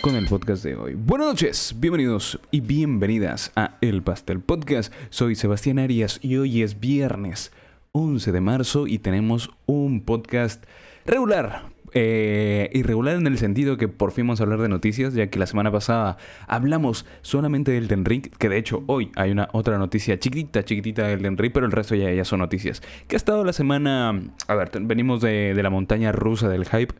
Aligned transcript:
con 0.00 0.16
el 0.16 0.26
podcast 0.26 0.64
de 0.64 0.74
hoy. 0.74 0.94
Buenas 0.94 1.28
noches, 1.28 1.74
bienvenidos 1.78 2.40
y 2.50 2.60
bienvenidas 2.60 3.52
a 3.54 3.76
El 3.80 4.02
Pastel 4.02 4.40
Podcast. 4.40 4.92
Soy 5.10 5.36
Sebastián 5.36 5.78
Arias 5.78 6.18
y 6.20 6.36
hoy 6.36 6.62
es 6.62 6.80
viernes 6.80 7.52
11 7.92 8.32
de 8.32 8.40
marzo 8.40 8.86
y 8.86 8.98
tenemos 8.98 9.50
un 9.66 10.00
podcast 10.00 10.64
regular. 11.06 11.73
Eh, 11.96 12.70
irregular 12.72 13.14
en 13.14 13.28
el 13.28 13.38
sentido 13.38 13.76
que 13.76 13.86
por 13.86 14.10
fin 14.10 14.26
vamos 14.26 14.40
a 14.40 14.42
hablar 14.42 14.60
de 14.60 14.68
noticias, 14.68 15.14
ya 15.14 15.28
que 15.28 15.38
la 15.38 15.46
semana 15.46 15.70
pasada 15.70 16.16
hablamos 16.48 17.06
solamente 17.22 17.70
del 17.70 17.86
Den 17.86 18.04
Ring, 18.04 18.28
que 18.36 18.48
de 18.48 18.58
hecho 18.58 18.82
hoy 18.88 19.12
hay 19.14 19.30
una 19.30 19.48
otra 19.52 19.78
noticia 19.78 20.18
chiquitita, 20.18 20.64
chiquitita 20.64 21.06
del 21.06 21.22
Den 21.22 21.38
Ring, 21.38 21.52
pero 21.52 21.66
el 21.66 21.72
resto 21.72 21.94
ya, 21.94 22.10
ya 22.10 22.24
son 22.24 22.40
noticias. 22.40 22.82
Que 23.06 23.14
ha 23.14 23.18
estado 23.18 23.44
la 23.44 23.52
semana, 23.52 24.10
a 24.48 24.54
ver, 24.56 24.70
venimos 24.80 25.20
de, 25.20 25.54
de 25.54 25.62
la 25.62 25.70
montaña 25.70 26.10
rusa 26.10 26.48
del 26.48 26.64
hype 26.64 26.94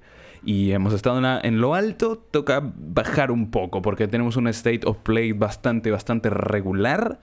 y 0.44 0.72
hemos 0.72 0.92
estado 0.92 1.20
en, 1.42 1.60
lo 1.60 1.74
alto, 1.74 2.18
toca 2.30 2.62
bajar 2.76 3.30
un 3.30 3.50
poco 3.50 3.80
porque 3.82 4.08
tenemos 4.08 4.36
un 4.36 4.46
state 4.48 4.82
of 4.84 4.98
play 4.98 5.32
bastante, 5.32 5.90
bastante 5.90 6.30
regular. 6.30 7.20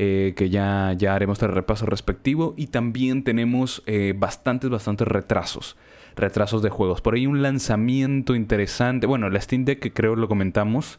Eh, 0.00 0.34
que 0.36 0.48
ya, 0.48 0.94
ya 0.96 1.14
haremos 1.14 1.42
el 1.42 1.48
repaso 1.48 1.86
respectivo. 1.86 2.54
Y 2.56 2.68
también 2.68 3.24
tenemos 3.24 3.82
eh, 3.86 4.14
bastantes, 4.16 4.70
bastantes 4.70 5.08
retrasos. 5.08 5.76
Retrasos 6.18 6.62
de 6.62 6.70
juegos. 6.70 7.00
Por 7.00 7.14
ahí 7.14 7.26
un 7.26 7.42
lanzamiento 7.42 8.34
interesante. 8.34 9.06
Bueno, 9.06 9.30
la 9.30 9.40
Steam 9.40 9.64
Deck 9.64 9.78
que 9.80 9.92
creo 9.92 10.16
lo 10.16 10.28
comentamos. 10.28 10.98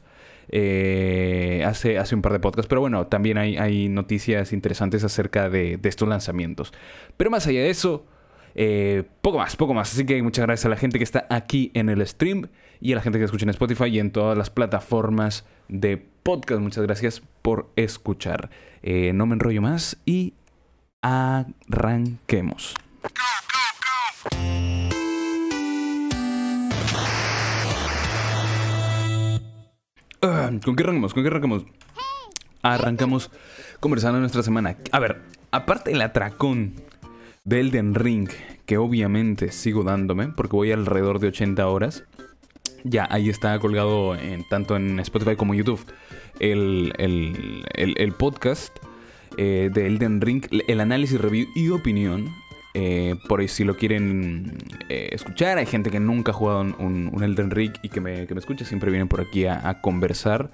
Eh, 0.51 1.63
hace, 1.65 1.99
hace 1.99 2.15
un 2.15 2.21
par 2.21 2.31
de 2.31 2.39
podcasts. 2.39 2.67
Pero 2.67 2.81
bueno, 2.81 3.05
también 3.07 3.37
hay, 3.37 3.57
hay 3.57 3.89
noticias 3.89 4.53
interesantes 4.53 5.03
acerca 5.03 5.49
de, 5.49 5.77
de 5.77 5.89
estos 5.89 6.07
lanzamientos. 6.07 6.73
Pero 7.17 7.29
más 7.29 7.45
allá 7.45 7.59
de 7.59 7.69
eso, 7.69 8.05
eh, 8.55 9.03
poco 9.21 9.37
más, 9.37 9.55
poco 9.55 9.73
más. 9.73 9.93
Así 9.93 10.05
que 10.05 10.21
muchas 10.21 10.45
gracias 10.45 10.65
a 10.65 10.69
la 10.69 10.75
gente 10.75 10.97
que 10.97 11.03
está 11.03 11.25
aquí 11.29 11.71
en 11.73 11.89
el 11.89 12.05
stream 12.05 12.49
y 12.81 12.93
a 12.93 12.95
la 12.95 13.01
gente 13.01 13.19
que 13.19 13.25
escucha 13.25 13.45
en 13.45 13.49
Spotify 13.49 13.85
y 13.85 13.99
en 13.99 14.11
todas 14.11 14.37
las 14.37 14.49
plataformas 14.49 15.45
de 15.67 15.97
podcast. 16.23 16.61
Muchas 16.61 16.83
gracias 16.83 17.21
por 17.41 17.69
escuchar. 17.75 18.49
Eh, 18.81 19.11
no 19.13 19.25
me 19.25 19.35
enrollo 19.35 19.61
más 19.61 19.97
y 20.05 20.33
arranquemos. 21.01 22.73
¿Con 30.19 30.75
qué 30.75 30.83
arrancamos? 30.83 31.13
¿Con 31.13 31.23
qué 31.23 31.27
arrancamos? 31.29 31.63
Arrancamos 32.61 33.31
conversando 33.79 34.19
nuestra 34.19 34.43
semana. 34.43 34.75
A 34.91 34.99
ver, 34.99 35.21
aparte 35.51 35.91
del 35.91 36.01
atracón 36.01 36.73
de 37.45 37.61
Elden 37.61 37.95
Ring, 37.95 38.29
que 38.65 38.77
obviamente 38.77 39.51
sigo 39.51 39.83
dándome, 39.83 40.27
porque 40.27 40.55
voy 40.55 40.71
alrededor 40.71 41.19
de 41.19 41.27
80 41.29 41.65
horas. 41.67 42.03
Ya, 42.83 43.07
ahí 43.09 43.29
está 43.29 43.57
colgado 43.59 44.15
en, 44.15 44.47
tanto 44.47 44.75
en 44.75 44.99
Spotify 44.99 45.35
como 45.35 45.53
YouTube 45.53 45.85
el, 46.39 48.13
podcast 48.17 48.77
eh, 49.37 49.69
de 49.73 49.87
Elden 49.87 50.21
Ring, 50.21 50.45
el 50.67 50.79
análisis, 50.79 51.19
review 51.19 51.47
y 51.55 51.69
opinión. 51.69 52.33
Eh, 52.73 53.15
por 53.27 53.39
ahí 53.39 53.47
si 53.47 53.63
lo 53.63 53.75
quieren 53.75 54.57
eh, 54.89 55.09
escuchar, 55.11 55.57
hay 55.57 55.65
gente 55.65 55.89
que 55.89 55.99
nunca 55.99 56.31
ha 56.31 56.35
jugado 56.35 56.61
un, 56.61 57.11
Elden 57.21 57.51
Ring 57.51 57.73
y 57.81 57.89
que 57.89 57.99
me, 57.99 58.27
que 58.27 58.33
me 58.33 58.39
escucha, 58.39 58.65
siempre 58.65 58.91
vienen 58.91 59.07
por 59.07 59.21
aquí 59.21 59.45
a, 59.45 59.81
conversar. 59.81 60.51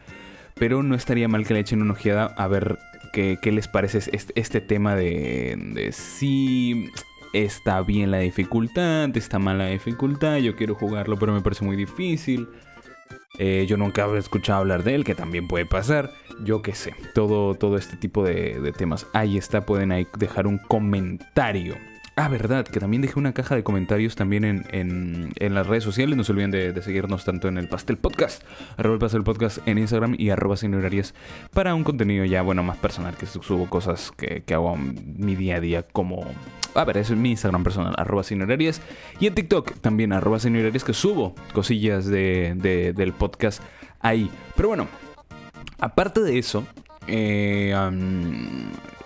Pero 0.55 0.83
no 0.83 0.95
estaría 0.95 1.27
mal 1.27 1.45
que 1.45 1.53
le 1.53 1.59
echen 1.59 1.81
una 1.81 1.93
ojeada 1.93 2.33
a 2.37 2.47
ver 2.47 2.79
qué, 3.11 3.37
les 3.51 3.67
parece 3.67 3.97
este, 3.97 4.33
este 4.39 4.61
tema 4.61 4.95
de, 4.95 5.57
de 5.73 5.91
si 5.91 6.89
está 7.33 7.81
bien 7.81 8.11
la 8.11 8.19
dificultad, 8.19 9.15
está 9.17 9.39
mal 9.39 9.57
la 9.57 9.67
dificultad, 9.67 10.37
yo 10.37 10.55
quiero 10.55 10.73
jugarlo 10.75 11.19
pero 11.19 11.33
me 11.33 11.41
parece 11.41 11.65
muy 11.65 11.75
difícil. 11.75 12.47
Eh, 13.37 13.65
yo 13.67 13.77
nunca 13.77 14.03
había 14.03 14.19
escuchado 14.19 14.59
hablar 14.59 14.83
de 14.83 14.95
él, 14.95 15.03
que 15.03 15.15
también 15.15 15.47
puede 15.47 15.65
pasar. 15.65 16.11
Yo 16.43 16.61
qué 16.61 16.73
sé, 16.73 16.95
todo, 17.13 17.55
todo 17.55 17.77
este 17.77 17.97
tipo 17.97 18.23
de, 18.23 18.73
temas. 18.77 19.07
Ahí 19.13 19.37
está, 19.37 19.65
pueden 19.65 20.07
dejar 20.17 20.47
un 20.47 20.57
comentario. 20.57 21.75
Ah, 22.17 22.29
verdad, 22.29 22.65
que 22.65 22.79
también 22.79 23.01
dejé 23.01 23.19
una 23.19 23.33
caja 23.33 23.55
de 23.55 23.63
comentarios 23.63 24.15
también 24.15 24.65
en, 24.71 25.53
las 25.53 25.67
redes 25.67 25.83
sociales. 25.83 26.15
No 26.15 26.23
se 26.23 26.31
olviden 26.31 26.49
de, 26.49 26.81
seguirnos 26.81 27.25
tanto 27.25 27.49
en 27.49 27.57
el 27.57 27.67
Pastel 27.67 27.97
Podcast, 27.97 28.41
arroba 28.77 28.93
el 28.93 28.99
Pastel 28.99 29.23
Podcast 29.23 29.57
en 29.67 29.77
Instagram 29.77 30.15
y 30.17 30.29
arroba 30.29 30.55
sin 30.55 30.73
horarias 30.75 31.13
para 31.51 31.75
un 31.75 31.83
contenido 31.83 32.23
ya, 32.23 32.41
bueno, 32.41 32.63
más 32.63 32.77
personal, 32.77 33.17
que 33.17 33.25
subo 33.25 33.69
cosas 33.69 34.13
que, 34.15 34.43
hago 34.53 34.77
mi 34.77 35.35
día 35.35 35.57
a 35.57 35.59
día 35.59 35.83
como... 35.83 36.25
A 36.73 36.85
ver, 36.85 36.97
es 36.97 37.11
mi 37.11 37.31
Instagram 37.31 37.65
personal, 37.65 37.93
arroba 37.97 38.23
sin 38.23 38.41
horarias. 38.41 38.81
Y 39.19 39.27
en 39.27 39.35
TikTok 39.35 39.73
también, 39.81 40.13
arroba 40.13 40.39
sin 40.39 40.55
horarias, 40.55 40.85
que 40.85 40.93
subo 40.93 41.35
cosillas 41.53 42.05
de, 42.05 42.93
del 42.95 43.11
podcast 43.11 43.61
ahí. 43.99 44.29
Pero 44.55 44.69
bueno, 44.69 44.87
aparte 45.79 46.21
de 46.21 46.37
eso, 46.37 46.65
eh, 47.07 47.75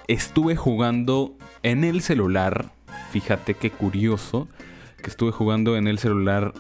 estuve 0.08 0.56
jugando 0.56 1.36
en 1.64 1.84
el 1.84 2.02
celular 2.02 2.72
fíjate 3.10 3.54
qué 3.56 3.72
curioso 3.72 4.48
que 5.02 5.10
estuve 5.10 5.32
jugando 5.32 5.78
en 5.78 5.88
el 5.88 6.00
celular 6.00 6.54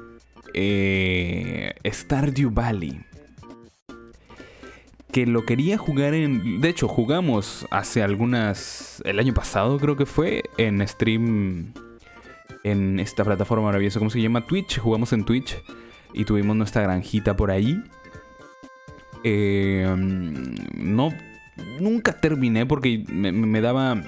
eh, 0.53 1.73
Stardew 1.85 2.51
Valley. 2.51 3.01
Que 5.11 5.25
lo 5.25 5.45
quería 5.45 5.77
jugar 5.77 6.13
en... 6.13 6.61
De 6.61 6.69
hecho, 6.69 6.87
jugamos 6.87 7.67
hace 7.71 8.03
algunas... 8.03 9.01
El 9.05 9.19
año 9.19 9.33
pasado 9.33 9.79
creo 9.79 9.95
que 9.95 10.05
fue 10.05 10.43
en 10.57 10.87
stream 10.87 11.73
en 12.63 12.99
esta 12.99 13.23
plataforma 13.23 13.65
maravillosa, 13.65 13.99
¿cómo 13.99 14.11
se 14.11 14.21
llama? 14.21 14.45
Twitch. 14.45 14.79
Jugamos 14.79 15.13
en 15.13 15.23
Twitch 15.23 15.57
y 16.13 16.25
tuvimos 16.25 16.55
nuestra 16.55 16.83
granjita 16.83 17.35
por 17.35 17.49
ahí. 17.49 17.81
Eh, 19.23 19.91
no, 20.75 21.11
nunca 21.79 22.13
terminé 22.13 22.65
porque 22.65 23.03
me 23.09 23.61
daba 23.61 24.01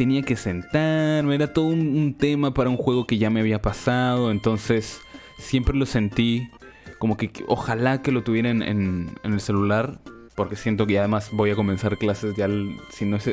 tenía 0.00 0.22
que 0.22 0.34
sentarme, 0.34 1.34
era 1.34 1.52
todo 1.52 1.66
un, 1.66 2.14
tema 2.14 2.54
para 2.54 2.70
un 2.70 2.78
juego 2.78 3.06
que 3.06 3.18
ya 3.18 3.28
me 3.28 3.40
había 3.40 3.60
pasado, 3.60 4.30
entonces 4.30 4.98
siempre 5.36 5.76
lo 5.76 5.84
sentí 5.84 6.48
como 6.96 7.18
que, 7.18 7.30
ojalá 7.48 8.00
que 8.00 8.10
lo 8.10 8.22
tuviera 8.22 8.48
en, 8.48 9.10
el 9.22 9.40
celular, 9.42 10.00
porque 10.36 10.56
siento 10.56 10.86
que 10.86 10.98
además 10.98 11.28
voy 11.32 11.50
a 11.50 11.54
comenzar 11.54 11.98
clases 11.98 12.34
ya, 12.34 12.48
si 12.90 13.04
no 13.04 13.18
es, 13.18 13.26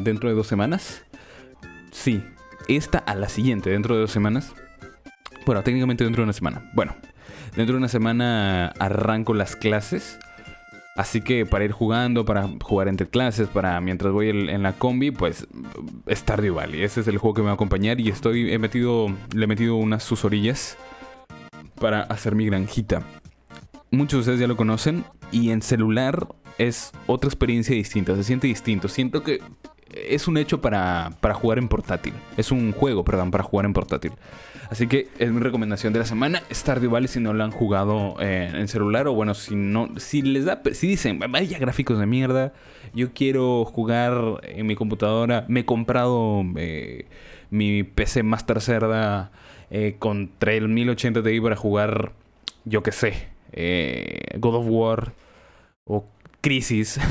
dentro 0.00 0.30
de 0.30 0.34
dos 0.34 0.46
semanas. 0.46 1.04
Sí, 1.92 2.22
esta 2.66 2.96
a 2.96 3.14
la 3.14 3.28
siguiente, 3.28 3.68
dentro 3.68 3.94
de 3.94 4.00
dos 4.00 4.10
semanas. 4.10 4.54
Bueno, 5.44 5.62
técnicamente 5.64 6.02
dentro 6.04 6.22
de 6.22 6.24
una 6.24 6.32
semana. 6.32 6.70
Bueno, 6.72 6.96
dentro 7.56 7.74
de 7.74 7.78
una 7.78 7.88
semana 7.88 8.68
arranco 8.78 9.34
las 9.34 9.54
clases. 9.54 10.18
Así 10.96 11.20
que 11.20 11.44
para 11.44 11.64
ir 11.64 11.72
jugando, 11.72 12.24
para 12.24 12.48
jugar 12.62 12.88
entre 12.88 13.06
clases, 13.06 13.48
para 13.48 13.80
mientras 13.82 14.12
voy 14.12 14.30
en 14.30 14.62
la 14.62 14.72
combi, 14.72 15.10
pues 15.10 15.46
Stardew 16.08 16.54
Valley. 16.54 16.82
Ese 16.82 17.02
es 17.02 17.08
el 17.08 17.18
juego 17.18 17.34
que 17.34 17.42
me 17.42 17.46
va 17.46 17.52
a 17.52 17.54
acompañar 17.54 18.00
y 18.00 18.08
estoy 18.08 18.50
he 18.50 18.58
metido, 18.58 19.08
le 19.34 19.44
he 19.44 19.46
metido 19.46 19.76
unas 19.76 20.02
sus 20.02 20.24
orillas 20.24 20.78
para 21.78 22.02
hacer 22.02 22.34
mi 22.34 22.46
granjita. 22.46 23.02
Muchos 23.90 24.12
de 24.12 24.20
ustedes 24.20 24.40
ya 24.40 24.46
lo 24.46 24.56
conocen 24.56 25.04
y 25.30 25.50
en 25.50 25.60
celular 25.60 26.28
es 26.56 26.92
otra 27.06 27.28
experiencia 27.28 27.74
distinta, 27.74 28.16
se 28.16 28.24
siente 28.24 28.46
distinto. 28.46 28.88
Siento 28.88 29.22
que 29.22 29.42
es 29.92 30.26
un 30.28 30.38
hecho 30.38 30.62
para, 30.62 31.12
para 31.20 31.34
jugar 31.34 31.58
en 31.58 31.68
portátil. 31.68 32.14
Es 32.38 32.50
un 32.50 32.72
juego, 32.72 33.04
perdón, 33.04 33.30
para 33.30 33.44
jugar 33.44 33.66
en 33.66 33.74
portátil. 33.74 34.12
Así 34.70 34.86
que 34.86 35.08
es 35.18 35.30
mi 35.30 35.40
recomendación 35.40 35.92
de 35.92 36.00
la 36.00 36.04
semana. 36.04 36.42
Stardew 36.50 36.90
Valley 36.90 37.08
si 37.08 37.20
no 37.20 37.32
lo 37.32 37.44
han 37.44 37.50
jugado 37.50 38.16
eh, 38.20 38.50
en 38.52 38.68
celular 38.68 39.06
o 39.06 39.14
bueno, 39.14 39.34
si 39.34 39.54
no, 39.54 39.90
si 39.98 40.22
les 40.22 40.44
da, 40.44 40.60
si 40.72 40.88
dicen, 40.88 41.18
vaya 41.18 41.58
gráficos 41.58 41.98
de 41.98 42.06
mierda, 42.06 42.52
yo 42.94 43.12
quiero 43.12 43.64
jugar 43.64 44.40
en 44.42 44.66
mi 44.66 44.74
computadora, 44.74 45.44
me 45.48 45.60
he 45.60 45.64
comprado 45.64 46.42
eh, 46.56 47.06
mi 47.50 47.82
PC 47.84 48.22
Master 48.22 48.60
Cerda 48.60 49.30
eh, 49.70 49.96
con 49.98 50.30
3080 50.38 51.22
Ti 51.22 51.40
para 51.40 51.56
jugar, 51.56 52.12
yo 52.64 52.82
que 52.82 52.92
sé, 52.92 53.28
God 54.38 54.54
of 54.56 54.66
War 54.68 55.12
o 55.84 56.04
crisis. 56.40 57.00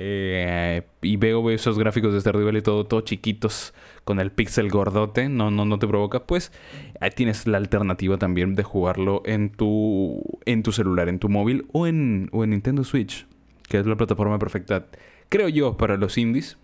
Eh, 0.00 0.82
y 1.02 1.16
veo 1.16 1.50
esos 1.50 1.76
gráficos 1.76 2.12
de 2.12 2.20
Stardew 2.20 2.44
Valley 2.44 2.62
todo, 2.62 2.86
todo 2.86 3.00
chiquitos 3.00 3.74
con 4.08 4.20
el 4.20 4.32
pixel 4.32 4.70
gordote. 4.70 5.28
No, 5.28 5.50
no, 5.50 5.66
no 5.66 5.78
te 5.78 5.86
provoca. 5.86 6.24
Pues 6.24 6.50
ahí 6.98 7.10
tienes 7.10 7.46
la 7.46 7.58
alternativa 7.58 8.16
también 8.16 8.54
de 8.54 8.62
jugarlo 8.62 9.20
en 9.26 9.50
tu, 9.50 10.22
en 10.46 10.62
tu 10.62 10.72
celular, 10.72 11.10
en 11.10 11.18
tu 11.18 11.28
móvil 11.28 11.66
o 11.74 11.86
en, 11.86 12.30
o 12.32 12.42
en 12.42 12.50
Nintendo 12.50 12.84
Switch, 12.84 13.26
que 13.68 13.78
es 13.78 13.84
la 13.84 13.96
plataforma 13.96 14.38
perfecta, 14.38 14.86
creo 15.28 15.50
yo, 15.50 15.76
para 15.76 15.98
los 15.98 16.16
indies. 16.16 16.56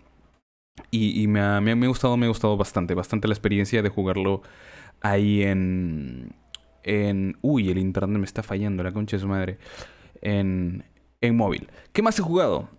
Y, 0.91 1.29
me, 1.29 1.41
ha, 1.41 1.61
me, 1.61 1.73
ha, 1.73 1.87
gustado, 1.87 2.17
me 2.17 2.25
ha 2.25 2.31
gustado 2.31 2.56
bastante, 2.56 2.94
bastante 2.94 3.29
la 3.29 3.35
experiencia 3.35 3.82
de 3.82 3.90
jugarlo 3.90 4.40
ahí 5.02 5.43
en, 5.43 6.35
en... 6.82 7.37
Uy, 7.43 7.69
el 7.69 7.76
internet 7.76 8.19
me 8.19 8.25
está 8.25 8.43
fallando, 8.43 8.82
la 8.82 8.90
concha 8.90 9.19
de 9.19 9.20
su 9.20 9.29
madre 9.29 9.58
en, 10.23 10.82
móvil. 11.35 11.69
¿Qué 11.93 12.00
más 12.00 12.19
he 12.19 12.23
jugado? 12.23 12.70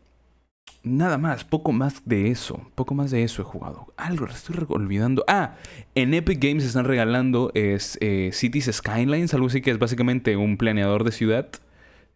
Nada 0.85 1.17
más, 1.17 1.43
poco 1.43 1.71
más 1.71 2.01
de 2.05 2.29
eso. 2.29 2.61
Poco 2.75 2.93
más 2.93 3.11
de 3.11 3.23
eso 3.23 3.41
he 3.41 3.45
jugado. 3.45 3.93
Algo, 3.97 4.27
estoy 4.27 4.55
olvidando. 4.69 5.25
Ah, 5.27 5.55
en 5.95 6.13
Epic 6.13 6.41
Games 6.41 6.63
están 6.63 6.85
regalando 6.85 7.51
es, 7.53 7.97
eh, 8.01 8.29
Cities 8.31 8.69
Skylines, 8.71 9.33
algo 9.33 9.47
así 9.47 9.61
que 9.61 9.71
es 9.71 9.79
básicamente 9.79 10.37
un 10.37 10.57
planeador 10.57 11.03
de 11.03 11.11
ciudad. 11.11 11.49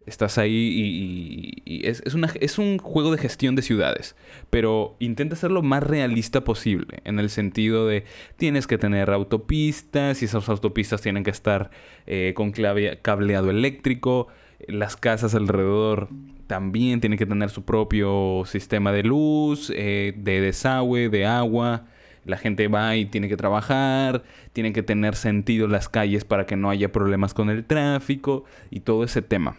Estás 0.06 0.38
ahí 0.38 1.60
y, 1.66 1.86
es, 1.86 2.02
es, 2.06 2.14
una, 2.14 2.32
es, 2.40 2.58
un 2.58 2.78
juego 2.78 3.12
de 3.12 3.18
gestión 3.18 3.54
de 3.54 3.60
ciudades, 3.60 4.16
pero 4.48 4.96
intenta 4.98 5.36
ser 5.36 5.50
lo 5.50 5.62
más 5.62 5.82
realista 5.82 6.42
posible, 6.42 7.00
en 7.04 7.18
el 7.18 7.28
sentido 7.28 7.86
de 7.86 8.04
tienes 8.36 8.66
que 8.66 8.78
tener 8.78 9.10
autopistas 9.10 10.22
y 10.22 10.24
esas 10.24 10.48
autopistas 10.48 11.02
tienen 11.02 11.22
que 11.22 11.30
estar 11.30 11.70
eh, 12.06 12.32
con 12.34 12.50
cableado 12.50 13.50
eléctrico, 13.50 14.28
las 14.68 14.96
casas 14.96 15.34
alrededor 15.34 16.08
también 16.46 17.00
tienen 17.00 17.18
que 17.18 17.26
tener 17.26 17.50
su 17.50 17.64
propio 17.64 18.42
sistema 18.44 18.92
de 18.92 19.04
luz, 19.04 19.72
eh, 19.74 20.14
de 20.16 20.40
desagüe, 20.40 21.08
de 21.08 21.26
agua. 21.26 21.86
La 22.24 22.36
gente 22.36 22.68
va 22.68 22.96
y 22.96 23.06
tiene 23.06 23.28
que 23.28 23.36
trabajar, 23.36 24.24
tienen 24.52 24.72
que 24.72 24.82
tener 24.82 25.14
sentido 25.14 25.68
las 25.68 25.88
calles 25.88 26.24
para 26.24 26.46
que 26.46 26.56
no 26.56 26.68
haya 26.68 26.92
problemas 26.92 27.34
con 27.34 27.50
el 27.50 27.64
tráfico 27.64 28.44
y 28.70 28.80
todo 28.80 29.04
ese 29.04 29.22
tema. 29.22 29.56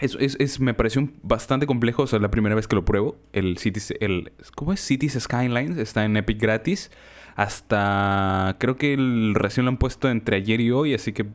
Es, 0.00 0.16
es, 0.20 0.60
me 0.60 0.72
pareció 0.72 1.08
bastante 1.22 1.66
complejo, 1.66 2.04
o 2.04 2.06
sea, 2.06 2.18
la 2.20 2.30
primera 2.30 2.54
vez 2.54 2.66
que 2.66 2.76
lo 2.76 2.84
pruebo. 2.84 3.16
El 3.32 3.58
Cities, 3.58 3.92
el, 4.00 4.32
¿cómo 4.54 4.72
es? 4.72 4.80
Cities 4.80 5.18
Skylines 5.20 5.76
está 5.76 6.04
en 6.04 6.16
Epic 6.16 6.40
gratis. 6.40 6.90
Hasta, 7.36 8.56
creo 8.58 8.76
que 8.76 8.94
el, 8.94 9.34
recién 9.34 9.66
lo 9.66 9.70
han 9.70 9.76
puesto 9.76 10.08
entre 10.08 10.36
ayer 10.36 10.60
y 10.60 10.70
hoy, 10.70 10.94
así 10.94 11.12
que 11.12 11.26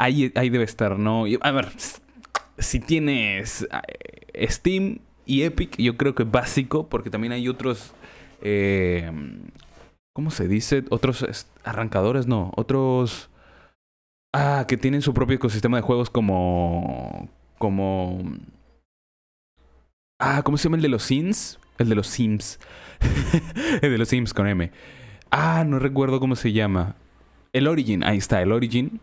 ahí, 0.00 0.32
ahí 0.34 0.50
debe 0.50 0.64
estar, 0.64 0.98
¿no? 0.98 1.24
a 1.40 1.50
ver, 1.50 1.68
si 2.58 2.80
tienes 2.80 3.66
eh, 4.34 4.48
Steam 4.50 4.98
y 5.26 5.42
Epic, 5.42 5.76
yo 5.76 5.96
creo 5.96 6.14
que 6.14 6.24
básico, 6.24 6.88
porque 6.88 7.10
también 7.10 7.32
hay 7.32 7.48
otros, 7.48 7.92
eh, 8.42 9.10
¿cómo 10.12 10.30
se 10.30 10.48
dice? 10.48 10.84
Otros 10.90 11.46
arrancadores, 11.64 12.26
no, 12.26 12.52
otros... 12.56 13.28
Ah, 14.32 14.64
que 14.68 14.76
tienen 14.76 15.02
su 15.02 15.12
propio 15.12 15.34
ecosistema 15.36 15.76
de 15.76 15.82
juegos 15.82 16.08
como 16.08 17.28
como... 17.60 18.22
Ah, 20.18 20.40
¿cómo 20.42 20.56
se 20.56 20.64
llama 20.64 20.76
el 20.76 20.82
de 20.82 20.88
los 20.88 21.02
Sims? 21.02 21.58
El 21.78 21.90
de 21.90 21.94
los 21.94 22.06
Sims. 22.06 22.58
el 23.82 23.90
de 23.90 23.98
los 23.98 24.08
Sims 24.08 24.32
con 24.32 24.48
M. 24.48 24.70
Ah, 25.30 25.62
no 25.66 25.78
recuerdo 25.78 26.20
cómo 26.20 26.36
se 26.36 26.52
llama. 26.52 26.96
El 27.52 27.68
Origin, 27.68 28.02
ahí 28.02 28.16
está, 28.16 28.40
el 28.40 28.52
Origin. 28.52 29.00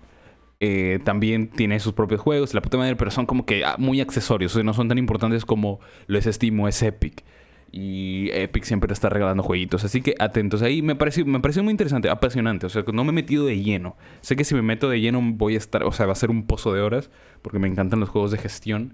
Eh, 0.59 1.00
también 1.04 1.50
tiene 1.50 1.80
sus 1.80 1.94
propios 1.94 2.19
juegos, 2.19 2.54
la 2.54 2.62
puta 2.62 2.77
madre, 2.77 2.95
pero 2.95 3.12
son 3.12 3.27
como 3.27 3.45
que 3.45 3.63
ah, 3.63 3.75
muy 3.77 4.01
accesorios, 4.01 4.54
o 4.54 4.56
sea, 4.56 4.63
no 4.63 4.74
son 4.74 4.88
tan 4.88 4.98
importantes 4.98 5.45
como 5.45 5.80
lo 6.07 6.18
es 6.18 6.25
Steam 6.25 6.59
o 6.59 6.68
es 6.68 6.81
Epic. 6.81 7.24
Y 7.71 8.30
Epic 8.31 8.63
siempre 8.63 8.92
está 8.94 9.09
regalando 9.09 9.44
jueguitos. 9.44 9.83
Así 9.83 10.01
que 10.01 10.15
atentos 10.19 10.62
ahí. 10.62 10.81
Me 10.81 10.95
pareció, 10.95 11.25
me 11.25 11.39
pareció 11.39 11.63
muy 11.63 11.71
interesante, 11.71 12.09
apasionante. 12.09 12.65
O 12.65 12.69
sea, 12.69 12.83
no 12.94 13.04
me 13.04 13.09
he 13.09 13.13
metido 13.13 13.45
de 13.45 13.62
lleno. 13.62 13.98
Sé 14.21 14.36
que 14.36 14.45
si 14.45 14.56
me 14.56 14.62
meto 14.62 14.89
de 14.89 15.01
lleno 15.01 15.21
voy 15.21 15.56
a 15.56 15.57
estar, 15.57 15.83
o 15.83 15.92
sea, 15.92 16.06
va 16.06 16.13
a 16.13 16.15
ser 16.15 16.31
un 16.31 16.48
pozo 16.48 16.74
de 16.74 16.81
horas. 16.81 17.12
Porque 17.42 17.59
me 17.59 17.68
encantan 17.68 18.00
los 18.00 18.09
juegos 18.09 18.31
de 18.31 18.38
gestión. 18.38 18.94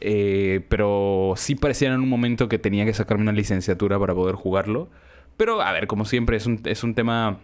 Eh, 0.00 0.64
pero 0.68 1.34
sí 1.36 1.54
parecía 1.54 1.92
en 1.92 2.00
un 2.00 2.08
momento 2.08 2.48
que 2.48 2.58
tenía 2.58 2.84
que 2.84 2.94
sacarme 2.94 3.22
una 3.22 3.32
licenciatura 3.32 3.98
para 3.98 4.14
poder 4.14 4.36
jugarlo. 4.36 4.90
Pero 5.36 5.60
a 5.60 5.72
ver, 5.72 5.86
como 5.86 6.04
siempre, 6.04 6.36
es 6.36 6.46
un, 6.46 6.60
es 6.64 6.82
un 6.82 6.94
tema... 6.94 7.40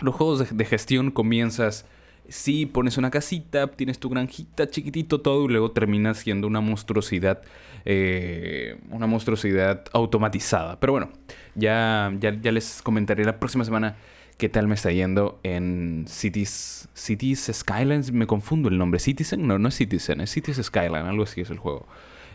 Los 0.00 0.14
juegos 0.14 0.56
de 0.56 0.64
gestión 0.64 1.10
comienzas 1.10 1.86
Sí, 2.28 2.66
pones 2.66 2.96
una 2.98 3.10
casita, 3.10 3.66
tienes 3.66 3.98
tu 3.98 4.08
granjita, 4.08 4.68
chiquitito 4.68 5.20
todo, 5.20 5.44
y 5.44 5.48
luego 5.48 5.72
terminas 5.72 6.18
siendo 6.18 6.46
una 6.46 6.60
monstruosidad, 6.60 7.42
eh, 7.84 8.78
una 8.90 9.06
monstruosidad 9.06 9.84
automatizada. 9.92 10.78
Pero 10.80 10.92
bueno, 10.92 11.10
ya, 11.54 12.12
ya, 12.20 12.34
ya, 12.40 12.52
les 12.52 12.80
comentaré 12.82 13.24
la 13.24 13.38
próxima 13.38 13.64
semana 13.64 13.96
qué 14.38 14.48
tal 14.48 14.68
me 14.68 14.74
está 14.74 14.90
yendo 14.92 15.40
en 15.42 16.04
Cities, 16.08 16.88
Cities 16.94 17.50
Skylines. 17.52 18.12
Me 18.12 18.26
confundo 18.26 18.68
el 18.68 18.78
nombre. 18.78 19.00
Citizen, 19.00 19.46
no, 19.46 19.58
no 19.58 19.68
es 19.68 19.74
Citizen, 19.74 20.20
es 20.20 20.30
Cities 20.30 20.58
Skyline, 20.62 21.06
algo 21.06 21.24
así 21.24 21.40
es 21.40 21.50
el 21.50 21.58
juego. 21.58 21.86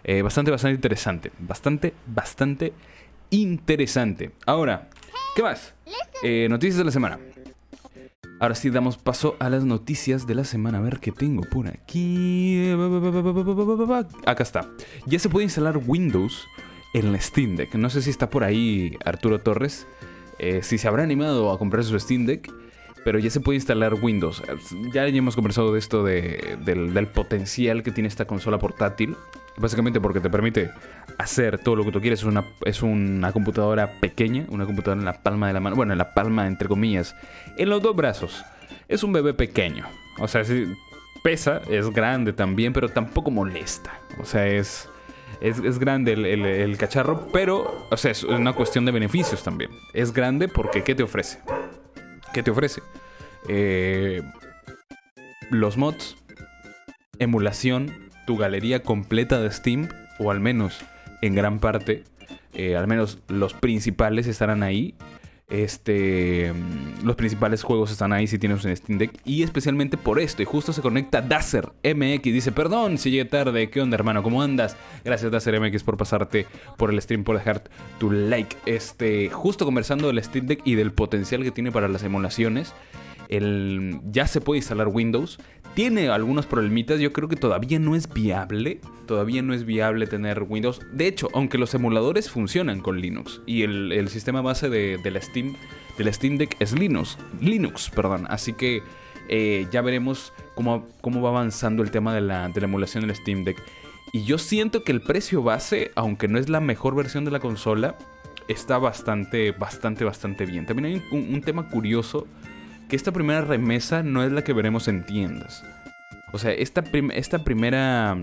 Eh, 0.04 0.22
bastante, 0.22 0.52
bastante 0.52 0.76
interesante. 0.76 1.32
Bastante, 1.40 1.94
bastante 2.06 2.74
interesante. 3.30 4.32
Ahora, 4.46 4.90
¿qué 5.36 5.44
más? 5.44 5.74
Eh, 6.24 6.48
noticias 6.50 6.78
de 6.78 6.86
la 6.86 6.92
semana. 6.92 7.20
Ahora 8.40 8.54
sí, 8.54 8.70
damos 8.70 8.98
paso 8.98 9.36
a 9.40 9.50
las 9.50 9.66
noticias 9.66 10.28
de 10.28 10.36
la 10.36 10.44
semana. 10.44 10.78
A 10.78 10.82
ver 10.82 11.00
qué 11.00 11.12
tengo 11.12 11.42
por 11.44 11.68
aquí. 11.68 12.70
Acá 14.26 14.44
está. 14.44 14.70
Ya 15.08 15.18
se 15.18 15.28
puede 15.28 15.46
instalar 15.46 15.80
Windows 15.88 16.48
en 16.94 17.12
la 17.12 17.20
Steam 17.20 17.56
Deck. 17.56 17.74
No 17.76 17.90
sé 17.90 18.04
si 18.04 18.12
está 18.12 18.30
por 18.30 18.44
ahí 18.44 18.96
Arturo 19.06 19.40
Torres. 19.40 19.88
Eh, 20.38 20.62
si 20.62 20.78
se 20.78 20.88
habrá 20.88 21.02
animado 21.02 21.52
a 21.52 21.58
comprar 21.58 21.84
su 21.84 22.00
Steam 22.00 22.28
Deck. 22.28 22.52
Pero 23.04 23.20
ya 23.20 23.30
se 23.30 23.40
puede 23.40 23.58
instalar 23.58 23.94
Windows. 23.94 24.44
Ya 24.94 25.06
hemos 25.08 25.36
conversado 25.36 25.74
de 25.74 25.80
esto 25.80 26.04
del 26.04 27.08
potencial 27.14 27.84
que 27.84 27.92
tiene 27.92 28.08
esta 28.08 28.26
consola 28.26 28.60
portátil. 28.60 29.16
Básicamente 29.58 30.00
porque 30.00 30.20
te 30.20 30.30
permite 30.30 30.70
hacer 31.18 31.58
todo 31.58 31.76
lo 31.76 31.84
que 31.84 31.92
tú 31.92 32.00
quieres. 32.00 32.20
Es 32.20 32.26
una, 32.26 32.46
es 32.66 32.84
una 32.84 33.32
computadora 33.32 34.00
pequeña, 34.00 34.46
una 34.50 34.66
computadora 34.66 35.00
en 35.00 35.06
la 35.06 35.24
palma 35.24 35.48
de 35.48 35.54
la 35.54 35.60
mano. 35.60 35.76
Bueno, 35.76 35.94
en 35.94 35.98
la 35.98 36.14
palma, 36.14 36.48
entre 36.48 36.68
comillas. 36.68 37.16
En 37.58 37.70
los 37.70 37.82
dos 37.82 37.96
brazos. 37.96 38.44
Es 38.88 39.04
un 39.04 39.14
bebé 39.14 39.34
pequeño. 39.34 39.86
O 40.20 40.28
sea, 40.28 40.44
pesa, 41.24 41.62
es 41.70 41.90
grande 41.90 42.34
también, 42.34 42.74
pero 42.74 42.90
tampoco 42.90 43.32
molesta. 43.32 44.00
O 44.20 44.26
sea, 44.26 44.48
es, 44.48 44.90
es, 45.42 45.80
grande 45.80 46.14
el, 46.14 46.78
cacharro, 46.78 47.28
pero, 47.32 47.86
o 47.90 47.98
sea, 47.98 48.12
es 48.12 48.24
una 48.24 48.54
cuestión 48.54 48.86
de 48.86 48.92
beneficios 48.92 49.44
también. 49.44 49.72
Es 49.94 50.14
grande 50.14 50.48
porque, 50.48 50.84
¿qué 50.84 50.96
te 50.96 51.04
ofrece? 51.04 51.40
¿Qué 52.34 52.44
te 52.44 52.52
ofrece? 52.52 52.82
Eh, 53.48 54.22
los 55.50 55.78
mods, 55.78 56.18
emulación, 57.20 58.10
tu 58.26 58.38
galería 58.38 58.84
completa 58.84 59.40
de 59.40 59.52
Steam, 59.52 59.90
o 60.20 60.32
al 60.32 60.40
menos 60.40 60.80
en 61.22 61.36
gran 61.36 61.60
parte, 61.60 62.04
eh, 62.54 62.76
al 62.76 62.88
menos 62.88 63.20
los 63.28 63.54
principales 63.54 64.28
estarán 64.28 64.64
ahí. 64.64 64.96
Este, 65.50 66.54
los 67.06 67.16
principales 67.16 67.64
juegos 67.64 67.90
están 67.90 68.12
ahí 68.12 68.28
si 68.28 68.38
tienes 68.38 68.66
un 68.66 68.76
Steam 68.76 69.00
Deck. 69.00 69.18
Y 69.24 69.44
especialmente 69.44 69.96
por 69.96 70.20
esto. 70.20 70.42
Y 70.42 70.46
justo 70.46 70.74
se 70.74 70.82
conecta 70.82 71.22
Dazer 71.22 71.72
MX. 71.84 72.24
Dice, 72.24 72.52
perdón 72.52 72.98
si 72.98 73.12
llegué 73.12 73.26
tarde. 73.26 73.70
¿Qué 73.70 73.80
onda, 73.80 73.96
hermano? 73.96 74.24
¿Cómo 74.24 74.42
andas? 74.42 74.76
Gracias, 75.06 75.32
Dazer 75.32 75.60
MX, 75.60 75.84
por 75.84 75.96
pasarte 75.96 76.48
por 76.76 76.92
el 76.92 77.02
stream, 77.02 77.24
por 77.24 77.38
dejar 77.38 77.64
tu 77.98 78.12
like. 78.12 78.58
Este, 78.66 79.30
justo 79.30 79.64
conversando 79.64 80.08
del 80.08 80.22
Steam 80.22 80.48
Deck 80.48 80.62
y 80.66 80.76
del 80.76 80.92
potencial 80.92 81.44
que 81.44 81.52
tiene 81.52 81.72
para 81.72 81.88
las 81.88 82.04
emulaciones. 82.04 82.74
El, 83.28 84.00
ya 84.10 84.28
se 84.28 84.42
puede 84.42 84.60
instalar 84.60 84.88
Windows 84.88 85.38
tiene 85.78 86.10
algunos 86.10 86.48
problemitas. 86.48 87.00
Yo 87.00 87.14
creo 87.14 87.30
que 87.30 87.36
todavía 87.36 87.78
no 87.78 87.96
es 87.96 88.12
viable. 88.12 88.82
Todavía 89.06 89.44
no 89.44 89.54
es 89.54 89.64
viable 89.64 90.08
tener 90.08 90.42
Windows. 90.42 90.82
De 90.92 91.06
hecho, 91.06 91.30
aunque 91.36 91.60
los 91.60 91.72
emuladores 91.76 92.32
funcionan 92.32 92.82
con 92.82 93.00
Linux 93.00 93.42
y 93.46 93.62
el, 93.62 94.10
sistema 94.10 94.42
base 94.42 94.70
de, 94.70 95.00
la 95.12 95.22
Steam, 95.22 95.56
de 96.00 96.12
Steam 96.12 96.40
Deck 96.40 96.56
es 96.60 96.74
Linux. 96.74 97.20
Linux, 97.42 97.92
perdón. 97.92 98.26
Así 98.28 98.54
que 98.54 98.82
eh, 99.30 99.68
ya 99.72 99.84
veremos 99.84 100.34
cómo, 100.56 100.88
cómo, 101.02 101.22
va 101.22 101.30
avanzando 101.30 101.84
el 101.84 101.92
tema 101.92 102.12
de 102.12 102.22
la, 102.22 102.50
de 102.50 102.60
la 102.60 102.66
emulación 102.66 103.06
del 103.06 103.16
Steam 103.16 103.44
Deck. 103.44 103.62
Y 104.14 104.24
yo 104.24 104.40
siento 104.40 104.84
que 104.84 104.92
el 104.92 105.02
precio 105.02 105.44
base, 105.44 105.92
aunque 105.94 106.28
no 106.28 106.40
es 106.40 106.50
la 106.50 106.60
mejor 106.60 106.96
versión 106.96 107.24
de 107.24 107.30
la 107.30 107.40
consola, 107.40 108.00
está 108.48 108.80
bastante, 108.80 109.52
bastante, 109.52 110.06
bastante 110.06 110.48
bien. 110.48 110.66
También 110.66 110.96
hay 110.96 111.04
un 111.12 111.42
tema 111.42 111.70
curioso 111.70 112.26
que 112.88 112.96
esta 112.96 113.12
primera 113.12 113.42
remesa 113.42 114.04
no 114.04 114.24
es 114.24 114.32
la 114.32 114.44
que 114.44 114.54
veremos 114.54 114.88
en 114.88 115.06
tiendas. 115.06 115.64
O 116.32 116.40
sea, 116.40 116.52
esta, 116.52 116.84
esta 117.14 117.44
primera. 117.44 118.18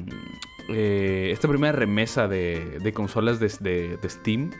Eh, 0.68 1.30
esta 1.32 1.48
primera 1.48 1.72
remesa 1.72 2.26
de, 2.26 2.78
de 2.82 2.92
consolas 2.92 3.38
de, 3.38 3.98
de, 3.98 4.08
Steam. 4.08 4.50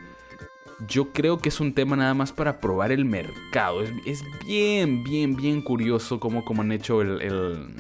Yo 0.89 1.13
creo 1.13 1.39
que 1.39 1.49
es 1.49 1.61
un 1.61 1.73
tema 1.73 1.97
nada 1.97 2.15
más 2.15 2.33
para 2.33 2.61
probar 2.61 2.93
el 2.93 3.05
mercado. 3.05 3.83
Es, 3.83 4.25
bien, 4.47 5.05
bien, 5.05 5.37
bien 5.37 5.63
curioso 5.63 6.21
cómo, 6.21 6.45
cómo 6.45 6.63
han 6.63 6.73
hecho 6.73 7.01
el, 7.01 7.75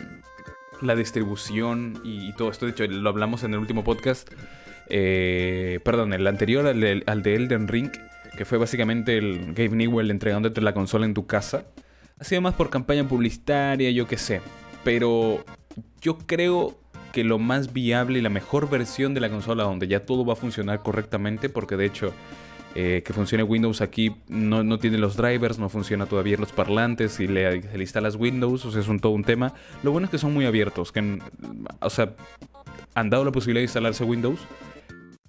la 0.80 0.94
distribución 0.94 2.00
y, 2.04 2.32
todo 2.34 2.50
esto. 2.50 2.66
De 2.66 2.72
hecho, 2.72 2.86
lo 2.86 3.08
hablamos 3.10 3.42
en 3.42 3.54
el 3.54 3.60
último 3.60 3.84
podcast. 3.84 4.30
Eh, 4.88 5.80
perdón, 5.84 6.12
el 6.12 6.26
anterior 6.26 6.66
al, 6.66 7.02
al, 7.06 7.22
de 7.22 7.34
Elden 7.34 7.68
Ring. 7.68 7.90
Que 8.36 8.44
fue 8.44 8.58
básicamente 8.58 9.16
el 9.16 9.54
Gabe 9.54 9.76
Newell 9.76 10.10
entregándote 10.10 10.60
la 10.60 10.74
consola 10.74 11.06
en 11.06 11.14
tu 11.14 11.26
casa. 11.26 11.66
Ha 12.24 12.26
sido 12.26 12.40
más 12.40 12.54
por 12.54 12.70
campaña 12.70 13.06
publicitaria, 13.06 13.90
yo 13.90 14.06
qué 14.06 14.16
sé. 14.16 14.40
Pero 14.82 15.44
yo 16.00 16.16
creo 16.16 16.74
que 17.12 17.22
lo 17.22 17.38
más 17.38 17.74
viable 17.74 18.18
y 18.18 18.22
la 18.22 18.30
mejor 18.30 18.70
versión 18.70 19.12
de 19.12 19.20
la 19.20 19.28
consola 19.28 19.64
donde 19.64 19.88
ya 19.88 20.06
todo 20.06 20.24
va 20.24 20.32
a 20.32 20.36
funcionar 20.36 20.80
correctamente, 20.80 21.50
porque 21.50 21.76
de 21.76 21.84
hecho 21.84 22.14
eh, 22.74 23.02
que 23.04 23.12
funcione 23.12 23.42
Windows 23.42 23.82
aquí 23.82 24.16
no, 24.26 24.78
tiene 24.78 24.96
los 24.96 25.18
drivers, 25.18 25.58
no 25.58 25.68
funciona 25.68 26.06
todavía 26.06 26.38
los 26.38 26.50
parlantes 26.50 27.20
y 27.20 27.26
le, 27.26 27.60
le, 27.60 27.80
instalas 27.82 28.16
Windows, 28.16 28.64
o 28.64 28.70
sea, 28.70 28.80
es 28.80 28.88
un, 28.88 29.00
todo 29.00 29.12
un 29.12 29.24
tema. 29.24 29.52
Lo 29.82 29.92
bueno 29.92 30.06
es 30.06 30.10
que 30.10 30.16
son 30.16 30.32
muy 30.32 30.46
abiertos, 30.46 30.92
que, 30.92 31.18
o 31.78 31.90
sea, 31.90 32.14
han 32.94 33.10
dado 33.10 33.26
la 33.26 33.32
posibilidad 33.32 33.60
de 33.60 33.64
instalarse 33.64 34.02
Windows, 34.02 34.40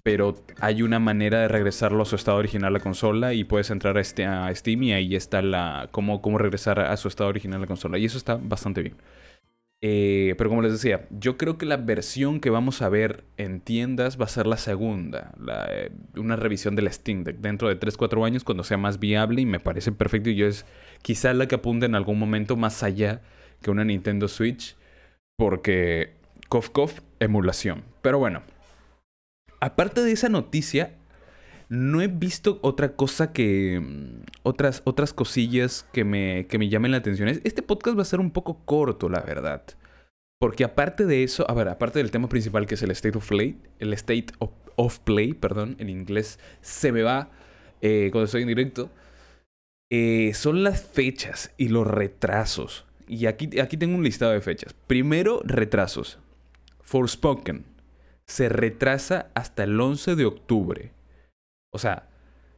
pero 0.06 0.36
hay 0.60 0.82
una 0.82 1.00
manera 1.00 1.40
de 1.40 1.48
regresarlo 1.48 2.00
a 2.00 2.06
su 2.06 2.14
estado 2.14 2.38
original 2.38 2.72
la 2.72 2.78
consola 2.78 3.34
y 3.34 3.42
puedes 3.42 3.70
entrar 3.70 3.98
a, 3.98 4.00
este, 4.00 4.24
a 4.24 4.54
Steam 4.54 4.84
y 4.84 4.92
ahí 4.92 5.16
está 5.16 5.42
la 5.42 5.88
cómo, 5.90 6.22
cómo 6.22 6.38
regresar 6.38 6.78
a 6.78 6.96
su 6.96 7.08
estado 7.08 7.28
original 7.28 7.60
la 7.60 7.66
consola. 7.66 7.98
Y 7.98 8.04
eso 8.04 8.16
está 8.16 8.36
bastante 8.36 8.82
bien. 8.82 8.94
Eh, 9.82 10.36
pero 10.38 10.48
como 10.48 10.62
les 10.62 10.70
decía, 10.70 11.08
yo 11.10 11.36
creo 11.36 11.58
que 11.58 11.66
la 11.66 11.76
versión 11.76 12.38
que 12.38 12.50
vamos 12.50 12.82
a 12.82 12.88
ver 12.88 13.24
en 13.36 13.60
tiendas 13.60 14.16
va 14.16 14.26
a 14.26 14.28
ser 14.28 14.46
la 14.46 14.58
segunda, 14.58 15.34
eh, 15.70 15.90
una 16.14 16.36
revisión 16.36 16.76
del 16.76 16.88
Steam 16.92 17.24
Deck 17.24 17.38
dentro 17.38 17.68
de 17.68 17.76
3-4 17.76 18.24
años 18.24 18.44
cuando 18.44 18.62
sea 18.62 18.78
más 18.78 19.00
viable 19.00 19.40
y 19.40 19.46
me 19.46 19.58
parece 19.58 19.90
perfecto 19.90 20.30
y 20.30 20.36
yo 20.36 20.46
es 20.46 20.66
quizá 21.02 21.34
la 21.34 21.48
que 21.48 21.56
apunte 21.56 21.84
en 21.84 21.96
algún 21.96 22.20
momento 22.20 22.56
más 22.56 22.84
allá 22.84 23.22
que 23.60 23.72
una 23.72 23.84
Nintendo 23.84 24.28
Switch 24.28 24.76
porque 25.36 26.12
cof 26.48 26.70
cof 26.70 27.00
emulación. 27.18 27.82
Pero 28.02 28.20
bueno, 28.20 28.42
aparte 29.60 30.02
de 30.02 30.12
esa 30.12 30.28
noticia, 30.28 30.96
no 31.68 32.00
he 32.00 32.08
visto 32.08 32.58
otra 32.62 32.94
cosa 32.94 33.32
que. 33.32 33.80
Mm, 33.80 34.22
otras, 34.42 34.82
otras 34.84 35.12
cosillas 35.12 35.86
que 35.92 36.04
me, 36.04 36.46
que 36.46 36.58
me 36.58 36.68
llamen 36.68 36.92
la 36.92 36.98
atención. 36.98 37.28
Este 37.28 37.62
podcast 37.62 37.98
va 37.98 38.02
a 38.02 38.06
ser 38.06 38.20
un 38.20 38.30
poco 38.30 38.64
corto, 38.64 39.08
la 39.08 39.20
verdad. 39.20 39.62
Porque 40.38 40.64
aparte 40.64 41.06
de 41.06 41.22
eso, 41.22 41.48
a 41.50 41.54
ver, 41.54 41.68
aparte 41.68 41.98
del 41.98 42.10
tema 42.10 42.28
principal 42.28 42.66
que 42.66 42.74
es 42.74 42.82
el 42.82 42.90
State 42.90 43.16
of 43.16 43.28
Play, 43.28 43.58
el 43.78 43.92
State 43.94 44.26
of, 44.38 44.98
Play, 45.00 45.32
perdón, 45.32 45.76
en 45.78 45.88
inglés 45.88 46.38
se 46.60 46.92
me 46.92 47.02
va 47.02 47.30
eh, 47.80 48.10
cuando 48.12 48.26
estoy 48.26 48.42
en 48.42 48.48
directo, 48.48 48.90
eh, 49.90 50.32
son 50.34 50.62
las 50.62 50.82
fechas 50.82 51.52
y 51.56 51.68
los 51.68 51.86
retrasos. 51.86 52.84
Y 53.08 53.26
aquí, 53.26 53.58
aquí 53.60 53.78
tengo 53.78 53.96
un 53.96 54.04
listado 54.04 54.32
de 54.32 54.42
fechas. 54.42 54.74
Primero, 54.86 55.40
retrasos. 55.44 56.18
Forspoken 56.82 57.75
se 58.26 58.48
retrasa 58.48 59.30
hasta 59.34 59.64
el 59.64 59.80
11 59.80 60.16
de 60.16 60.24
octubre. 60.24 60.92
O 61.72 61.78
sea, 61.78 62.08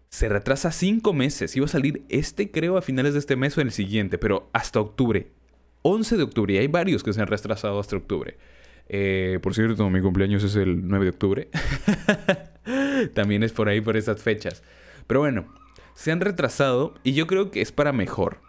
se 0.09 0.29
retrasa 0.29 0.73
cinco 0.73 1.13
meses. 1.13 1.55
Iba 1.57 1.67
a 1.67 1.69
salir 1.69 2.03
este, 2.09 2.51
creo, 2.51 2.77
a 2.77 2.83
finales 2.83 3.13
de 3.13 3.19
este 3.19 3.37
mes 3.37 3.57
o 3.59 3.61
el 3.61 3.73
siguiente, 3.73 4.19
pero 4.19 4.49
hasta 4.53 4.81
octubre. 4.81 5.29
11 5.83 6.17
de 6.17 6.23
octubre. 6.23 6.55
Y 6.55 6.59
hay 6.59 6.67
varios 6.67 7.03
que 7.03 7.13
se 7.13 7.21
han 7.21 7.27
retrasado 7.27 7.79
hasta 7.79 7.97
octubre. 7.97 8.37
Eh, 8.89 9.39
por 9.43 9.55
cierto, 9.55 9.89
mi 9.91 10.01
cumpleaños 10.01 10.43
es 10.45 10.57
el 10.57 10.89
9 10.89 11.05
de 11.05 11.11
octubre. 11.11 11.49
También 13.15 13.43
es 13.43 13.53
por 13.53 13.69
ahí, 13.69 13.81
por 13.81 13.97
esas 13.97 14.23
fechas. 14.23 14.63
Pero 15.07 15.21
bueno, 15.21 15.53
se 15.95 16.11
han 16.11 16.21
retrasado 16.21 16.95
y 17.03 17.13
yo 17.13 17.27
creo 17.27 17.51
que 17.51 17.61
es 17.61 17.73
para 17.73 17.93
mejor. 17.93 18.41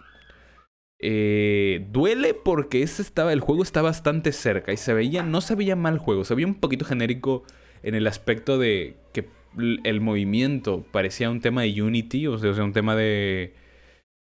Eh, 1.02 1.86
duele 1.92 2.34
porque 2.34 2.84
ese 2.84 3.02
estaba, 3.02 3.32
el 3.32 3.40
juego 3.40 3.64
está 3.64 3.82
bastante 3.82 4.34
cerca 4.34 4.74
y 4.74 4.78
se 4.78 4.94
veía, 4.94 5.24
no 5.24 5.40
se 5.40 5.56
veía 5.56 5.78
mal 5.78 5.94
el 5.94 6.00
juego, 6.00 6.26
se 6.26 6.36
veía 6.36 6.48
un 6.48 6.60
poquito 6.60 6.84
genérico 6.84 7.44
en 7.84 7.96
el 7.96 8.06
aspecto 8.06 8.58
de 8.58 8.98
que 9.14 9.30
el 9.58 10.02
movimiento 10.02 10.86
parecía 10.92 11.30
un 11.30 11.40
tema 11.40 11.62
de 11.62 11.82
Unity, 11.82 12.28
o 12.28 12.38
sea, 12.38 12.52
un 12.64 12.74
tema 12.74 12.96
de, 12.96 13.54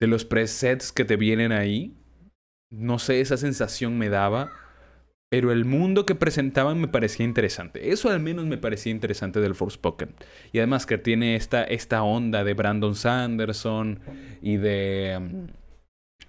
de 0.01 0.07
los 0.07 0.25
presets 0.25 0.91
que 0.91 1.05
te 1.05 1.15
vienen 1.15 1.51
ahí. 1.51 1.95
No 2.69 2.99
sé, 2.99 3.21
esa 3.21 3.37
sensación 3.37 3.97
me 3.97 4.09
daba. 4.09 4.51
Pero 5.31 5.51
el 5.51 5.65
mundo 5.65 6.05
que 6.05 6.13
presentaban 6.13 6.79
me 6.79 6.87
parecía 6.87 7.25
interesante. 7.25 7.91
Eso 7.91 8.09
al 8.09 8.19
menos 8.19 8.45
me 8.45 8.57
parecía 8.57 8.91
interesante 8.91 9.39
del 9.41 9.55
Forspoken. 9.55 10.13
Y 10.53 10.59
además 10.59 10.85
que 10.85 10.97
tiene 10.97 11.35
esta, 11.35 11.63
esta 11.63 12.03
onda 12.03 12.43
de 12.43 12.53
Brandon 12.53 12.95
Sanderson 12.95 13.99
y 14.41 14.57
de 14.57 15.19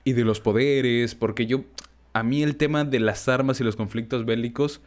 y 0.06 0.12
de 0.12 0.24
los 0.24 0.40
poderes, 0.40 1.16
porque 1.16 1.46
yo, 1.46 1.64
a 2.12 2.22
mí 2.22 2.44
el 2.44 2.54
tema 2.56 2.84
de 2.84 3.00
las 3.00 3.28
armas 3.28 3.60
y 3.60 3.64
los 3.64 3.74
conflictos 3.74 4.24
bélicos 4.24 4.80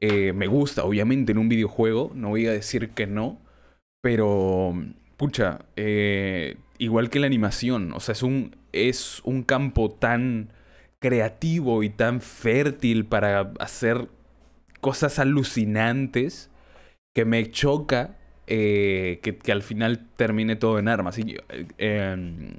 eh, 0.00 0.32
me 0.32 0.46
gusta, 0.46 0.84
obviamente, 0.84 1.32
en 1.32 1.38
un 1.38 1.48
videojuego, 1.48 2.12
no 2.14 2.28
voy 2.28 2.46
a 2.46 2.52
decir 2.52 2.90
que 2.90 3.08
no, 3.08 3.40
pero, 4.00 4.72
pucha, 5.16 5.64
eh, 5.74 6.56
igual 6.78 7.10
que 7.10 7.18
la 7.18 7.26
animación, 7.26 7.92
o 7.92 7.98
sea, 7.98 8.12
es 8.12 8.22
un, 8.22 8.54
es 8.72 9.20
un 9.24 9.42
campo 9.42 9.90
tan 9.90 10.52
creativo 11.00 11.82
y 11.82 11.90
tan 11.90 12.20
fértil 12.20 13.06
para 13.06 13.52
hacer 13.58 14.06
cosas 14.80 15.18
alucinantes 15.18 16.48
que 17.12 17.24
me 17.24 17.50
choca 17.50 18.16
eh, 18.46 19.18
que, 19.20 19.36
que, 19.36 19.50
al 19.50 19.62
final 19.62 20.06
termine 20.16 20.54
todo 20.54 20.78
en 20.78 20.86
armas. 20.86 21.18
Y, 21.18 21.36
eh, 21.78 22.54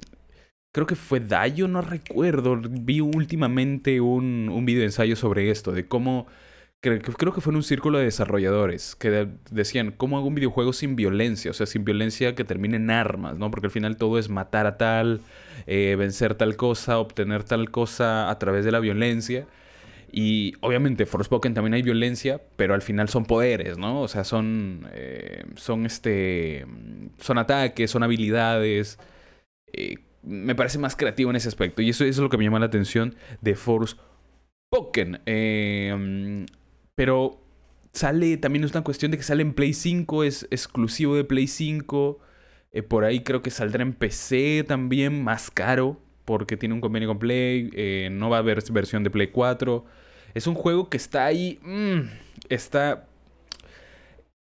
creo 0.72 0.86
que 0.86 0.96
fue 0.96 1.20
Dayo, 1.20 1.68
no 1.68 1.82
recuerdo. 1.82 2.60
Vi 2.60 3.00
últimamente 3.00 4.00
un, 4.00 4.48
un 4.52 4.64
video 4.66 4.82
ensayo 4.84 5.16
sobre 5.16 5.50
esto, 5.50 5.72
de 5.72 5.86
cómo. 5.86 6.26
Creo, 6.80 7.00
que 7.00 7.40
fue 7.40 7.52
en 7.52 7.58
un 7.58 7.62
círculo 7.62 7.98
de 7.98 8.06
desarrolladores 8.06 8.96
que 8.96 9.28
decían, 9.52 9.92
¿cómo 9.96 10.16
hago 10.18 10.26
un 10.26 10.34
videojuego 10.34 10.72
sin 10.72 10.96
violencia? 10.96 11.52
O 11.52 11.54
sea, 11.54 11.64
sin 11.66 11.84
violencia 11.84 12.34
que 12.34 12.42
termine 12.42 12.76
en 12.76 12.90
armas, 12.90 13.38
¿no? 13.38 13.52
Porque 13.52 13.68
al 13.68 13.70
final 13.70 13.96
todo 13.96 14.18
es 14.18 14.28
matar 14.28 14.66
a 14.66 14.78
tal, 14.78 15.20
eh, 15.68 15.94
vencer 15.96 16.34
tal 16.34 16.56
cosa, 16.56 16.98
obtener 16.98 17.44
tal 17.44 17.70
cosa 17.70 18.30
a 18.30 18.38
través 18.40 18.64
de 18.64 18.72
la 18.72 18.80
violencia. 18.80 19.46
Y 20.10 20.54
obviamente, 20.60 21.06
Forspoken 21.06 21.54
también 21.54 21.74
hay 21.74 21.82
violencia, 21.82 22.40
pero 22.56 22.74
al 22.74 22.82
final 22.82 23.08
son 23.08 23.26
poderes, 23.26 23.78
¿no? 23.78 24.00
O 24.02 24.08
sea, 24.08 24.24
son. 24.24 24.88
Eh, 24.92 25.44
son 25.56 25.86
este. 25.86 26.66
Son 27.20 27.38
ataques, 27.38 27.90
son 27.92 28.02
habilidades. 28.02 28.98
Eh, 29.72 29.98
me 30.22 30.54
parece 30.54 30.78
más 30.78 30.96
creativo 30.96 31.30
en 31.30 31.36
ese 31.36 31.48
aspecto. 31.48 31.82
Y 31.82 31.90
eso, 31.90 32.04
es 32.04 32.18
lo 32.18 32.28
que 32.28 32.38
me 32.38 32.44
llama 32.44 32.60
la 32.60 32.66
atención 32.66 33.14
de 33.40 33.54
Force 33.54 33.96
Pokémon. 34.70 35.20
Eh, 35.26 36.46
pero 36.94 37.40
sale, 37.92 38.36
también 38.36 38.64
es 38.64 38.72
una 38.72 38.84
cuestión 38.84 39.10
de 39.10 39.18
que 39.18 39.22
sale 39.22 39.42
en 39.42 39.54
Play 39.54 39.72
5, 39.72 40.24
es 40.24 40.46
exclusivo 40.50 41.16
de 41.16 41.24
Play 41.24 41.46
5. 41.46 42.18
Eh, 42.72 42.82
por 42.82 43.04
ahí 43.04 43.22
creo 43.22 43.42
que 43.42 43.50
saldrá 43.50 43.82
en 43.82 43.92
PC 43.92 44.64
también, 44.66 45.22
más 45.22 45.50
caro, 45.50 46.00
porque 46.24 46.56
tiene 46.56 46.74
un 46.74 46.80
convenio 46.80 47.08
con 47.08 47.18
Play. 47.18 47.70
Eh, 47.74 48.08
no 48.12 48.30
va 48.30 48.36
a 48.36 48.40
haber 48.40 48.62
versión 48.70 49.02
de 49.02 49.10
Play 49.10 49.28
4. 49.28 49.84
Es 50.34 50.46
un 50.46 50.54
juego 50.54 50.88
que 50.88 50.96
está 50.96 51.26
ahí. 51.26 51.58
Mm, 51.62 52.08
está. 52.48 53.06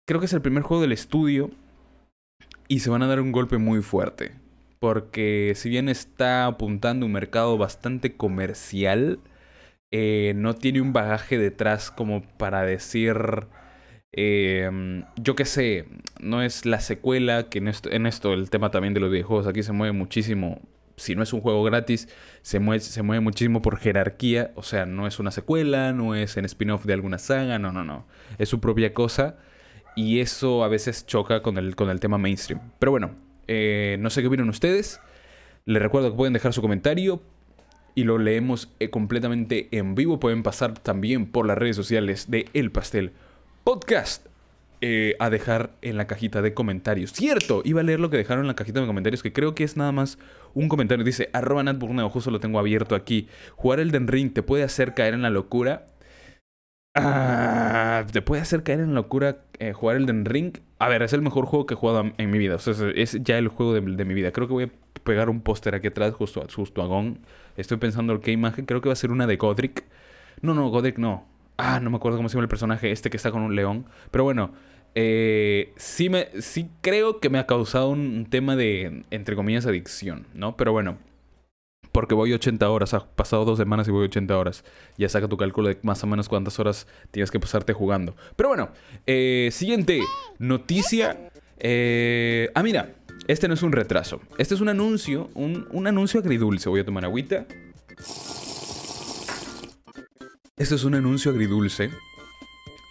Creo 0.06 0.20
que 0.20 0.26
es 0.26 0.32
el 0.32 0.42
primer 0.42 0.62
juego 0.62 0.82
del 0.82 0.92
estudio. 0.92 1.50
Y 2.68 2.80
se 2.80 2.90
van 2.90 3.02
a 3.02 3.08
dar 3.08 3.20
un 3.20 3.32
golpe 3.32 3.58
muy 3.58 3.82
fuerte 3.82 4.32
porque 4.80 5.52
si 5.56 5.68
bien 5.70 5.88
está 5.88 6.46
apuntando 6.46 7.06
un 7.06 7.12
mercado 7.12 7.58
bastante 7.58 8.16
comercial, 8.16 9.20
eh, 9.92 10.34
no 10.36 10.54
tiene 10.54 10.80
un 10.80 10.92
bagaje 10.92 11.38
detrás 11.38 11.90
como 11.90 12.22
para 12.38 12.62
decir, 12.64 13.16
em, 14.12 15.04
yo 15.16 15.36
qué 15.36 15.44
sé, 15.44 15.86
no 16.20 16.42
es 16.42 16.66
la 16.66 16.80
secuela, 16.80 17.48
que 17.50 17.58
en 17.58 17.68
esto, 17.68 17.90
en 17.90 18.06
esto 18.06 18.32
el 18.34 18.50
tema 18.50 18.70
también 18.70 18.94
de 18.94 19.00
los 19.00 19.10
videojuegos 19.10 19.46
aquí 19.46 19.62
se 19.62 19.72
mueve 19.72 19.92
muchísimo. 19.92 20.60
Si 20.96 21.14
no 21.14 21.22
es 21.22 21.32
un 21.32 21.40
juego 21.40 21.62
gratis, 21.64 22.08
se 22.42 22.58
mueve, 22.60 22.80
se 22.80 23.02
mueve 23.02 23.20
muchísimo 23.20 23.62
por 23.62 23.78
jerarquía. 23.78 24.52
O 24.54 24.62
sea, 24.62 24.86
no 24.86 25.06
es 25.06 25.18
una 25.18 25.30
secuela, 25.30 25.92
no 25.92 26.14
es 26.14 26.36
en 26.36 26.44
spin-off 26.44 26.84
de 26.84 26.92
alguna 26.94 27.18
saga, 27.18 27.58
no, 27.58 27.72
no, 27.72 27.84
no. 27.84 28.06
Es 28.38 28.48
su 28.50 28.60
propia 28.60 28.92
cosa. 28.94 29.38
Y 29.96 30.20
eso 30.20 30.64
a 30.64 30.68
veces 30.68 31.06
choca 31.06 31.42
con 31.42 31.58
el, 31.58 31.76
con 31.76 31.90
el 31.90 32.00
tema 32.00 32.18
mainstream. 32.18 32.60
Pero 32.78 32.92
bueno, 32.92 33.16
eh, 33.52 33.96
no 33.98 34.10
sé 34.10 34.20
qué 34.22 34.28
opinan 34.28 34.48
ustedes. 34.48 35.00
Les 35.64 35.82
recuerdo 35.82 36.12
que 36.12 36.16
pueden 36.16 36.32
dejar 36.32 36.52
su 36.52 36.62
comentario 36.62 37.20
y 37.96 38.04
lo 38.04 38.16
leemos 38.16 38.68
eh, 38.78 38.90
completamente 38.90 39.66
en 39.72 39.96
vivo. 39.96 40.20
Pueden 40.20 40.44
pasar 40.44 40.74
también 40.78 41.26
por 41.26 41.46
las 41.46 41.58
redes 41.58 41.74
sociales 41.74 42.30
de 42.30 42.46
El 42.54 42.70
Pastel 42.70 43.10
Podcast 43.64 44.26
eh, 44.82 45.16
a 45.18 45.30
dejar 45.30 45.72
en 45.82 45.96
la 45.96 46.06
cajita 46.06 46.42
de 46.42 46.54
comentarios. 46.54 47.12
Cierto, 47.12 47.62
iba 47.64 47.80
a 47.80 47.82
leer 47.82 47.98
lo 47.98 48.08
que 48.08 48.18
dejaron 48.18 48.44
en 48.44 48.46
la 48.46 48.54
cajita 48.54 48.80
de 48.80 48.86
comentarios, 48.86 49.20
que 49.20 49.32
creo 49.32 49.56
que 49.56 49.64
es 49.64 49.76
nada 49.76 49.90
más 49.90 50.16
un 50.54 50.68
comentario. 50.68 51.04
Dice, 51.04 51.28
arroba 51.32 51.64
Nat 51.64 51.82
justo 52.12 52.30
lo 52.30 52.38
tengo 52.38 52.60
abierto 52.60 52.94
aquí. 52.94 53.26
Jugar 53.56 53.80
el 53.80 53.90
Den 53.90 54.06
Ring 54.06 54.32
te 54.32 54.44
puede 54.44 54.62
hacer 54.62 54.94
caer 54.94 55.14
en 55.14 55.22
la 55.22 55.30
locura. 55.30 55.88
Ah, 56.94 58.04
te 58.10 58.20
puede 58.20 58.42
hacer 58.42 58.64
caer 58.64 58.80
en 58.80 58.94
locura 58.94 59.44
eh, 59.60 59.72
jugar 59.72 59.96
el 59.96 60.06
Den 60.06 60.24
Ring. 60.24 60.58
A 60.78 60.88
ver, 60.88 61.02
es 61.02 61.12
el 61.12 61.22
mejor 61.22 61.46
juego 61.46 61.66
que 61.66 61.74
he 61.74 61.76
jugado 61.76 62.12
en 62.16 62.30
mi 62.30 62.38
vida. 62.38 62.56
O 62.56 62.58
sea, 62.58 62.74
es 62.94 63.18
ya 63.22 63.38
el 63.38 63.48
juego 63.48 63.74
de, 63.74 63.80
mi 63.80 64.14
vida. 64.14 64.32
Creo 64.32 64.48
que 64.48 64.52
voy 64.52 64.64
a 64.64 64.70
pegar 65.04 65.30
un 65.30 65.40
póster 65.40 65.74
aquí 65.74 65.88
atrás, 65.88 66.14
justo, 66.14 66.44
justo 66.54 66.82
a 66.82 66.86
Gon. 66.86 67.20
Estoy 67.56 67.76
pensando 67.76 68.20
qué 68.20 68.32
imagen. 68.32 68.66
Creo 68.66 68.80
que 68.80 68.88
va 68.88 68.94
a 68.94 68.96
ser 68.96 69.12
una 69.12 69.26
de 69.26 69.36
Godric. 69.36 69.84
No, 70.42 70.54
no, 70.54 70.68
Godric 70.68 70.98
no. 70.98 71.26
Ah, 71.58 71.78
no 71.80 71.90
me 71.90 71.96
acuerdo 71.96 72.18
cómo 72.18 72.28
se 72.28 72.34
llama 72.34 72.44
el 72.44 72.48
personaje 72.48 72.90
este 72.90 73.10
que 73.10 73.16
está 73.18 73.30
con 73.30 73.42
un 73.42 73.54
león. 73.54 73.86
Pero 74.10 74.24
bueno, 74.24 74.52
eh, 74.94 75.72
sí, 75.76 76.08
me, 76.08 76.28
sí 76.40 76.70
creo 76.80 77.20
que 77.20 77.30
me 77.30 77.38
ha 77.38 77.46
causado 77.46 77.90
un 77.90 78.26
tema 78.28 78.56
de, 78.56 79.04
entre 79.10 79.36
comillas, 79.36 79.66
adicción, 79.66 80.26
¿no? 80.34 80.56
Pero 80.56 80.72
bueno, 80.72 80.98
porque 81.92 82.14
voy 82.14 82.32
80 82.32 82.68
horas, 82.68 82.94
ha 82.94 83.06
pasado 83.06 83.44
dos 83.44 83.58
semanas 83.58 83.88
y 83.88 83.90
voy 83.90 84.04
80 84.04 84.36
horas. 84.36 84.64
Ya 84.96 85.08
saca 85.08 85.28
tu 85.28 85.36
cálculo 85.36 85.68
de 85.68 85.78
más 85.82 86.02
o 86.04 86.06
menos 86.06 86.28
cuántas 86.28 86.58
horas 86.58 86.86
tienes 87.10 87.30
que 87.30 87.40
pasarte 87.40 87.72
jugando. 87.72 88.14
Pero 88.36 88.50
bueno, 88.50 88.70
eh, 89.06 89.48
siguiente 89.52 90.00
noticia. 90.38 91.30
Eh, 91.58 92.50
ah, 92.54 92.62
mira, 92.62 92.94
este 93.26 93.48
no 93.48 93.54
es 93.54 93.62
un 93.62 93.72
retraso. 93.72 94.20
Este 94.38 94.54
es 94.54 94.60
un 94.60 94.68
anuncio, 94.68 95.30
un, 95.34 95.66
un 95.70 95.86
anuncio 95.86 96.20
agridulce. 96.20 96.68
Voy 96.68 96.80
a 96.80 96.84
tomar 96.84 97.04
agüita. 97.04 97.46
Este 100.56 100.74
es 100.74 100.84
un 100.84 100.94
anuncio 100.94 101.30
agridulce. 101.30 101.90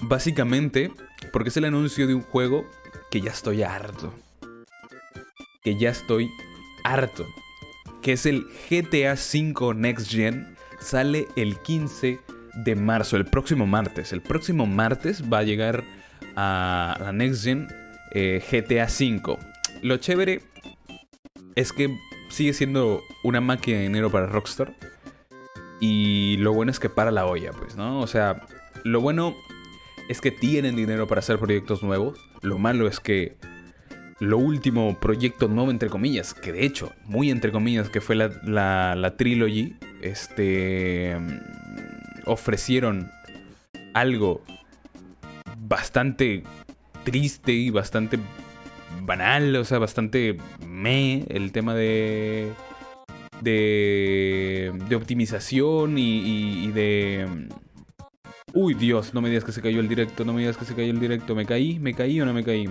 Básicamente, 0.01 0.91
porque 1.31 1.49
es 1.49 1.57
el 1.57 1.65
anuncio 1.65 2.07
de 2.07 2.15
un 2.15 2.21
juego 2.21 2.65
que 3.11 3.21
ya 3.21 3.31
estoy 3.31 3.63
harto. 3.63 4.13
Que 5.61 5.77
ya 5.77 5.89
estoy 5.89 6.29
harto. 6.83 7.25
Que 8.01 8.13
es 8.13 8.25
el 8.25 8.45
GTA 8.69 9.13
V 9.13 9.73
Next 9.75 10.09
Gen. 10.09 10.55
Sale 10.79 11.27
el 11.35 11.57
15 11.57 12.19
de 12.63 12.75
marzo, 12.75 13.17
el 13.17 13.25
próximo 13.25 13.67
martes. 13.67 14.13
El 14.13 14.21
próximo 14.21 14.65
martes 14.65 15.23
va 15.31 15.39
a 15.39 15.43
llegar 15.43 15.83
a 16.35 16.97
la 16.99 17.11
Next 17.11 17.43
Gen 17.43 17.67
eh, 18.11 18.41
GTA 18.49 18.85
V. 18.85 19.37
Lo 19.81 19.97
chévere 19.97 20.41
es 21.55 21.73
que 21.73 21.97
sigue 22.29 22.53
siendo 22.53 23.01
una 23.23 23.41
máquina 23.41 23.77
de 23.77 23.83
dinero 23.83 24.09
para 24.09 24.27
Rockstar. 24.27 24.73
Y 25.79 26.37
lo 26.37 26.53
bueno 26.53 26.71
es 26.71 26.79
que 26.79 26.89
para 26.89 27.11
la 27.11 27.25
olla, 27.25 27.51
pues, 27.51 27.75
¿no? 27.75 27.99
O 28.01 28.07
sea, 28.07 28.45
lo 28.83 29.01
bueno 29.01 29.35
es 30.09 30.21
que 30.21 30.31
tienen 30.31 30.75
dinero 30.75 31.07
para 31.07 31.19
hacer 31.19 31.39
proyectos 31.39 31.83
nuevos. 31.83 32.19
Lo 32.41 32.57
malo 32.57 32.87
es 32.87 32.99
que 32.99 33.37
lo 34.19 34.37
último 34.37 34.97
proyecto 34.99 35.47
nuevo, 35.47 35.71
entre 35.71 35.89
comillas, 35.89 36.33
que 36.33 36.51
de 36.51 36.65
hecho, 36.65 36.91
muy 37.05 37.29
entre 37.31 37.51
comillas, 37.51 37.89
que 37.89 38.01
fue 38.01 38.15
la, 38.15 38.29
la, 38.43 38.95
la 38.95 39.15
trilogy, 39.15 39.75
este. 40.01 41.17
ofrecieron 42.25 43.09
algo 43.93 44.43
bastante 45.57 46.43
triste 47.03 47.53
y 47.53 47.69
bastante 47.69 48.19
banal, 49.03 49.55
o 49.55 49.63
sea, 49.63 49.79
bastante 49.79 50.37
me 50.67 51.25
el 51.29 51.51
tema 51.51 51.73
de 51.73 52.51
de, 53.41 54.73
de 54.89 54.95
optimización 54.95 55.97
y, 55.97 56.65
y, 56.65 56.71
de... 56.71 57.47
Uy, 58.53 58.73
Dios, 58.73 59.13
no 59.13 59.21
me 59.21 59.29
digas 59.29 59.43
que 59.43 59.51
se 59.51 59.61
cayó 59.61 59.79
el 59.79 59.87
directo, 59.87 60.25
no 60.25 60.33
me 60.33 60.41
digas 60.41 60.57
que 60.57 60.65
se 60.65 60.75
cayó 60.75 60.91
el 60.91 60.99
directo. 60.99 61.35
¿Me 61.35 61.45
caí? 61.45 61.79
¿Me 61.79 61.93
caí 61.93 62.19
o 62.19 62.25
no 62.25 62.33
me 62.33 62.43
caí? 62.43 62.67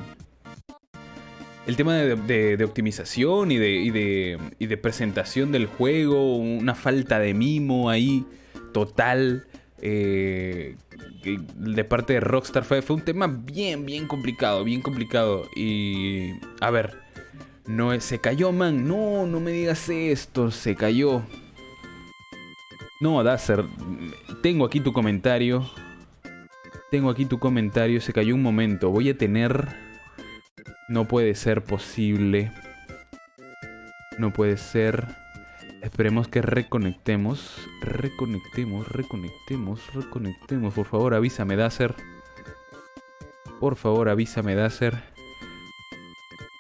El 1.69 1.77
tema 1.77 1.97
de, 1.97 2.65
optimización 2.65 3.53
y 3.53 3.59
de, 3.59 3.73
y 3.73 3.91
de, 3.91 4.39
y 4.59 4.69
de 4.69 4.77
presentación 4.79 5.53
del 5.53 5.67
juego, 5.67 6.37
una 6.37 6.75
falta 6.75 7.19
de 7.19 7.35
mimo 7.35 7.91
ahí 7.91 8.25
total. 8.73 9.47
Eh, 9.83 10.77
de 11.23 11.85
parte 11.85 12.15
de 12.15 12.21
Rockstar 12.21 12.65
fue, 12.65 12.81
fue 12.81 12.97
un 12.97 13.03
tema 13.03 13.27
bien, 13.27 13.85
bien 13.85 14.07
complicado, 14.07 14.65
bien 14.65 14.81
complicado. 14.81 15.47
Y 15.55 16.31
a 16.61 16.71
ver, 16.71 17.03
no 17.67 18.01
se 18.01 18.19
cayó, 18.19 18.51
man. 18.51 18.89
No, 18.89 19.27
no 19.27 19.39
me 19.39 19.51
digas 19.51 19.91
esto, 19.91 20.51
se 20.51 20.75
cayó. 20.75 21.23
No, 22.99 23.23
Dazer, 23.23 23.67
tengo 24.43 24.65
aquí 24.65 24.81
tu 24.81 24.95
comentario. 24.95 25.71
Tengo 26.91 27.11
aquí 27.11 27.27
tu 27.27 27.39
comentario, 27.39 28.01
se 28.01 28.15
cayó 28.15 28.35
un 28.35 28.43
momento. 28.43 28.89
Voy 28.89 29.11
a 29.11 29.19
tener... 29.19 29.88
No 30.89 31.07
puede 31.07 31.35
ser 31.35 31.63
posible. 31.63 32.51
No 34.17 34.33
puede 34.33 34.57
ser. 34.57 35.07
Esperemos 35.83 36.29
que 36.29 36.41
reconectemos. 36.41 37.69
Reconectemos, 37.83 38.89
reconectemos, 38.89 39.95
reconectemos. 39.95 40.73
Por 40.73 40.87
favor, 40.87 41.15
avísame, 41.15 41.57
Dazer. 41.57 41.95
Por 43.61 43.77
favor, 43.77 44.09
avísame, 44.09 44.55
Dazer. 44.55 45.03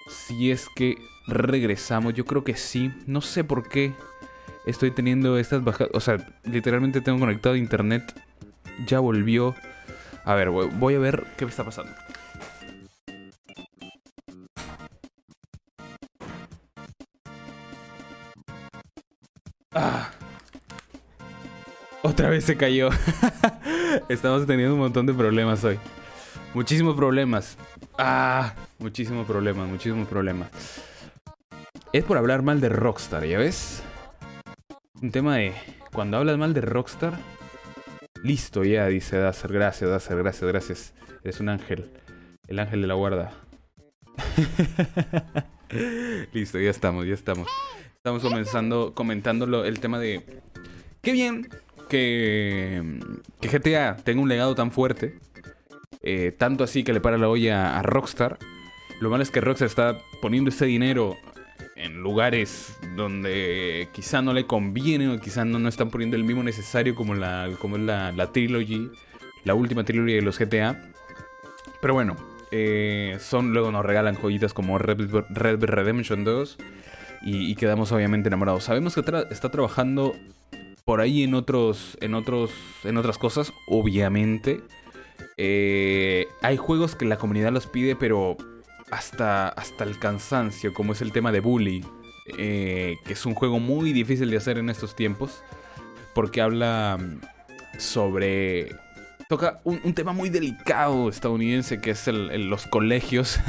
Si 0.08 0.50
es 0.50 0.68
que 0.76 0.98
regresamos, 1.26 2.12
yo 2.12 2.26
creo 2.26 2.44
que 2.44 2.54
sí. 2.54 2.92
No 3.06 3.22
sé 3.22 3.44
por 3.44 3.68
qué 3.70 3.94
estoy 4.66 4.90
teniendo 4.90 5.38
estas 5.38 5.64
bajadas. 5.64 5.90
O 5.94 6.00
sea, 6.00 6.18
literalmente 6.44 7.00
tengo 7.00 7.18
conectado 7.18 7.54
a 7.54 7.58
internet. 7.58 8.02
Ya 8.86 9.00
volvió. 9.00 9.54
A 10.24 10.34
ver, 10.34 10.50
voy 10.50 10.94
a 10.94 10.98
ver 10.98 11.24
qué 11.38 11.46
me 11.46 11.50
está 11.50 11.64
pasando. 11.64 11.90
Otra 22.18 22.30
vez 22.30 22.42
se 22.46 22.56
cayó. 22.56 22.88
Estamos 24.08 24.44
teniendo 24.44 24.74
un 24.74 24.80
montón 24.80 25.06
de 25.06 25.14
problemas 25.14 25.62
hoy. 25.62 25.78
Muchísimos 26.52 26.96
problemas. 26.96 27.56
Ah, 27.96 28.56
muchísimos 28.80 29.24
problemas, 29.24 29.68
muchísimos 29.68 30.08
problemas. 30.08 30.50
Es 31.92 32.02
por 32.02 32.18
hablar 32.18 32.42
mal 32.42 32.60
de 32.60 32.70
Rockstar, 32.70 33.24
¿ya 33.24 33.38
ves? 33.38 33.84
Un 35.00 35.12
tema 35.12 35.36
de... 35.36 35.52
Cuando 35.92 36.16
hablas 36.16 36.36
mal 36.38 36.54
de 36.54 36.60
Rockstar... 36.60 37.16
Listo, 38.24 38.64
ya, 38.64 38.88
dice 38.88 39.16
Dacer. 39.16 39.52
Gracias, 39.52 39.88
Dacer, 39.88 40.16
gracias, 40.16 40.50
gracias. 40.50 40.94
Eres 41.22 41.38
un 41.38 41.50
ángel. 41.50 41.88
El 42.48 42.58
ángel 42.58 42.80
de 42.80 42.88
la 42.88 42.94
guarda. 42.94 43.30
Listo, 46.32 46.58
ya 46.58 46.70
estamos, 46.70 47.06
ya 47.06 47.14
estamos. 47.14 47.46
Estamos 47.94 48.22
comenzando, 48.24 48.92
comentando 48.92 49.64
el 49.64 49.78
tema 49.78 50.00
de... 50.00 50.42
Qué 51.00 51.12
bien 51.12 51.46
que, 51.88 53.00
GTA 53.40 53.96
tenga 53.96 54.22
un 54.22 54.28
legado 54.28 54.54
tan 54.54 54.70
fuerte. 54.70 55.18
Eh, 56.02 56.32
tanto 56.36 56.62
así 56.62 56.84
que 56.84 56.92
le 56.92 57.00
para 57.00 57.18
la 57.18 57.28
olla 57.28 57.78
a 57.78 57.82
Rockstar. 57.82 58.38
Lo 59.00 59.10
malo 59.10 59.22
es 59.22 59.30
que 59.30 59.40
Rockstar 59.40 59.66
está 59.66 59.98
poniendo 60.20 60.50
ese 60.50 60.66
dinero 60.66 61.16
en 61.76 62.02
lugares 62.02 62.76
donde 62.96 63.88
quizá 63.92 64.22
no 64.22 64.32
le 64.32 64.46
conviene 64.46 65.08
o 65.08 65.20
quizá 65.20 65.44
no, 65.44 65.58
no 65.58 65.68
están 65.68 65.90
poniendo 65.90 66.16
el 66.16 66.24
mismo 66.24 66.42
necesario 66.42 66.94
como 66.94 67.14
la 67.14 67.48
como 67.60 67.78
la, 67.78 68.10
la 68.12 68.32
trilogy, 68.32 68.90
la 69.44 69.54
última 69.54 69.84
trilogy 69.84 70.14
de 70.14 70.22
los 70.22 70.38
GTA. 70.38 70.92
Pero 71.80 71.94
bueno, 71.94 72.16
eh, 72.50 73.18
son 73.20 73.52
luego 73.52 73.70
nos 73.70 73.84
regalan 73.84 74.14
joyitas 74.14 74.54
como 74.54 74.78
Red, 74.78 75.10
Red 75.30 75.64
Redemption 75.64 76.24
2 76.24 76.58
y, 77.22 77.54
quedamos 77.56 77.92
obviamente 77.92 78.28
enamorados. 78.28 78.64
Sabemos 78.64 78.94
que 78.94 79.00
está 79.30 79.50
trabajando 79.50 80.14
por 80.88 81.02
ahí 81.02 81.22
en 81.22 81.34
otros 81.34 81.98
en 82.00 82.14
otros 82.14 82.50
en 82.82 82.96
otras 82.96 83.18
cosas, 83.18 83.52
obviamente. 83.66 84.62
Eh, 85.36 86.26
hay 86.40 86.56
juegos 86.56 86.96
que 86.96 87.04
la 87.04 87.18
comunidad 87.18 87.52
los 87.52 87.66
pide, 87.66 87.94
pero 87.94 88.38
hasta, 88.90 89.50
hasta 89.50 89.84
el 89.84 89.98
cansancio, 89.98 90.72
como 90.72 90.94
es 90.94 91.02
el 91.02 91.12
tema 91.12 91.30
de 91.30 91.40
Bully, 91.40 91.84
eh, 92.38 92.96
que 93.04 93.12
es 93.12 93.26
un 93.26 93.34
juego 93.34 93.60
muy 93.60 93.92
difícil 93.92 94.30
de 94.30 94.38
hacer 94.38 94.56
en 94.56 94.70
estos 94.70 94.96
tiempos, 94.96 95.42
porque 96.14 96.40
habla 96.40 96.96
mm, 96.98 97.78
sobre... 97.78 98.74
Toca 99.28 99.60
un, 99.64 99.92
tema 99.92 100.14
muy 100.14 100.30
delicado 100.30 101.10
estadounidense, 101.10 101.82
que 101.82 101.90
es 101.90 102.08
el, 102.08 102.48
los 102.48 102.66
colegios. 102.66 103.40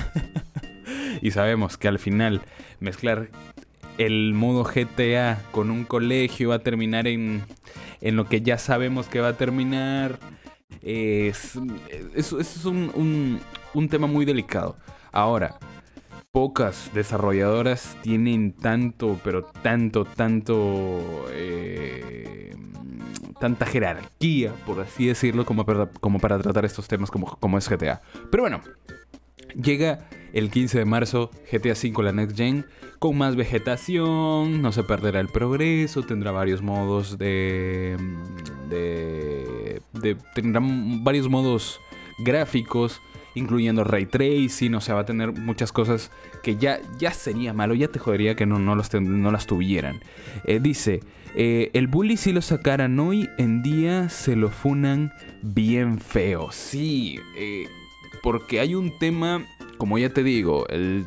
y 1.21 1.31
sabemos 1.31 1.77
que 1.77 1.87
al 1.87 1.99
final 1.99 2.41
mezclar 2.81 3.29
el 3.99 4.33
modo 4.33 4.63
GTA 4.63 5.43
con 5.51 5.69
un 5.69 5.83
colegio 5.83 6.49
va 6.49 6.55
a 6.55 6.59
terminar 6.59 7.05
en, 7.05 7.43
en 7.99 8.15
lo 8.15 8.27
que 8.27 8.41
ya 8.41 8.57
sabemos 8.57 9.07
que 9.07 9.19
va 9.19 9.27
a 9.27 9.37
terminar. 9.37 10.19
Es, 10.81 11.59
es, 12.15 12.31
es 12.31 12.65
un, 12.65 12.91
un, 12.95 13.39
un, 13.73 13.89
tema 13.89 14.07
muy 14.07 14.23
delicado. 14.23 14.77
Ahora, 15.11 15.59
pocas 16.31 16.89
desarrolladoras 16.93 17.97
tienen 18.01 18.53
tanto, 18.53 19.19
pero 19.23 19.43
tanto, 19.43 20.05
tanto... 20.05 21.25
Eh, 21.33 22.55
tanta 23.37 23.65
jerarquía, 23.65 24.53
por 24.65 24.79
así 24.81 25.07
decirlo, 25.07 25.45
como 25.45 25.65
para, 25.65 25.87
como 25.87 26.19
para 26.19 26.39
tratar 26.39 26.65
estos 26.65 26.87
temas 26.87 27.11
como, 27.11 27.37
como 27.37 27.57
es 27.57 27.69
GTA. 27.69 28.01
Pero 28.31 28.43
bueno, 28.43 28.61
llega 29.55 30.07
el 30.33 30.49
15 30.51 30.79
de 30.79 30.85
marzo 30.85 31.31
GTA 31.51 31.73
V 31.73 32.03
la 32.03 32.11
Next 32.11 32.37
Gen 32.37 32.65
con 32.99 33.17
más 33.17 33.37
vegetación, 33.37 34.61
no 34.61 34.71
se 34.73 34.83
perderá 34.83 35.21
el 35.21 35.29
progreso, 35.29 36.03
tendrá 36.03 36.31
varios 36.31 36.61
modos 36.61 37.17
de, 37.17 37.97
de, 38.69 40.17
tendrá 40.35 40.61
varios 40.61 41.29
modos 41.29 41.79
gráficos, 42.19 43.01
incluyendo 43.35 43.85
ray 43.85 44.05
tracing, 44.05 44.75
o 44.75 44.81
sea, 44.81 44.95
va 44.95 45.01
a 45.01 45.05
tener 45.05 45.31
muchas 45.31 45.71
cosas 45.71 46.11
que 46.43 46.57
ya, 46.57 46.81
ya 46.99 47.13
sería 47.13 47.53
malo, 47.53 47.73
ya 47.73 47.87
te 47.87 47.99
jodería 47.99 48.35
que 48.35 48.45
no, 48.45 48.59
no, 48.59 48.75
los 48.75 48.93
no 48.93 49.31
las 49.31 49.47
tuvieran. 49.47 50.01
Eh, 50.43 50.59
dice, 50.61 50.99
eh, 51.35 51.69
el 51.73 51.87
bully 51.87 52.17
si 52.17 52.33
lo 52.33 52.41
sacaran 52.41 52.99
hoy 52.99 53.29
en 53.37 53.63
día 53.63 54.09
se 54.09 54.35
lo 54.35 54.49
funan 54.49 55.13
bien 55.41 55.99
feo. 55.99 56.51
Sí, 56.51 57.17
eh, 57.37 57.69
porque 58.21 58.59
hay 58.59 58.75
un 58.75 58.99
tema, 58.99 59.45
como 59.77 59.97
ya 59.97 60.09
te 60.09 60.21
digo, 60.21 60.67
el 60.67 61.05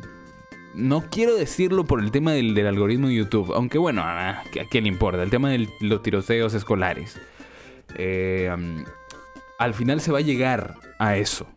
no 0.73 1.05
quiero 1.09 1.35
decirlo 1.35 1.85
por 1.85 2.01
el 2.01 2.11
tema 2.11 2.31
del, 2.33 2.55
del 2.55 2.67
algoritmo 2.67 3.07
de 3.07 3.15
YouTube, 3.15 3.53
aunque 3.53 3.77
bueno, 3.77 4.01
a, 4.01 4.29
a 4.29 4.43
quién 4.69 4.85
le 4.85 4.89
importa, 4.89 5.21
el 5.23 5.29
tema 5.29 5.49
de 5.49 5.67
los 5.81 6.01
tiroteos 6.01 6.53
escolares. 6.53 7.19
Eh, 7.95 8.49
al 9.59 9.73
final 9.73 10.01
se 10.01 10.11
va 10.11 10.19
a 10.19 10.21
llegar 10.21 10.75
a 10.99 11.17
eso. 11.17 11.47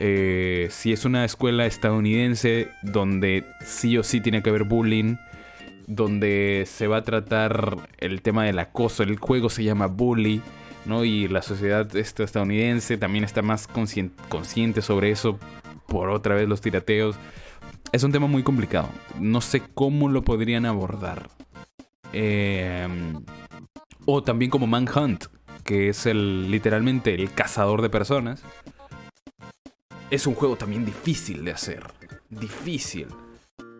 Eh, 0.00 0.68
si 0.70 0.92
es 0.92 1.04
una 1.04 1.24
escuela 1.24 1.66
estadounidense 1.66 2.68
donde 2.82 3.44
sí 3.64 3.98
o 3.98 4.04
sí 4.04 4.20
tiene 4.20 4.42
que 4.42 4.50
haber 4.50 4.64
bullying, 4.64 5.16
donde 5.86 6.64
se 6.66 6.86
va 6.86 6.98
a 6.98 7.02
tratar 7.02 7.88
el 7.98 8.22
tema 8.22 8.44
del 8.44 8.58
acoso, 8.58 9.02
el 9.02 9.18
juego 9.18 9.50
se 9.50 9.64
llama 9.64 9.86
Bully, 9.86 10.42
¿no? 10.84 11.04
Y 11.04 11.26
la 11.28 11.42
sociedad 11.42 11.94
estadounidense 11.96 12.96
también 12.96 13.24
está 13.24 13.42
más 13.42 13.66
consciente 13.66 14.82
sobre 14.82 15.10
eso 15.10 15.38
por 15.86 16.10
otra 16.10 16.34
vez 16.34 16.48
los 16.48 16.60
tirateos. 16.60 17.16
Es 17.90 18.02
un 18.02 18.12
tema 18.12 18.26
muy 18.26 18.42
complicado. 18.42 18.90
No 19.18 19.40
sé 19.40 19.62
cómo 19.74 20.08
lo 20.08 20.22
podrían 20.22 20.66
abordar. 20.66 21.30
Em, 22.12 23.24
o 24.04 24.22
también 24.22 24.50
como 24.50 24.66
Manhunt, 24.66 25.24
que 25.64 25.88
es 25.88 26.04
el 26.04 26.50
literalmente 26.50 27.14
el 27.14 27.32
cazador 27.32 27.80
de 27.80 27.88
personas. 27.88 28.42
Es 30.10 30.26
un 30.26 30.34
juego 30.34 30.56
también 30.56 30.84
difícil 30.84 31.44
de 31.44 31.52
hacer. 31.52 31.86
Difícil. 32.28 33.06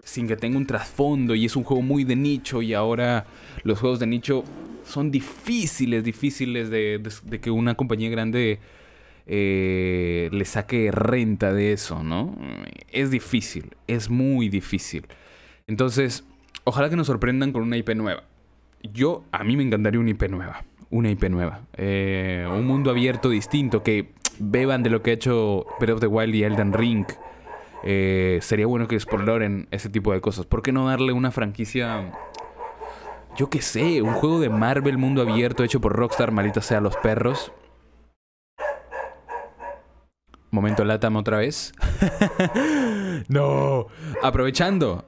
Sin 0.05 0.27
que 0.27 0.37
tenga 0.37 0.57
un 0.57 0.67
trasfondo 0.67 1.35
y 1.35 1.45
es 1.45 1.55
un 1.55 1.65
juego 1.65 1.83
muy 1.83 2.05
de 2.05 2.17
nicho 2.17 2.63
y 2.63 2.73
ahora 2.73 3.27
los 3.63 3.79
juegos 3.79 3.99
de 3.99 4.07
nicho 4.07 4.43
son 4.87 5.11
difíciles, 5.11 6.03
difíciles 6.03 6.71
de, 6.71 7.03
que 7.43 7.51
una 7.51 7.75
compañía 7.75 8.09
grande 8.09 8.59
eh, 9.29 10.31
le 10.33 10.45
saque 10.47 10.91
renta 10.91 11.53
de 11.53 11.73
eso, 11.73 12.03
¿no? 12.03 12.35
Es 12.91 13.11
difícil, 13.11 13.77
es 13.87 14.09
muy 14.09 14.49
difícil. 14.49 15.07
Entonces, 15.67 16.25
ojalá 16.65 16.89
que 16.89 16.97
nos 16.97 17.07
sorprendan 17.07 17.53
con 17.53 17.63
una 17.63 17.77
IP 17.77 17.91
nueva. 17.95 18.25
Yo, 18.83 19.25
a 19.31 19.45
mí 19.45 19.57
me 19.57 19.63
encantaría 19.63 20.01
una 20.01 20.11
IP 20.11 20.29
nueva. 20.31 20.65
Una 20.91 21.11
IP 21.11 21.25
nueva. 21.25 21.61
Eh, 21.77 22.49
un 22.51 22.67
mundo 22.67 22.91
abierto 22.91 23.29
distinto 23.29 23.83
que 23.83 24.13
beban 24.39 24.83
de 24.83 24.89
lo 24.89 25.03
que 25.03 25.11
ha 25.11 25.15
hecho 25.15 25.67
Breath 25.79 25.97
of 25.97 26.01
the 26.01 26.07
Wild 26.07 26.35
y 26.35 26.45
Elden 26.45 26.73
Ring. 26.73 27.05
Eh, 27.85 28.39
sería 28.41 28.67
bueno 28.67 28.89
que 28.89 28.95
exploren 28.95 29.69
ese 29.71 29.91
tipo 29.91 30.13
de 30.13 30.23
cosas. 30.23 30.47
¿Por 30.47 30.63
qué 30.63 30.73
no 30.73 30.89
darle 30.89 31.13
una 31.13 31.31
franquicia 31.31 32.13
yo 33.39 33.49
qué 33.49 33.63
sé, 33.63 34.03
un 34.03 34.15
juego 34.15 34.41
de 34.41 34.49
Marvel 34.49 34.99
mundo 34.99 35.23
abierto 35.23 35.63
hecho 35.63 35.81
por 35.81 35.93
Rockstar, 35.95 36.33
malita 36.33 36.61
sea 36.61 36.81
los 36.81 36.97
perros. 36.97 37.53
Momento 40.51 40.85
Latam 40.85 41.17
otra 41.17 41.39
vez. 41.39 41.73
no. 43.29 43.87
Aprovechando 44.23 45.05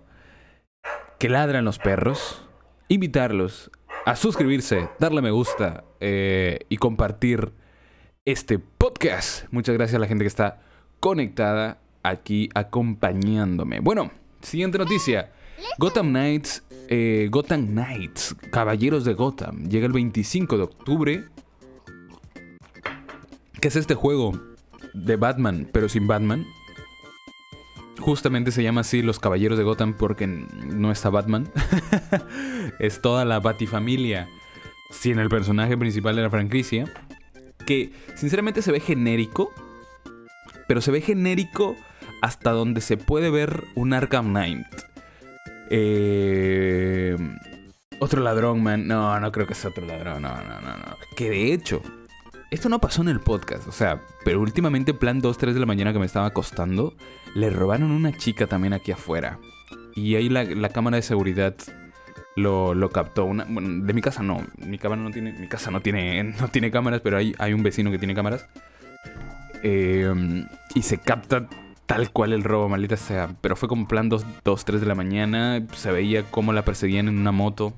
que 1.19 1.29
ladran 1.29 1.65
los 1.65 1.79
perros, 1.79 2.43
invitarlos 2.89 3.71
a 4.07 4.17
suscribirse, 4.17 4.89
darle 4.99 5.23
me 5.23 5.31
gusta 5.31 5.85
eh, 6.01 6.61
y 6.69 6.77
compartir 6.77 7.53
este 8.25 8.59
podcast. 8.59 9.45
Muchas 9.51 9.75
gracias 9.75 9.97
a 9.97 10.01
la 10.01 10.07
gente 10.07 10.25
que 10.25 10.29
está 10.29 10.61
conectada 10.99 11.79
aquí 12.03 12.49
acompañándome. 12.55 13.81
Bueno, 13.81 14.11
siguiente 14.41 14.79
noticia. 14.79 15.33
Gotham 15.79 16.09
Knights, 16.09 16.65
eh, 16.89 17.29
Gotham 17.31 17.67
Knights, 17.67 18.35
Caballeros 18.51 19.05
de 19.05 19.15
Gotham, 19.15 19.69
llega 19.69 19.87
el 19.87 19.93
25 19.93 20.57
de 20.57 20.63
octubre. 20.63 21.25
¿Qué 23.61 23.69
es 23.69 23.77
este 23.77 23.95
juego 23.95 24.33
de 24.95 25.17
Batman, 25.17 25.69
pero 25.73 25.89
sin 25.89 26.07
Batman? 26.07 26.47
Justamente 27.99 28.51
se 28.51 28.63
llama 28.63 28.81
así 28.81 29.03
Los 29.03 29.19
Caballeros 29.19 29.59
de 29.59 29.65
Gotham 29.65 29.95
porque 29.95 30.27
no 30.27 30.91
está 30.91 31.11
Batman. 31.11 31.49
es 32.79 33.01
toda 33.01 33.25
la 33.25 33.41
Batifamilia 33.41 34.29
sin 34.91 35.19
el 35.19 35.29
personaje 35.29 35.77
principal 35.77 36.17
de 36.17 36.23
la 36.23 36.31
franquicia. 36.31 36.87
Que 37.67 37.93
sinceramente 38.15 38.63
se 38.63 38.73
ve 38.73 38.81
genérico. 38.81 39.53
Pero 40.67 40.81
se 40.81 40.91
ve 40.91 41.01
genérico 41.01 41.77
hasta 42.23 42.53
donde 42.53 42.81
se 42.81 42.97
puede 42.97 43.31
ver 43.31 43.65
un 43.75 43.93
Arkham 43.93 44.31
Knight. 44.31 44.67
Eh, 45.71 47.17
otro 47.99 48.23
ladrón, 48.23 48.63
man. 48.63 48.87
No, 48.87 49.19
no 49.21 49.31
creo 49.31 49.47
que 49.47 49.55
sea 49.55 49.71
otro 49.71 49.85
ladrón. 49.85 50.23
No, 50.23 50.35
no, 50.37 50.61
no, 50.61 50.77
no. 50.77 50.97
Que 51.17 51.31
de 51.31 51.53
hecho, 51.53 51.83
esto 52.51 52.69
no 52.69 52.81
pasó 52.81 53.03
en 53.03 53.09
el 53.09 53.21
podcast. 53.21 53.67
O 53.69 53.73
sea, 53.73 54.01
pero 54.25 54.41
últimamente, 54.41 54.95
plan 54.95 55.21
2, 55.21 55.39
3 55.39 55.55
de 55.55 55.61
la 55.61 55.67
mañana 55.67 55.93
que 55.93 55.99
me 55.99 56.07
estaba 56.07 56.27
acostando, 56.27 56.95
le 57.35 57.51
robaron 57.51 57.91
una 57.91 58.17
chica 58.17 58.47
también 58.47 58.73
aquí 58.73 58.93
afuera. 58.93 59.39
Y 59.95 60.17
ahí 60.17 60.29
la, 60.29 60.69
cámara 60.69 60.97
de 60.97 61.03
seguridad 61.03 61.55
lo, 62.37 62.75
lo 62.75 62.91
captó. 62.91 63.25
Una, 63.25 63.45
bueno, 63.49 63.85
de 63.85 63.93
mi 63.93 64.01
casa 64.01 64.23
no. 64.23 64.45
Mi 64.59 64.79
cámara 64.79 65.03
no 65.03 65.11
tiene. 65.11 65.33
Mi 65.33 65.49
casa 65.49 65.71
no 65.71 65.81
tiene, 65.81 66.23
no 66.41 66.49
tiene 66.49 66.71
cámaras, 66.71 67.01
pero 67.01 67.17
hay, 67.17 67.35
hay 67.39 67.53
un 67.53 67.63
vecino 67.63 67.91
que 67.91 67.99
tiene 67.99 68.15
cámaras. 68.15 68.47
Eh, 69.63 70.45
y 70.75 70.83
se 70.83 70.99
capta 70.99 71.47
tal 71.87 72.11
cual 72.13 72.33
el 72.33 72.45
robo, 72.45 72.69
maldita 72.69 72.97
sea. 72.97 73.35
Pero 73.41 73.57
fue 73.57 73.69
como 73.69 73.87
plan 73.87 74.09
2, 74.09 74.25
3 74.65 74.81
de 74.81 74.87
la 74.87 74.95
mañana. 74.95 75.65
Se 75.75 75.93
veía 75.93 76.25
cómo 76.25 76.53
la 76.53 76.65
perseguían 76.65 77.09
en 77.09 77.19
una 77.19 77.33
moto. 77.33 77.75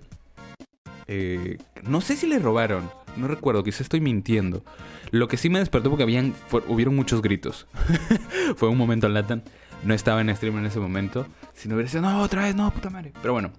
Eh, 1.08 1.58
no 1.82 2.00
sé 2.00 2.16
si 2.16 2.26
le 2.26 2.38
robaron. 2.38 2.88
No 3.16 3.28
recuerdo, 3.28 3.62
quizá 3.62 3.82
estoy 3.82 4.00
mintiendo. 4.00 4.64
Lo 5.10 5.28
que 5.28 5.36
sí 5.36 5.50
me 5.50 5.58
despertó 5.58 5.90
porque 5.90 6.02
habían, 6.02 6.34
hubieron 6.68 6.96
muchos 6.96 7.22
gritos. 7.22 7.66
fue 8.56 8.68
un 8.68 8.78
momento 8.78 9.06
en 9.06 9.14
Latan. 9.14 9.42
No 9.84 9.94
estaba 9.94 10.20
en 10.20 10.34
stream 10.34 10.58
en 10.58 10.66
ese 10.66 10.80
momento. 10.80 11.26
Si 11.54 11.68
no 11.68 11.74
hubiera 11.74 11.90
sido, 11.90 12.02
no, 12.02 12.22
otra 12.22 12.44
vez, 12.44 12.54
no, 12.54 12.70
puta 12.70 12.90
madre. 12.90 13.12
Pero 13.20 13.34
bueno. 13.34 13.52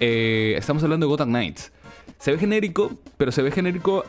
Eh, 0.00 0.54
estamos 0.58 0.82
hablando 0.82 1.06
de 1.06 1.10
Gotham 1.10 1.30
Knights. 1.30 1.72
Se 2.18 2.30
ve 2.30 2.38
genérico, 2.38 2.92
pero 3.16 3.32
se 3.32 3.42
ve 3.42 3.50
genérico 3.50 4.04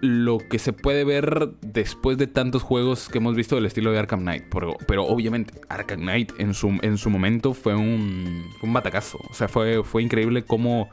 lo 0.00 0.38
que 0.38 0.58
se 0.58 0.72
puede 0.72 1.04
ver 1.04 1.50
después 1.60 2.18
de 2.18 2.26
tantos 2.26 2.62
juegos 2.62 3.08
que 3.08 3.18
hemos 3.18 3.36
visto 3.36 3.54
del 3.54 3.66
estilo 3.66 3.92
de 3.92 4.00
Arkham 4.00 4.20
Knight. 4.20 4.44
Pero, 4.86 5.04
obviamente, 5.04 5.54
Arkham 5.68 6.00
Knight 6.00 6.32
en 6.38 6.54
su, 6.54 6.78
en 6.82 6.98
su 6.98 7.08
momento 7.08 7.54
fue 7.54 7.74
un, 7.74 8.44
un 8.62 8.72
batacazo. 8.72 9.18
O 9.30 9.34
sea, 9.34 9.48
fue, 9.48 9.82
fue 9.84 10.02
increíble 10.02 10.44
cómo 10.44 10.90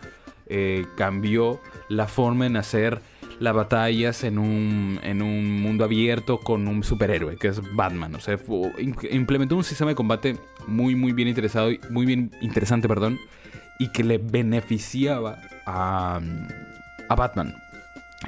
eh, 0.52 0.86
cambió 0.96 1.60
la 1.90 2.08
forma 2.08 2.46
en 2.46 2.58
hacer 2.58 3.02
las 3.40 3.54
batallas 3.54 4.24
en 4.24 4.38
un, 4.38 5.00
en 5.02 5.22
un 5.22 5.62
mundo 5.62 5.86
abierto 5.86 6.40
con 6.40 6.68
un 6.68 6.84
superhéroe, 6.84 7.38
que 7.38 7.48
es 7.48 7.62
Batman. 7.76 8.16
O 8.16 8.20
sea, 8.20 8.38
implementó 9.12 9.56
un 9.56 9.64
sistema 9.64 9.92
de 9.92 9.96
combate 9.96 10.38
muy, 10.68 10.96
muy 10.96 11.14
bien 11.14 11.28
interesado, 11.28 11.72
muy 11.90 12.06
bien 12.06 12.32
interesante, 12.42 12.88
perdón, 12.88 13.18
y 13.80 13.92
que 13.92 14.04
le 14.04 14.18
beneficiaba 14.18 15.40
a, 15.66 16.20
a 17.08 17.16
Batman. 17.16 17.56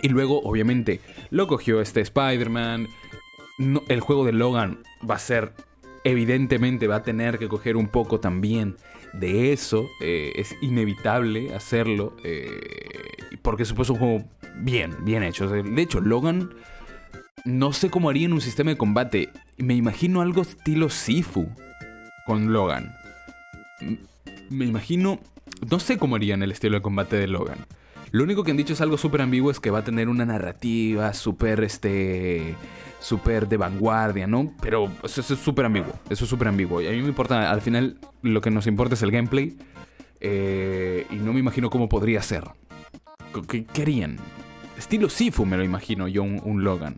Y 0.01 0.07
luego, 0.07 0.41
obviamente, 0.41 1.01
lo 1.29 1.47
cogió 1.47 1.81
este 1.81 1.99
Spider-Man. 2.01 2.87
el 3.89 3.99
juego 3.99 4.25
de 4.25 4.31
Logan 4.31 4.79
va 5.07 5.15
a 5.15 5.19
ser, 5.19 5.51
evidentemente, 6.05 6.87
va 6.87 6.97
a 6.97 7.03
tener 7.03 7.37
que 7.37 7.49
coger 7.49 7.75
un 7.75 7.89
poco 7.89 8.21
también 8.21 8.77
de 9.11 9.51
eso. 9.51 9.89
Eh, 10.01 10.31
es 10.35 10.55
inevitable 10.61 11.53
hacerlo. 11.53 12.15
Eh, 12.23 12.47
porque 13.41 13.65
supuesto 13.65 13.93
un 13.93 13.99
juego 13.99 14.23
bien, 14.57 14.95
bien 15.03 15.23
hecho. 15.23 15.47
De 15.47 15.81
hecho, 15.81 15.99
Logan, 16.01 16.51
no 17.45 17.73
sé 17.73 17.89
cómo 17.89 18.09
haría 18.09 18.25
en 18.25 18.33
un 18.33 18.41
sistema 18.41 18.71
de 18.71 18.77
combate. 18.77 19.29
Me 19.57 19.73
imagino 19.73 20.21
algo 20.21 20.41
estilo 20.41 20.89
Sifu 20.89 21.49
con 22.25 22.53
Logan. 22.53 22.93
Me 24.49 24.65
imagino, 24.65 25.19
no 25.69 25.79
sé 25.79 25.97
cómo 25.97 26.15
haría 26.15 26.33
en 26.33 26.43
el 26.43 26.51
estilo 26.51 26.75
de 26.75 26.81
combate 26.81 27.15
de 27.15 27.27
Logan. 27.27 27.57
Lo 28.11 28.23
único 28.23 28.43
que 28.43 28.51
han 28.51 28.57
dicho 28.57 28.73
es 28.73 28.81
algo 28.81 28.97
súper 28.97 29.21
ambiguo, 29.21 29.51
es 29.51 29.59
que 29.59 29.69
va 29.69 29.79
a 29.79 29.83
tener 29.83 30.09
una 30.09 30.25
narrativa 30.25 31.13
súper, 31.13 31.63
este, 31.63 32.55
súper 32.99 33.47
de 33.47 33.55
vanguardia, 33.55 34.27
¿no? 34.27 34.53
Pero 34.61 34.91
eso, 35.01 35.21
es 35.21 35.27
súper 35.39 35.65
ambiguo, 35.65 35.93
eso 36.09 36.25
es 36.25 36.29
súper 36.29 36.49
ambiguo. 36.49 36.81
Y 36.81 36.87
a 36.87 36.91
mí 36.91 37.01
me 37.01 37.07
importa, 37.07 37.49
al 37.49 37.61
final 37.61 37.97
lo 38.21 38.41
que 38.41 38.51
nos 38.51 38.67
importa 38.67 38.95
es 38.95 39.01
el 39.01 39.11
gameplay. 39.11 39.57
Eh, 40.19 41.07
y 41.09 41.15
no 41.15 41.33
me 41.33 41.39
imagino 41.39 41.69
cómo 41.69 41.89
podría 41.89 42.21
ser. 42.21 42.43
¿Qué 43.47 43.63
querían? 43.63 44.17
Estilo 44.81 45.09
Sifu 45.09 45.45
me 45.45 45.57
lo 45.57 45.63
imagino 45.63 46.07
yo, 46.07 46.23
un, 46.23 46.63
Logan. 46.63 46.97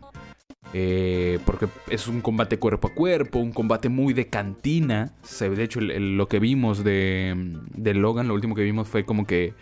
Eh, 0.72 1.38
porque 1.44 1.68
es 1.90 2.08
un 2.08 2.22
combate 2.22 2.58
cuerpo 2.58 2.88
a 2.88 2.94
cuerpo, 2.94 3.40
un 3.40 3.52
combate 3.52 3.90
muy 3.90 4.14
de 4.14 4.26
cantina. 4.28 5.12
De 5.38 5.62
hecho, 5.62 5.82
lo 5.82 6.26
que 6.26 6.38
vimos 6.38 6.82
de, 6.82 7.34
de 7.74 7.92
Logan, 7.92 8.26
lo 8.26 8.32
último 8.32 8.54
que 8.54 8.62
vimos 8.62 8.88
fue 8.88 9.04
como 9.04 9.26
que 9.26 9.52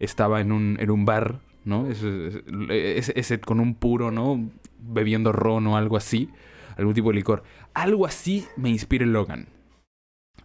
estaba 0.00 0.40
en 0.40 0.50
un, 0.50 0.78
en 0.80 0.90
un 0.90 1.04
bar, 1.04 1.40
¿no? 1.66 1.86
Ese, 1.88 3.38
con 3.40 3.60
un 3.60 3.74
puro, 3.74 4.10
¿no? 4.10 4.48
Bebiendo 4.80 5.32
ron 5.32 5.66
o 5.66 5.76
algo 5.76 5.98
así, 5.98 6.30
algún 6.78 6.94
tipo 6.94 7.10
de 7.10 7.16
licor. 7.16 7.42
Algo 7.74 8.06
así 8.06 8.46
me 8.56 8.70
inspira 8.70 9.04
Logan. 9.04 9.46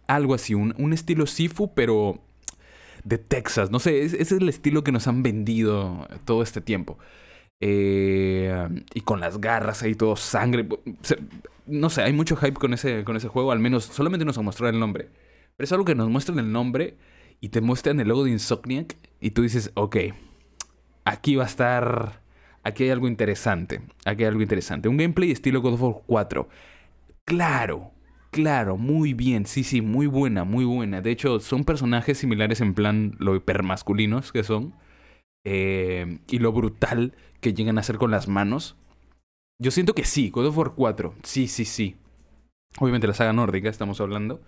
Algo 0.06 0.34
así, 0.34 0.52
un, 0.52 0.74
un 0.76 0.92
estilo 0.92 1.24
Sifu, 1.24 1.72
pero 1.72 2.20
de 3.04 3.18
Texas. 3.18 3.70
No 3.70 3.78
sé, 3.78 4.02
ese 4.04 4.20
es 4.20 4.32
el 4.32 4.48
estilo 4.48 4.82
que 4.82 4.92
nos 4.92 5.06
han 5.06 5.22
vendido 5.22 6.08
todo 6.24 6.42
este 6.42 6.60
tiempo. 6.60 6.98
Eh, 7.60 8.68
y 8.92 9.00
con 9.02 9.20
las 9.20 9.40
garras 9.40 9.82
ahí 9.82 9.94
todo 9.94 10.16
sangre. 10.16 10.66
No 11.66 11.90
sé, 11.90 12.02
hay 12.02 12.12
mucho 12.12 12.36
hype 12.36 12.54
con 12.54 12.74
ese, 12.74 13.04
con 13.04 13.16
ese 13.16 13.28
juego. 13.28 13.52
Al 13.52 13.60
menos 13.60 13.84
solamente 13.84 14.24
nos 14.24 14.36
ha 14.38 14.42
mostrado 14.42 14.72
el 14.72 14.80
nombre. 14.80 15.08
Pero 15.56 15.64
es 15.64 15.72
algo 15.72 15.84
que 15.84 15.94
nos 15.94 16.08
muestran 16.08 16.38
el 16.38 16.50
nombre 16.50 16.96
y 17.40 17.50
te 17.50 17.60
muestran 17.60 18.00
el 18.00 18.08
logo 18.08 18.24
de 18.24 18.30
Insomniac 18.30 18.96
y 19.20 19.30
tú 19.30 19.42
dices, 19.42 19.70
ok, 19.74 19.96
aquí 21.04 21.36
va 21.36 21.44
a 21.44 21.46
estar, 21.46 22.20
aquí 22.62 22.84
hay 22.84 22.90
algo 22.90 23.06
interesante, 23.06 23.82
aquí 24.04 24.22
hay 24.22 24.28
algo 24.28 24.42
interesante. 24.42 24.88
Un 24.88 24.96
gameplay 24.96 25.30
estilo 25.30 25.60
God 25.62 25.74
of 25.74 25.82
War 25.82 25.94
4. 26.06 26.48
Claro, 27.24 27.92
claro, 28.34 28.76
muy 28.76 29.14
bien, 29.14 29.46
sí, 29.46 29.62
sí, 29.62 29.80
muy 29.80 30.08
buena, 30.08 30.42
muy 30.42 30.64
buena. 30.64 31.00
De 31.00 31.12
hecho, 31.12 31.38
son 31.38 31.64
personajes 31.64 32.18
similares 32.18 32.60
en 32.60 32.74
plan 32.74 33.14
lo 33.18 33.36
hipermasculinos 33.36 34.32
que 34.32 34.42
son. 34.42 34.74
Eh, 35.46 36.18
y 36.28 36.38
lo 36.40 36.52
brutal 36.52 37.14
que 37.40 37.54
llegan 37.54 37.78
a 37.78 37.82
ser 37.84 37.96
con 37.96 38.10
las 38.10 38.26
manos. 38.26 38.76
Yo 39.62 39.70
siento 39.70 39.94
que 39.94 40.04
sí, 40.04 40.30
God 40.30 40.46
of 40.46 40.58
War 40.58 40.72
4, 40.74 41.14
sí, 41.22 41.46
sí, 41.46 41.64
sí. 41.64 41.96
Obviamente 42.80 43.06
la 43.06 43.14
saga 43.14 43.32
nórdica 43.32 43.68
estamos 43.68 44.00
hablando. 44.00 44.42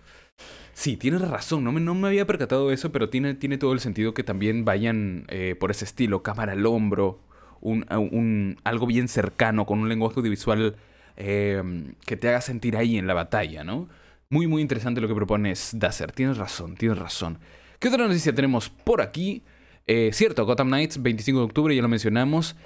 Sí, 0.72 0.96
tienes 0.96 1.20
razón, 1.20 1.62
no 1.62 1.70
me, 1.70 1.80
no 1.80 1.94
me 1.94 2.08
había 2.08 2.26
percatado 2.26 2.72
eso, 2.72 2.90
pero 2.90 3.08
tiene, 3.08 3.34
tiene 3.34 3.56
todo 3.56 3.72
el 3.72 3.80
sentido 3.80 4.14
que 4.14 4.24
también 4.24 4.64
vayan 4.64 5.26
eh, 5.28 5.54
por 5.58 5.70
ese 5.70 5.84
estilo, 5.84 6.24
cámara 6.24 6.52
al 6.54 6.66
hombro, 6.66 7.20
un, 7.60 7.86
un, 7.90 8.58
algo 8.64 8.86
bien 8.86 9.06
cercano, 9.08 9.64
con 9.64 9.78
un 9.78 9.88
lenguaje 9.88 10.16
audiovisual 10.18 10.76
eh, 11.16 11.62
que 12.04 12.16
te 12.16 12.28
haga 12.28 12.40
sentir 12.40 12.76
ahí 12.76 12.98
en 12.98 13.06
la 13.06 13.14
batalla, 13.14 13.64
¿no? 13.64 13.88
Muy, 14.28 14.46
muy 14.46 14.60
interesante 14.60 15.00
lo 15.00 15.08
que 15.08 15.14
propones, 15.14 15.70
Dacer. 15.74 16.12
Tienes 16.12 16.36
razón, 16.36 16.76
tienes 16.76 16.98
razón. 16.98 17.38
¿Qué 17.78 17.88
otra 17.88 18.06
noticia 18.06 18.34
tenemos 18.34 18.68
por 18.68 19.00
aquí? 19.00 19.42
Eh, 19.86 20.10
cierto, 20.12 20.44
Gotham 20.44 20.68
Knights, 20.68 21.00
25 21.00 21.38
de 21.38 21.44
octubre, 21.44 21.76
ya 21.76 21.82
lo 21.82 21.88
mencionamos. 21.88 22.56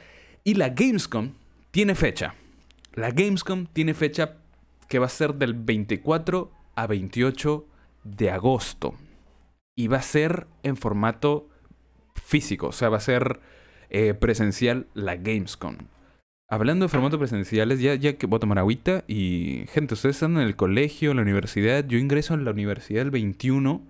Y 0.43 0.55
la 0.55 0.71
Gamescom 0.71 1.33
tiene 1.71 1.95
fecha. 1.95 2.35
La 2.95 3.11
Gamescom 3.11 3.67
tiene 3.67 3.95
fecha 3.95 4.39
que 4.89 4.99
va 4.99 5.07
a 5.07 5.11
ser 5.11 5.35
del 5.35 5.55
24 5.55 6.51
a 6.75 6.87
28 6.87 7.67
de 8.05 8.31
agosto. 8.31 8.95
Y 9.77 9.89
va 9.89 9.99
a 9.99 10.03
ser 10.03 10.47
en 10.63 10.77
formato 10.77 11.49
físico, 12.15 12.69
o 12.69 12.73
sea, 12.73 12.89
va 12.89 12.97
a 12.97 13.01
ser 13.01 13.41
eh, 13.91 14.15
presencial 14.15 14.87
la 14.95 15.17
Gamescom. 15.17 15.77
Hablando 16.51 16.85
de 16.85 16.89
formato 16.89 17.19
presenciales, 17.19 17.81
ya, 17.81 17.95
ya 17.95 18.19
que 18.19 18.27
voy 18.27 18.37
a 18.37 18.41
tomar 18.41 18.59
agüita 18.59 19.05
y 19.07 19.65
gente, 19.73 19.95
ustedes 19.95 20.17
están 20.17 20.37
en 20.37 20.43
el 20.43 20.57
colegio, 20.57 21.13
en 21.13 21.19
la 21.19 21.23
universidad, 21.23 21.87
yo 21.87 21.97
ingreso 21.97 22.35
en 22.35 22.45
la 22.45 22.51
universidad 22.51 23.03
el 23.03 23.11
21 23.11 23.83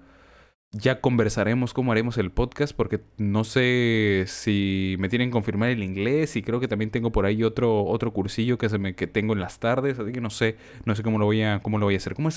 ya 0.72 1.00
conversaremos 1.00 1.74
cómo 1.74 1.90
haremos 1.90 2.16
el 2.16 2.30
podcast 2.30 2.74
porque 2.76 3.00
no 3.18 3.42
sé 3.42 4.24
si 4.28 4.94
me 5.00 5.08
tienen 5.08 5.30
que 5.30 5.32
confirmar 5.32 5.70
el 5.70 5.82
inglés 5.82 6.36
y 6.36 6.42
creo 6.42 6.60
que 6.60 6.68
también 6.68 6.90
tengo 6.90 7.10
por 7.10 7.26
ahí 7.26 7.42
otro 7.42 7.84
otro 7.84 8.12
cursillo 8.12 8.56
que 8.56 8.68
que 8.94 9.06
tengo 9.08 9.32
en 9.32 9.40
las 9.40 9.58
tardes, 9.58 9.98
así 9.98 10.12
que 10.12 10.20
no 10.20 10.30
sé, 10.30 10.56
no 10.84 10.94
sé 10.94 11.02
cómo 11.02 11.18
lo 11.18 11.24
voy 11.24 11.42
a 11.42 11.60
cómo 11.60 11.78
lo 11.78 11.86
voy 11.86 11.94
a 11.94 11.96
hacer. 11.96 12.14
¿Cómo? 12.14 12.28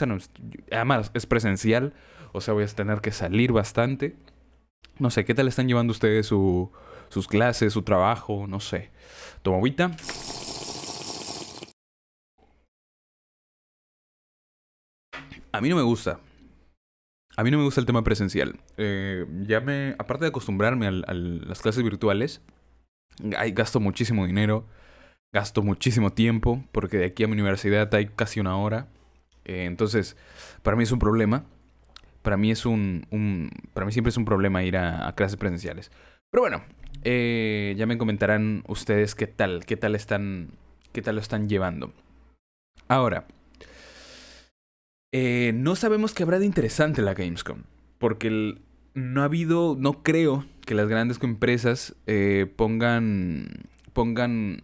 Además 0.71 1.11
es 1.13 1.25
presencial, 1.27 1.93
o 2.31 2.41
sea, 2.41 2.53
voy 2.55 2.63
a 2.63 2.67
tener 2.67 3.01
que 3.01 3.11
salir 3.11 3.51
bastante. 3.51 4.15
No 4.99 5.11
sé, 5.11 5.25
¿qué 5.25 5.33
tal 5.35 5.47
están 5.47 5.67
llevando 5.67 5.91
ustedes 5.91 6.27
su, 6.27 6.71
sus 7.09 7.27
clases, 7.27 7.73
su 7.73 7.83
trabajo? 7.83 8.47
No 8.47 8.59
sé. 8.59 8.92
Toma 9.43 9.57
agüita. 9.57 9.91
A 15.51 15.61
mí 15.61 15.69
no 15.69 15.75
me 15.75 15.83
gusta. 15.83 16.19
A 17.35 17.43
mí 17.43 17.51
no 17.51 17.57
me 17.57 17.63
gusta 17.63 17.79
el 17.79 17.85
tema 17.85 18.03
presencial. 18.03 18.59
Eh, 18.77 19.25
ya 19.41 19.59
me, 19.59 19.95
aparte 19.99 20.25
de 20.25 20.29
acostumbrarme 20.29 20.87
a, 20.87 20.91
las 20.91 21.61
clases 21.61 21.83
virtuales, 21.83 22.41
gasto 23.19 23.79
muchísimo 23.79 24.25
dinero, 24.25 24.65
gasto 25.33 25.61
muchísimo 25.61 26.11
tiempo, 26.11 26.63
porque 26.71 26.97
de 26.97 27.05
aquí 27.05 27.23
a 27.23 27.27
mi 27.27 27.33
universidad 27.33 27.93
hay 27.93 28.07
casi 28.07 28.39
una 28.39 28.57
hora. 28.57 28.87
Eh, 29.45 29.65
entonces, 29.65 30.15
para 30.61 30.77
mí 30.77 30.83
es 30.83 30.91
un 30.91 30.99
problema. 30.99 31.45
Para 32.21 32.37
mí 32.37 32.49
es 32.49 32.65
un, 32.65 33.05
un 33.11 33.51
para 33.73 33.85
mí 33.85 33.91
siempre 33.91 34.09
es 34.09 34.17
un 34.17 34.25
problema 34.25 34.63
ir 34.63 34.77
a, 34.77 35.13
clases 35.15 35.37
presenciales. 35.37 35.91
Pero 36.31 36.43
bueno, 36.43 36.63
eh, 37.03 37.73
ya 37.77 37.85
me 37.85 37.97
comentarán 37.97 38.63
ustedes 38.67 39.15
qué 39.15 39.27
tal, 39.27 39.65
qué 39.65 39.77
tal 39.77 39.95
están, 39.95 40.49
qué 40.91 41.01
tal 41.01 41.15
lo 41.15 41.21
están 41.21 41.49
llevando. 41.49 41.93
Ahora, 42.87 43.25
eh, 45.11 45.51
no 45.55 45.75
sabemos 45.75 46.13
qué 46.13 46.23
habrá 46.23 46.39
de 46.39 46.45
interesante 46.45 47.01
la 47.01 47.13
Gamescom. 47.13 47.63
Porque 47.99 48.57
no 48.95 49.21
ha 49.21 49.25
habido, 49.25 49.75
no 49.79 50.03
creo 50.03 50.45
que 50.65 50.75
las 50.75 50.87
grandes 50.87 51.21
empresas 51.21 51.95
eh, 52.07 52.51
pongan, 52.55 53.47
pongan 53.93 54.61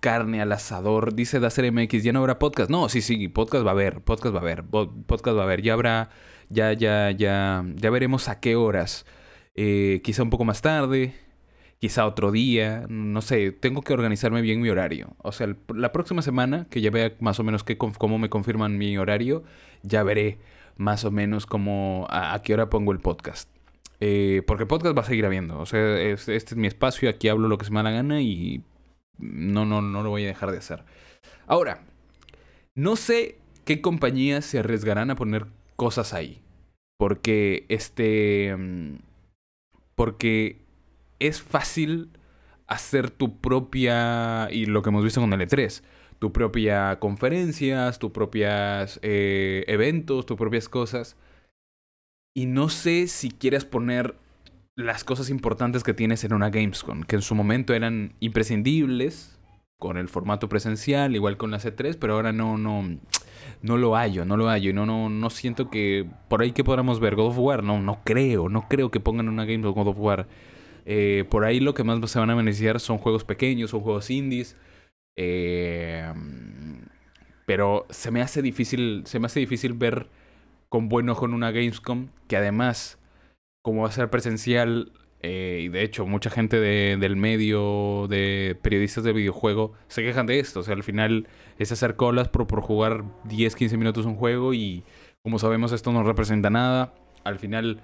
carne 0.00 0.40
al 0.40 0.52
asador. 0.52 1.14
Dice 1.14 1.40
Dacer 1.40 1.70
MX, 1.70 2.02
ya 2.02 2.12
no 2.12 2.20
habrá 2.20 2.38
podcast. 2.38 2.70
No, 2.70 2.88
sí, 2.88 3.02
sí, 3.02 3.28
podcast 3.28 3.66
va 3.66 3.70
a 3.70 3.74
haber, 3.74 4.00
podcast 4.00 4.34
va 4.34 4.38
a 4.38 4.42
haber, 4.42 4.64
podcast 4.64 5.36
va 5.36 5.42
a 5.42 5.44
haber. 5.44 5.62
Ya 5.62 5.74
habrá, 5.74 6.10
ya, 6.48 6.72
ya, 6.72 7.10
ya, 7.10 7.64
ya 7.74 7.90
veremos 7.90 8.28
a 8.28 8.40
qué 8.40 8.56
horas. 8.56 9.04
Eh, 9.54 10.00
quizá 10.02 10.22
un 10.22 10.30
poco 10.30 10.44
más 10.44 10.62
tarde, 10.62 11.14
quizá 11.86 12.04
otro 12.04 12.32
día, 12.32 12.84
no 12.88 13.22
sé, 13.22 13.52
tengo 13.52 13.80
que 13.80 13.92
organizarme 13.92 14.40
bien 14.40 14.60
mi 14.60 14.68
horario. 14.68 15.14
O 15.18 15.30
sea, 15.30 15.54
la 15.72 15.92
próxima 15.92 16.20
semana, 16.20 16.66
que 16.68 16.80
ya 16.80 16.90
vea 16.90 17.12
más 17.20 17.38
o 17.38 17.44
menos 17.44 17.62
qué, 17.62 17.78
cómo 17.78 18.18
me 18.18 18.28
confirman 18.28 18.76
mi 18.76 18.98
horario, 18.98 19.44
ya 19.84 20.02
veré 20.02 20.38
más 20.76 21.04
o 21.04 21.12
menos 21.12 21.46
cómo, 21.46 22.08
a, 22.10 22.42
qué 22.42 22.54
hora 22.54 22.70
pongo 22.70 22.90
el 22.90 22.98
podcast. 22.98 23.48
Eh, 24.00 24.42
porque 24.48 24.66
podcast 24.66 24.98
va 24.98 25.02
a 25.02 25.04
seguir 25.04 25.26
habiendo. 25.26 25.60
O 25.60 25.64
sea, 25.64 26.00
este 26.00 26.34
es 26.34 26.56
mi 26.56 26.66
espacio, 26.66 27.08
aquí 27.08 27.28
hablo 27.28 27.46
lo 27.46 27.56
que 27.56 27.66
se 27.66 27.70
me 27.70 27.76
da 27.76 27.84
la 27.84 27.92
gana 27.92 28.20
y 28.20 28.64
no, 29.20 29.64
no, 29.64 29.80
no 29.80 30.02
lo 30.02 30.10
voy 30.10 30.24
a 30.24 30.26
dejar 30.26 30.50
de 30.50 30.58
hacer. 30.58 30.82
Ahora, 31.46 31.84
no 32.74 32.96
sé 32.96 33.38
qué 33.64 33.80
compañías 33.80 34.44
se 34.44 34.58
arriesgarán 34.58 35.12
a 35.12 35.14
poner 35.14 35.46
cosas 35.76 36.14
ahí. 36.14 36.42
Porque 36.98 37.64
este... 37.68 38.56
Mm, 38.56 38.96
porque 39.94 40.65
es 41.18 41.42
fácil 41.42 42.10
hacer 42.66 43.10
tu 43.10 43.40
propia, 43.40 44.48
y 44.50 44.66
lo 44.66 44.82
que 44.82 44.90
hemos 44.90 45.04
visto 45.04 45.20
con 45.20 45.32
el 45.32 45.40
E3, 45.40 45.82
tu 46.18 46.32
propia 46.32 46.98
conferencias, 46.98 47.98
tus 47.98 48.10
propias 48.10 48.98
eh, 49.02 49.64
eventos, 49.68 50.26
tus 50.26 50.36
propias 50.36 50.68
cosas. 50.68 51.16
Y 52.34 52.46
no 52.46 52.68
sé 52.68 53.06
si 53.06 53.30
quieres 53.30 53.64
poner 53.64 54.16
las 54.76 55.04
cosas 55.04 55.30
importantes 55.30 55.82
que 55.82 55.94
tienes 55.94 56.24
en 56.24 56.34
una 56.34 56.50
Gamescom, 56.50 57.02
que 57.02 57.16
en 57.16 57.22
su 57.22 57.34
momento 57.34 57.72
eran 57.72 58.14
imprescindibles 58.20 59.38
con 59.78 59.96
el 59.96 60.08
formato 60.08 60.48
presencial, 60.48 61.14
igual 61.14 61.36
con 61.36 61.50
la 61.50 61.58
C3, 61.58 61.96
pero 61.98 62.14
ahora 62.14 62.32
no, 62.32 62.58
no, 62.58 62.98
no 63.62 63.76
lo 63.76 63.94
hallo, 63.94 64.24
no 64.24 64.36
lo 64.36 64.48
hallo. 64.48 64.70
Y 64.70 64.72
no, 64.72 64.84
no, 64.84 65.08
no 65.08 65.30
siento 65.30 65.70
que 65.70 66.06
por 66.28 66.42
ahí 66.42 66.52
que 66.52 66.64
podamos 66.64 67.00
ver 67.00 67.14
God 67.14 67.28
of 67.28 67.38
War, 67.38 67.62
no, 67.62 67.80
no 67.80 68.00
creo, 68.04 68.48
no 68.48 68.68
creo 68.68 68.90
que 68.90 69.00
pongan 69.00 69.28
una 69.28 69.44
Gamescom 69.44 69.74
God 69.74 69.88
of 69.88 69.98
War 69.98 70.26
eh, 70.86 71.24
por 71.28 71.44
ahí 71.44 71.58
lo 71.58 71.74
que 71.74 71.82
más 71.82 72.10
se 72.10 72.18
van 72.20 72.30
a 72.30 72.34
beneficiar 72.36 72.78
son 72.78 72.98
juegos 72.98 73.24
pequeños, 73.24 73.70
son 73.70 73.80
juegos 73.80 74.08
indies. 74.08 74.56
Eh, 75.16 76.12
pero 77.44 77.86
se 77.90 78.10
me 78.10 78.22
hace 78.22 78.40
difícil, 78.40 79.02
se 79.04 79.18
me 79.18 79.26
hace 79.26 79.40
difícil 79.40 79.72
ver 79.72 80.08
con 80.68 80.88
buen 80.88 81.08
ojo 81.08 81.26
en 81.26 81.34
una 81.34 81.50
Gamescom 81.50 82.08
que 82.28 82.36
además, 82.36 82.98
como 83.62 83.82
va 83.82 83.88
a 83.88 83.92
ser 83.92 84.10
presencial, 84.10 84.92
eh, 85.22 85.60
y 85.64 85.68
de 85.68 85.82
hecho 85.82 86.06
mucha 86.06 86.30
gente 86.30 86.60
del 86.60 87.16
medio, 87.16 88.06
de 88.08 88.56
periodistas 88.62 89.02
de 89.02 89.12
videojuego, 89.12 89.72
se 89.88 90.02
quejan 90.02 90.26
de 90.26 90.38
esto. 90.38 90.60
O 90.60 90.62
sea, 90.62 90.74
al 90.74 90.84
final 90.84 91.26
es 91.58 91.72
hacer 91.72 91.96
colas 91.96 92.28
por, 92.28 92.46
por 92.46 92.60
jugar 92.60 93.04
10, 93.24 93.56
15 93.56 93.76
minutos 93.76 94.06
un 94.06 94.16
juego 94.16 94.54
y 94.54 94.84
como 95.22 95.40
sabemos 95.40 95.72
esto 95.72 95.92
no 95.92 96.04
representa 96.04 96.50
nada. 96.50 96.94
Al 97.24 97.38
final 97.40 97.80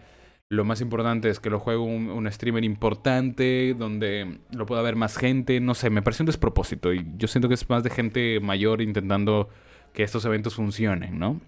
lo 0.53 0.67
más 0.67 0.83
importante 0.83 1.31
es 1.31 1.41
que 1.41 1.49
lo 1.49 1.59
juegue 1.59 1.79
un, 1.79 2.31
streamer 2.31 2.63
importante, 2.63 3.75
donde 3.75 4.39
lo 4.51 4.67
pueda 4.67 4.83
ver 4.83 4.97
más 4.97 5.17
gente. 5.17 5.61
No 5.61 5.73
sé, 5.73 5.89
me 5.89 6.03
parece 6.03 6.25
un 6.25 6.27
despropósito. 6.27 6.93
Y 6.93 7.07
yo 7.17 7.27
siento 7.27 7.49
que 7.49 7.55
es 7.55 7.71
más 7.71 7.83
de 7.83 7.89
gente 7.89 8.39
mayor 8.39 8.83
intentando 8.83 9.49
que 9.95 10.03
estos 10.03 10.27
eventos 10.27 10.55
funcionen, 10.55 11.19
¿no? 11.19 11.41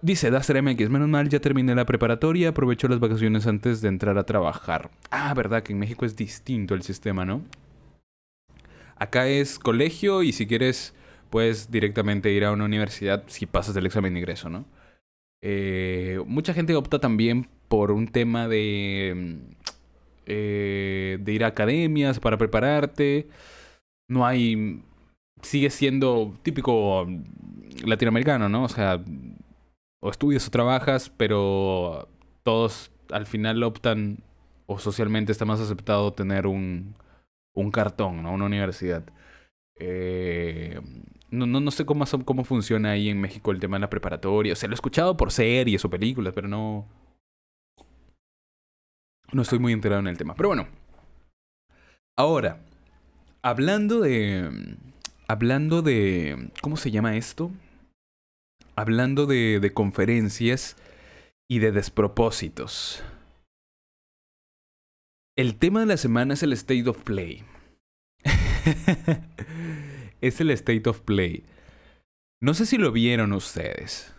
Dice 0.00 0.30
Daster 0.30 0.62
MX, 0.62 0.90
menos 0.90 1.08
mal, 1.08 1.28
ya 1.28 1.40
terminé 1.40 1.74
la 1.74 1.86
preparatoria, 1.86 2.50
aprovecho 2.50 2.86
las 2.86 3.00
vacaciones 3.00 3.48
antes 3.48 3.80
de 3.80 3.88
entrar 3.88 4.16
a 4.16 4.22
trabajar. 4.22 4.92
Ah, 5.10 5.34
verdad 5.34 5.64
que 5.64 5.72
en 5.72 5.80
México 5.80 6.04
es 6.04 6.14
distinto 6.14 6.74
el 6.74 6.82
sistema, 6.82 7.24
¿no? 7.24 7.42
Acá 8.94 9.26
es 9.26 9.58
colegio 9.58 10.22
y 10.22 10.30
si 10.30 10.46
quieres 10.46 10.94
puedes 11.30 11.68
directamente 11.68 12.30
ir 12.30 12.44
a 12.44 12.52
una 12.52 12.64
universidad 12.64 13.24
si 13.26 13.46
pasas 13.46 13.74
el 13.74 13.86
examen 13.86 14.14
de 14.14 14.20
ingreso, 14.20 14.48
¿no? 14.48 14.66
Eh, 15.42 16.20
mucha 16.26 16.54
gente 16.54 16.76
opta 16.76 17.00
también 17.00 17.48
por 17.68 17.90
un 17.90 18.08
tema 18.08 18.48
de, 18.48 19.38
eh, 20.26 21.18
de 21.20 21.32
ir 21.32 21.44
a 21.44 21.48
academias 21.48 22.20
para 22.20 22.38
prepararte. 22.38 23.28
No 24.08 24.26
hay... 24.26 24.82
Sigue 25.42 25.70
siendo 25.70 26.34
típico 26.42 27.06
latinoamericano, 27.84 28.48
¿no? 28.48 28.64
O 28.64 28.68
sea, 28.68 29.02
o 30.00 30.10
estudias 30.10 30.46
o 30.46 30.50
trabajas, 30.50 31.10
pero 31.16 32.08
todos 32.42 32.90
al 33.10 33.26
final 33.26 33.62
optan 33.62 34.18
o 34.66 34.78
socialmente 34.78 35.32
está 35.32 35.44
más 35.44 35.60
aceptado 35.60 36.12
tener 36.12 36.46
un, 36.46 36.94
un 37.54 37.70
cartón, 37.70 38.22
¿no? 38.22 38.32
Una 38.32 38.46
universidad. 38.46 39.04
Eh, 39.78 40.80
no, 41.30 41.46
no, 41.46 41.60
no, 41.60 41.70
sé 41.70 41.84
cómo, 41.84 42.04
cómo 42.24 42.44
funciona 42.44 42.92
ahí 42.92 43.08
en 43.08 43.20
México 43.20 43.50
el 43.50 43.60
tema 43.60 43.76
de 43.76 43.82
la 43.82 43.90
preparatoria. 43.90 44.52
O 44.52 44.56
sea, 44.56 44.68
lo 44.68 44.74
he 44.74 44.76
escuchado 44.76 45.16
por 45.16 45.32
series 45.32 45.84
o 45.84 45.90
películas, 45.90 46.32
pero 46.34 46.48
no, 46.48 46.86
no 49.34 49.42
estoy 49.42 49.58
muy 49.58 49.72
enterado 49.72 50.00
en 50.00 50.06
el 50.06 50.16
tema. 50.16 50.34
Pero 50.34 50.48
bueno. 50.48 50.68
Ahora, 52.16 52.60
hablando 53.42 54.00
de... 54.00 54.76
Hablando 55.26 55.82
de... 55.82 56.50
¿Cómo 56.62 56.76
se 56.76 56.90
llama 56.90 57.16
esto? 57.16 57.50
Hablando 58.76 59.26
de, 59.26 59.58
de 59.60 59.72
conferencias 59.72 60.76
y 61.50 61.58
de 61.58 61.72
despropósitos. 61.72 63.02
El 65.36 65.56
tema 65.56 65.80
de 65.80 65.86
la 65.86 65.96
semana 65.96 66.34
es 66.34 66.42
el 66.44 66.52
State 66.52 66.88
of 66.88 67.02
Play. 67.02 67.42
es 70.20 70.40
el 70.40 70.50
State 70.50 70.88
of 70.88 71.00
Play. 71.00 71.44
No 72.40 72.54
sé 72.54 72.66
si 72.66 72.78
lo 72.78 72.92
vieron 72.92 73.32
ustedes. 73.32 74.14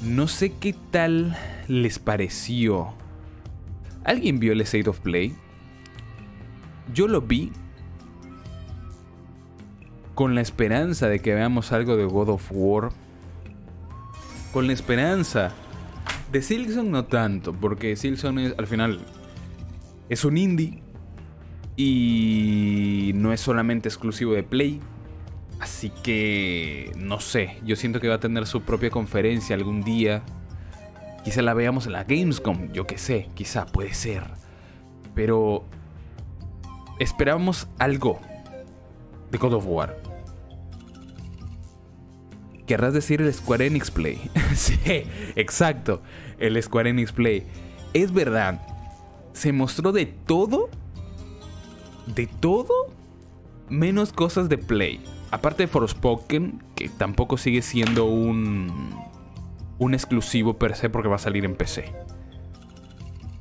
No 0.00 0.28
sé 0.28 0.54
qué 0.58 0.74
tal 0.90 1.36
les 1.66 1.98
pareció. 1.98 2.94
¿Alguien 4.08 4.38
vio 4.38 4.54
el 4.54 4.62
State 4.62 4.88
of 4.88 5.00
Play? 5.00 5.34
Yo 6.94 7.08
lo 7.08 7.20
vi 7.20 7.52
con 10.14 10.34
la 10.34 10.40
esperanza 10.40 11.08
de 11.08 11.18
que 11.18 11.34
veamos 11.34 11.72
algo 11.72 11.94
de 11.94 12.06
God 12.06 12.30
of 12.30 12.48
War. 12.50 12.88
Con 14.50 14.66
la 14.66 14.72
esperanza 14.72 15.52
de 16.32 16.40
Silson 16.40 16.90
no 16.90 17.04
tanto, 17.04 17.52
porque 17.52 17.96
Silson 17.96 18.38
es 18.38 18.54
al 18.56 18.66
final 18.66 18.98
es 20.08 20.24
un 20.24 20.38
indie 20.38 20.82
y 21.76 23.12
no 23.14 23.34
es 23.34 23.42
solamente 23.42 23.90
exclusivo 23.90 24.32
de 24.32 24.42
Play. 24.42 24.80
Así 25.60 25.92
que 26.02 26.92
no 26.96 27.20
sé, 27.20 27.58
yo 27.62 27.76
siento 27.76 28.00
que 28.00 28.08
va 28.08 28.14
a 28.14 28.20
tener 28.20 28.46
su 28.46 28.62
propia 28.62 28.88
conferencia 28.88 29.54
algún 29.54 29.82
día. 29.82 30.22
Quizá 31.28 31.42
la 31.42 31.52
veamos 31.52 31.84
en 31.84 31.92
la 31.92 32.04
Gamescom, 32.04 32.72
yo 32.72 32.86
qué 32.86 32.96
sé, 32.96 33.28
quizá 33.34 33.66
puede 33.66 33.92
ser. 33.92 34.22
Pero 35.14 35.62
esperábamos 37.00 37.68
algo 37.78 38.18
de 39.30 39.36
God 39.36 39.52
of 39.52 39.66
War. 39.66 40.00
Querrás 42.66 42.94
decir 42.94 43.20
el 43.20 43.30
Square 43.34 43.66
Enix 43.66 43.90
Play. 43.90 44.30
sí, 44.54 44.78
exacto, 45.36 46.00
el 46.38 46.62
Square 46.62 46.88
Enix 46.88 47.12
Play. 47.12 47.44
Es 47.92 48.10
verdad, 48.10 48.62
se 49.34 49.52
mostró 49.52 49.92
de 49.92 50.06
todo, 50.06 50.70
de 52.06 52.26
todo, 52.26 52.72
menos 53.68 54.14
cosas 54.14 54.48
de 54.48 54.56
Play. 54.56 55.04
Aparte 55.30 55.64
de 55.64 55.66
Forspoken, 55.66 56.62
que 56.74 56.88
tampoco 56.88 57.36
sigue 57.36 57.60
siendo 57.60 58.06
un, 58.06 59.07
un 59.78 59.94
exclusivo 59.94 60.58
per 60.58 60.76
se 60.76 60.90
porque 60.90 61.08
va 61.08 61.16
a 61.16 61.20
salir 61.20 61.44
en 61.44 61.54
PC. 61.54 61.92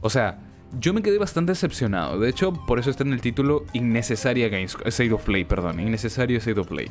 O 0.01 0.09
sea, 0.09 0.39
yo 0.79 0.93
me 0.93 1.01
quedé 1.01 1.17
bastante 1.17 1.51
decepcionado. 1.51 2.19
De 2.19 2.29
hecho, 2.29 2.53
por 2.65 2.79
eso 2.79 2.89
está 2.89 3.03
en 3.03 3.13
el 3.13 3.21
título 3.21 3.65
Innecesaria 3.73 4.49
Games, 4.49 4.77
State 4.85 5.13
of 5.13 5.23
Play, 5.23 5.45
perdón, 5.45 5.79
Innecesario 5.79 6.37
State 6.37 6.59
of 6.59 6.67
Play 6.67 6.89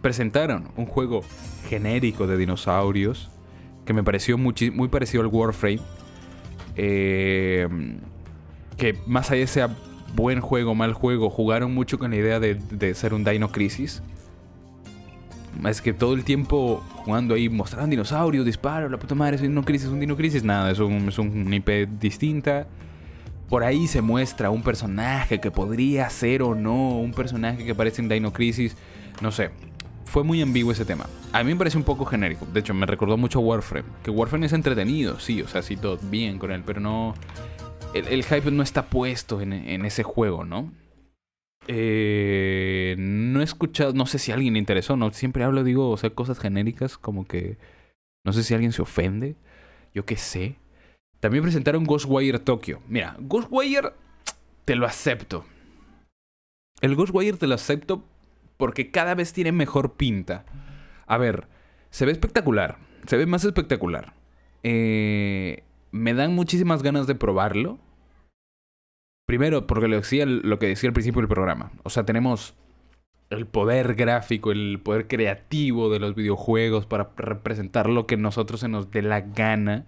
presentaron 0.00 0.68
un 0.76 0.86
juego 0.86 1.22
genérico 1.68 2.26
de 2.26 2.36
dinosaurios 2.36 3.30
que 3.84 3.92
me 3.92 4.02
pareció 4.02 4.36
muy, 4.36 4.88
parecido 4.88 5.22
al 5.22 5.28
Warframe. 5.28 5.80
Eh, 6.76 7.66
que 8.76 8.96
más 9.06 9.30
allá 9.30 9.40
de 9.40 9.46
sea 9.46 9.76
buen 10.14 10.40
juego, 10.40 10.74
mal 10.74 10.92
juego, 10.92 11.30
jugaron 11.30 11.74
mucho 11.74 11.98
con 11.98 12.10
la 12.10 12.16
idea 12.16 12.38
de, 12.38 12.94
ser 12.94 13.14
un 13.14 13.24
Dino 13.24 13.50
Crisis. 13.50 14.02
Es 15.66 15.82
que 15.82 15.92
todo 15.92 16.14
el 16.14 16.24
tiempo 16.24 16.82
jugando 17.04 17.34
ahí 17.34 17.48
mostraban 17.48 17.90
dinosaurios, 17.90 18.44
disparos, 18.44 18.90
la 18.90 18.98
puta 18.98 19.14
madre, 19.14 19.36
es 19.36 19.42
un 19.42 19.48
Dino 19.48 19.64
Crisis, 19.64 19.88
un 19.88 20.00
Dino 20.00 20.16
Crisis. 20.16 20.44
Nada, 20.44 20.70
es 20.70 20.78
un, 20.78 21.08
es 21.08 21.18
un 21.18 21.52
IP 21.52 21.88
distinta. 21.98 22.66
Por 23.48 23.64
ahí 23.64 23.86
se 23.86 24.02
muestra 24.02 24.50
un 24.50 24.62
personaje 24.62 25.40
que 25.40 25.50
podría 25.50 26.08
ser 26.10 26.42
o 26.42 26.54
no 26.54 26.98
un 26.98 27.12
personaje 27.12 27.64
que 27.64 27.74
parece 27.74 28.02
en 28.02 28.08
Dino 28.08 28.32
Crisis. 28.32 28.76
No 29.20 29.32
sé, 29.32 29.50
fue 30.08 30.24
muy 30.24 30.40
ambiguo 30.42 30.72
ese 30.72 30.84
tema. 30.84 31.06
A 31.32 31.44
mí 31.44 31.52
me 31.52 31.56
parece 31.56 31.76
un 31.76 31.84
poco 31.84 32.04
genérico. 32.04 32.46
De 32.46 32.60
hecho, 32.60 32.74
me 32.74 32.86
recordó 32.86 33.16
mucho 33.16 33.38
a 33.38 33.42
Warframe. 33.42 33.88
Que 34.02 34.10
Warframe 34.10 34.46
es 34.46 34.52
entretenido, 34.52 35.20
sí, 35.20 35.42
o 35.42 35.48
sea, 35.48 35.62
sí, 35.62 35.76
todo 35.76 35.98
bien 36.10 36.38
con 36.38 36.50
él, 36.50 36.62
pero 36.64 36.80
no. 36.80 37.14
El, 37.94 38.24
hype 38.24 38.50
no 38.50 38.62
está 38.62 38.86
puesto 38.86 39.40
en, 39.40 39.52
ese 39.84 40.02
juego, 40.02 40.44
¿no? 40.44 40.70
Eh, 41.68 42.96
no 42.98 43.40
he 43.40 43.44
escuchado, 43.44 43.92
no 43.92 44.06
sé 44.06 44.18
si 44.18 44.32
a 44.32 44.34
alguien 44.34 44.54
le 44.54 44.58
interesó, 44.58 44.96
¿no? 44.96 45.12
Siempre 45.12 45.44
hablo, 45.44 45.62
digo, 45.62 45.90
o 45.90 45.96
sea, 45.96 46.10
cosas 46.10 46.38
genéricas, 46.38 46.98
como 46.98 47.26
que. 47.26 47.58
No 48.24 48.32
sé 48.32 48.42
si 48.42 48.54
alguien 48.54 48.72
se 48.72 48.82
ofende. 48.82 49.36
Yo 49.94 50.04
qué 50.04 50.16
sé. 50.16 50.56
También 51.20 51.42
presentaron 51.42 51.84
Ghostwire 51.84 52.38
Tokyo. 52.38 52.80
Mira, 52.88 53.16
Ghostwire 53.20 53.92
te 54.64 54.76
lo 54.76 54.86
acepto. 54.86 55.44
El 56.80 56.94
Ghostwire 56.94 57.36
te 57.36 57.46
lo 57.46 57.54
acepto 57.54 58.04
porque 58.56 58.90
cada 58.90 59.14
vez 59.14 59.32
tiene 59.32 59.52
mejor 59.52 59.94
pinta. 59.94 60.44
A 61.06 61.18
ver, 61.18 61.48
se 61.90 62.06
ve 62.06 62.12
espectacular, 62.12 62.78
se 63.06 63.16
ve 63.16 63.26
más 63.26 63.44
espectacular. 63.44 64.14
Eh, 64.62 65.64
me 65.90 66.14
dan 66.14 66.34
muchísimas 66.34 66.82
ganas 66.82 67.06
de 67.06 67.14
probarlo. 67.14 67.78
Primero, 69.28 69.66
porque 69.66 69.88
lo, 69.88 69.96
decía, 69.96 70.26
lo 70.26 70.58
que 70.58 70.66
decía 70.66 70.88
al 70.88 70.94
principio 70.94 71.20
del 71.20 71.28
programa. 71.28 71.70
O 71.82 71.90
sea, 71.90 72.04
tenemos 72.04 72.54
el 73.30 73.46
poder 73.46 73.94
gráfico, 73.94 74.50
el 74.50 74.80
poder 74.82 75.06
creativo 75.06 75.90
de 75.90 76.00
los 76.00 76.14
videojuegos 76.14 76.86
para 76.86 77.10
representar 77.16 77.90
lo 77.90 78.06
que 78.06 78.16
nosotros 78.16 78.60
se 78.60 78.68
nos 78.68 78.90
dé 78.90 79.02
la 79.02 79.20
gana. 79.20 79.84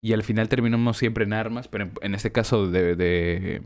Y 0.00 0.14
al 0.14 0.24
final 0.24 0.48
terminamos 0.48 0.96
siempre 0.96 1.24
en 1.24 1.32
armas, 1.32 1.68
pero 1.68 1.90
en, 2.00 2.14
este 2.14 2.32
caso 2.32 2.66
de 2.66 3.62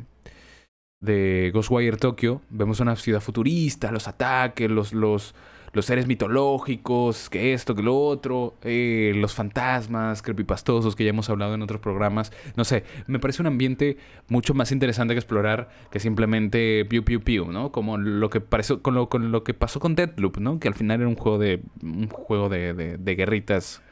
de 1.00 1.50
Ghostwire 1.52 1.96
Tokyo, 1.96 2.40
vemos 2.50 2.81
una 2.81 2.96
ciudad 2.96 3.20
futurista, 3.20 3.92
los 3.92 4.09
ataques, 4.09 4.70
los, 4.70 4.92
los, 4.92 5.35
los 5.77 5.85
seres 5.85 6.07
mitológicos, 6.07 7.29
que 7.29 7.53
esto, 7.53 7.75
que 7.75 7.83
lo 7.83 8.01
otro, 8.01 8.55
eh, 8.62 9.12
los 9.15 9.35
fantasmas, 9.35 10.23
creepypastosos 10.23 10.97
que 10.97 11.05
ya 11.05 11.11
hemos 11.11 11.29
hablado 11.29 11.55
en 11.55 11.61
otros 11.61 11.83
programas. 11.83 12.33
No 12.57 12.65
sé, 12.65 12.85
me 13.07 13.19
parece 13.19 13.43
un 13.43 13.47
ambiente 13.47 13.99
mucho 14.29 14.55
más 14.55 14.73
interesante 14.73 15.12
que 15.12 15.19
explorar 15.19 15.69
que 15.91 16.01
simplemente 16.01 16.87
piu 16.87 17.05
piu 17.05 17.21
piu, 17.21 17.53
¿no? 17.53 17.73
Como 17.73 17.99
lo 17.99 18.31
que 18.31 18.41
pareció, 18.41 18.81
con 18.81 18.95
lo, 18.95 19.11
con 19.11 19.31
lo 19.31 19.45
que 19.45 19.53
pasó 19.53 19.79
con 19.79 19.95
Deadloop, 19.95 20.39
¿no? 20.39 20.59
Que 20.59 20.69
al 20.69 20.75
final 20.75 21.01
era 21.01 21.09
un 21.11 21.17
juego 21.17 21.37
de. 21.37 21.61
un 21.83 22.09
juego 22.09 22.49
de, 22.49 22.73
de, 22.73 23.15
guerritas. 23.15 23.83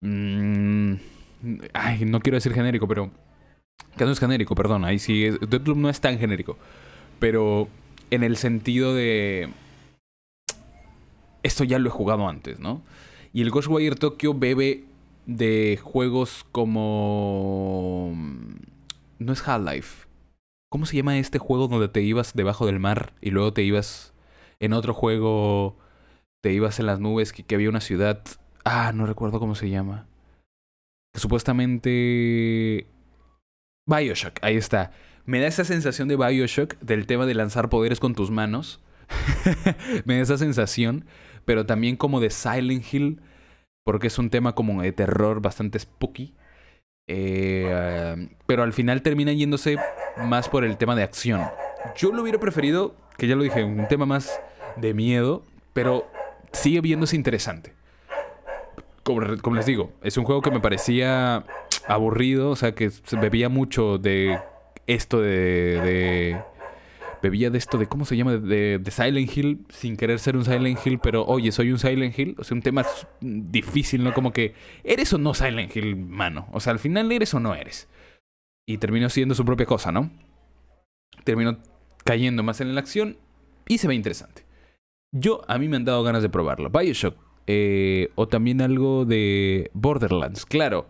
Mm, 0.00 0.94
ay, 1.72 2.04
no 2.04 2.18
quiero 2.18 2.34
decir 2.34 2.52
genérico, 2.52 2.88
pero 2.88 3.12
que 3.96 4.04
no 4.04 4.10
es 4.10 4.18
genérico, 4.18 4.56
perdón. 4.56 4.84
Ahí 4.84 4.98
sí. 4.98 5.30
Deadloop 5.30 5.78
no 5.78 5.88
es 5.88 6.00
tan 6.00 6.18
genérico. 6.18 6.58
Pero 7.20 7.68
en 8.10 8.24
el 8.24 8.36
sentido 8.36 8.92
de. 8.92 9.50
Esto 11.42 11.64
ya 11.64 11.78
lo 11.78 11.88
he 11.88 11.92
jugado 11.92 12.28
antes, 12.28 12.58
¿no? 12.58 12.82
Y 13.32 13.42
el 13.42 13.50
Ghostwire 13.50 13.94
Tokyo 13.94 14.34
bebe 14.34 14.84
de 15.26 15.78
juegos 15.82 16.46
como. 16.52 18.12
No 19.18 19.32
es 19.32 19.46
Half-Life. 19.46 20.06
¿Cómo 20.70 20.86
se 20.86 20.96
llama 20.96 21.18
este 21.18 21.38
juego 21.38 21.68
donde 21.68 21.88
te 21.88 22.02
ibas 22.02 22.34
debajo 22.34 22.66
del 22.66 22.78
mar 22.78 23.12
y 23.20 23.30
luego 23.30 23.52
te 23.52 23.62
ibas 23.62 24.14
en 24.60 24.74
otro 24.74 24.94
juego, 24.94 25.76
te 26.42 26.52
ibas 26.52 26.78
en 26.78 26.86
las 26.86 27.00
nubes, 27.00 27.32
que, 27.32 27.54
había 27.54 27.68
una 27.68 27.80
ciudad. 27.80 28.22
Ah, 28.64 28.92
no 28.94 29.06
recuerdo 29.06 29.40
cómo 29.40 29.54
se 29.54 29.70
llama. 29.70 30.06
Supuestamente 31.14 32.86
Bioshock, 33.86 34.38
ahí 34.42 34.56
está. 34.56 34.92
Me 35.24 35.40
da 35.40 35.48
esa 35.48 35.64
sensación 35.64 36.08
de 36.08 36.16
Bioshock 36.16 36.78
del 36.80 37.06
tema 37.06 37.26
de 37.26 37.34
lanzar 37.34 37.68
poderes 37.68 37.98
con 37.98 38.14
tus 38.14 38.30
manos. 38.30 38.80
me 40.04 40.16
da 40.16 40.22
esa 40.22 40.38
sensación, 40.38 41.06
pero 41.44 41.66
también 41.66 41.96
como 41.96 42.20
de 42.20 42.30
Silent 42.30 42.84
Hill, 42.92 43.20
porque 43.84 44.08
es 44.08 44.18
un 44.18 44.30
tema 44.30 44.54
como 44.54 44.82
de 44.82 44.92
terror 44.92 45.40
bastante 45.40 45.78
spooky. 45.78 46.34
Eh, 47.06 48.28
pero 48.46 48.62
al 48.62 48.72
final 48.72 49.02
termina 49.02 49.32
yéndose 49.32 49.76
más 50.18 50.48
por 50.48 50.64
el 50.64 50.76
tema 50.76 50.94
de 50.94 51.02
acción. 51.02 51.42
Yo 51.96 52.12
lo 52.12 52.22
hubiera 52.22 52.38
preferido, 52.38 52.94
que 53.16 53.26
ya 53.26 53.34
lo 53.36 53.42
dije, 53.42 53.64
un 53.64 53.88
tema 53.88 54.06
más 54.06 54.40
de 54.76 54.94
miedo, 54.94 55.44
pero 55.72 56.06
sigue 56.52 56.80
viéndose 56.80 57.16
interesante. 57.16 57.74
como 59.02 59.56
les 59.56 59.66
digo, 59.66 59.92
es 60.02 60.16
un 60.16 60.24
juego 60.24 60.40
que 60.42 60.50
me 60.50 60.60
parecía 60.60 61.44
aburrido, 61.86 62.50
o 62.50 62.56
sea, 62.56 62.74
que 62.74 62.90
bebía 63.20 63.48
mucho 63.48 63.98
de 63.98 64.38
esto 64.86 65.20
de, 65.20 66.40
bebía 67.22 67.50
de 67.50 67.58
esto 67.58 67.78
de, 67.78 67.86
¿cómo 67.86 68.04
se 68.04 68.16
llama? 68.16 68.36
De, 68.36 68.80
Silent 68.90 69.36
Hill, 69.36 69.66
sin 69.68 69.96
querer 69.96 70.18
ser 70.18 70.36
un 70.36 70.44
Silent 70.44 70.78
Hill, 70.84 70.98
pero 70.98 71.24
oye, 71.24 71.52
soy 71.52 71.72
un 71.72 71.78
Silent 71.78 72.18
Hill. 72.18 72.36
O 72.38 72.44
sea, 72.44 72.54
un 72.54 72.62
tema 72.62 72.84
difícil, 73.20 74.04
¿no? 74.04 74.14
Como 74.14 74.32
que, 74.32 74.54
¿eres 74.84 75.12
o 75.12 75.18
no 75.18 75.34
Silent 75.34 75.74
Hill, 75.74 75.96
mano? 75.96 76.48
O 76.52 76.60
sea, 76.60 76.72
al 76.72 76.78
final 76.78 77.10
eres 77.12 77.34
o 77.34 77.40
no 77.40 77.54
eres. 77.54 77.88
Y 78.66 78.78
terminó 78.78 79.08
siendo 79.08 79.34
su 79.34 79.44
propia 79.44 79.66
cosa, 79.66 79.92
¿no? 79.92 80.10
Terminó 81.24 81.58
cayendo 82.04 82.42
más 82.42 82.60
en 82.60 82.74
la 82.74 82.80
acción 82.80 83.16
y 83.68 83.78
se 83.78 83.88
ve 83.88 83.94
interesante. 83.94 84.44
Yo, 85.12 85.42
a 85.48 85.58
mí 85.58 85.68
me 85.68 85.76
han 85.76 85.84
dado 85.84 86.02
ganas 86.02 86.22
de 86.22 86.28
probarlo. 86.28 86.70
Bioshock. 86.70 87.16
Eh, 87.46 88.10
o 88.14 88.28
también 88.28 88.60
algo 88.60 89.04
de 89.04 89.70
Borderlands. 89.74 90.46
Claro, 90.46 90.88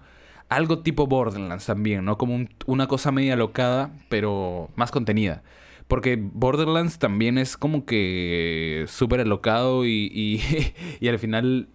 algo 0.51 0.81
tipo 0.81 1.07
Borderlands 1.07 1.64
también, 1.64 2.05
¿no? 2.05 2.18
Como 2.18 2.47
una 2.66 2.87
cosa 2.87 3.12
media 3.12 3.37
locada, 3.37 3.93
pero 4.09 4.68
más 4.76 4.91
contenida. 4.91 5.43
Porque 5.91 6.16
Borderlands 6.16 7.01
también 7.01 7.36
es 7.36 7.57
como 7.57 7.84
que 7.84 8.84
súper 8.86 9.18
alocado 9.18 9.84
y, 9.84 10.41
y, 11.01 11.09
al 11.09 11.18
final, 11.18 11.68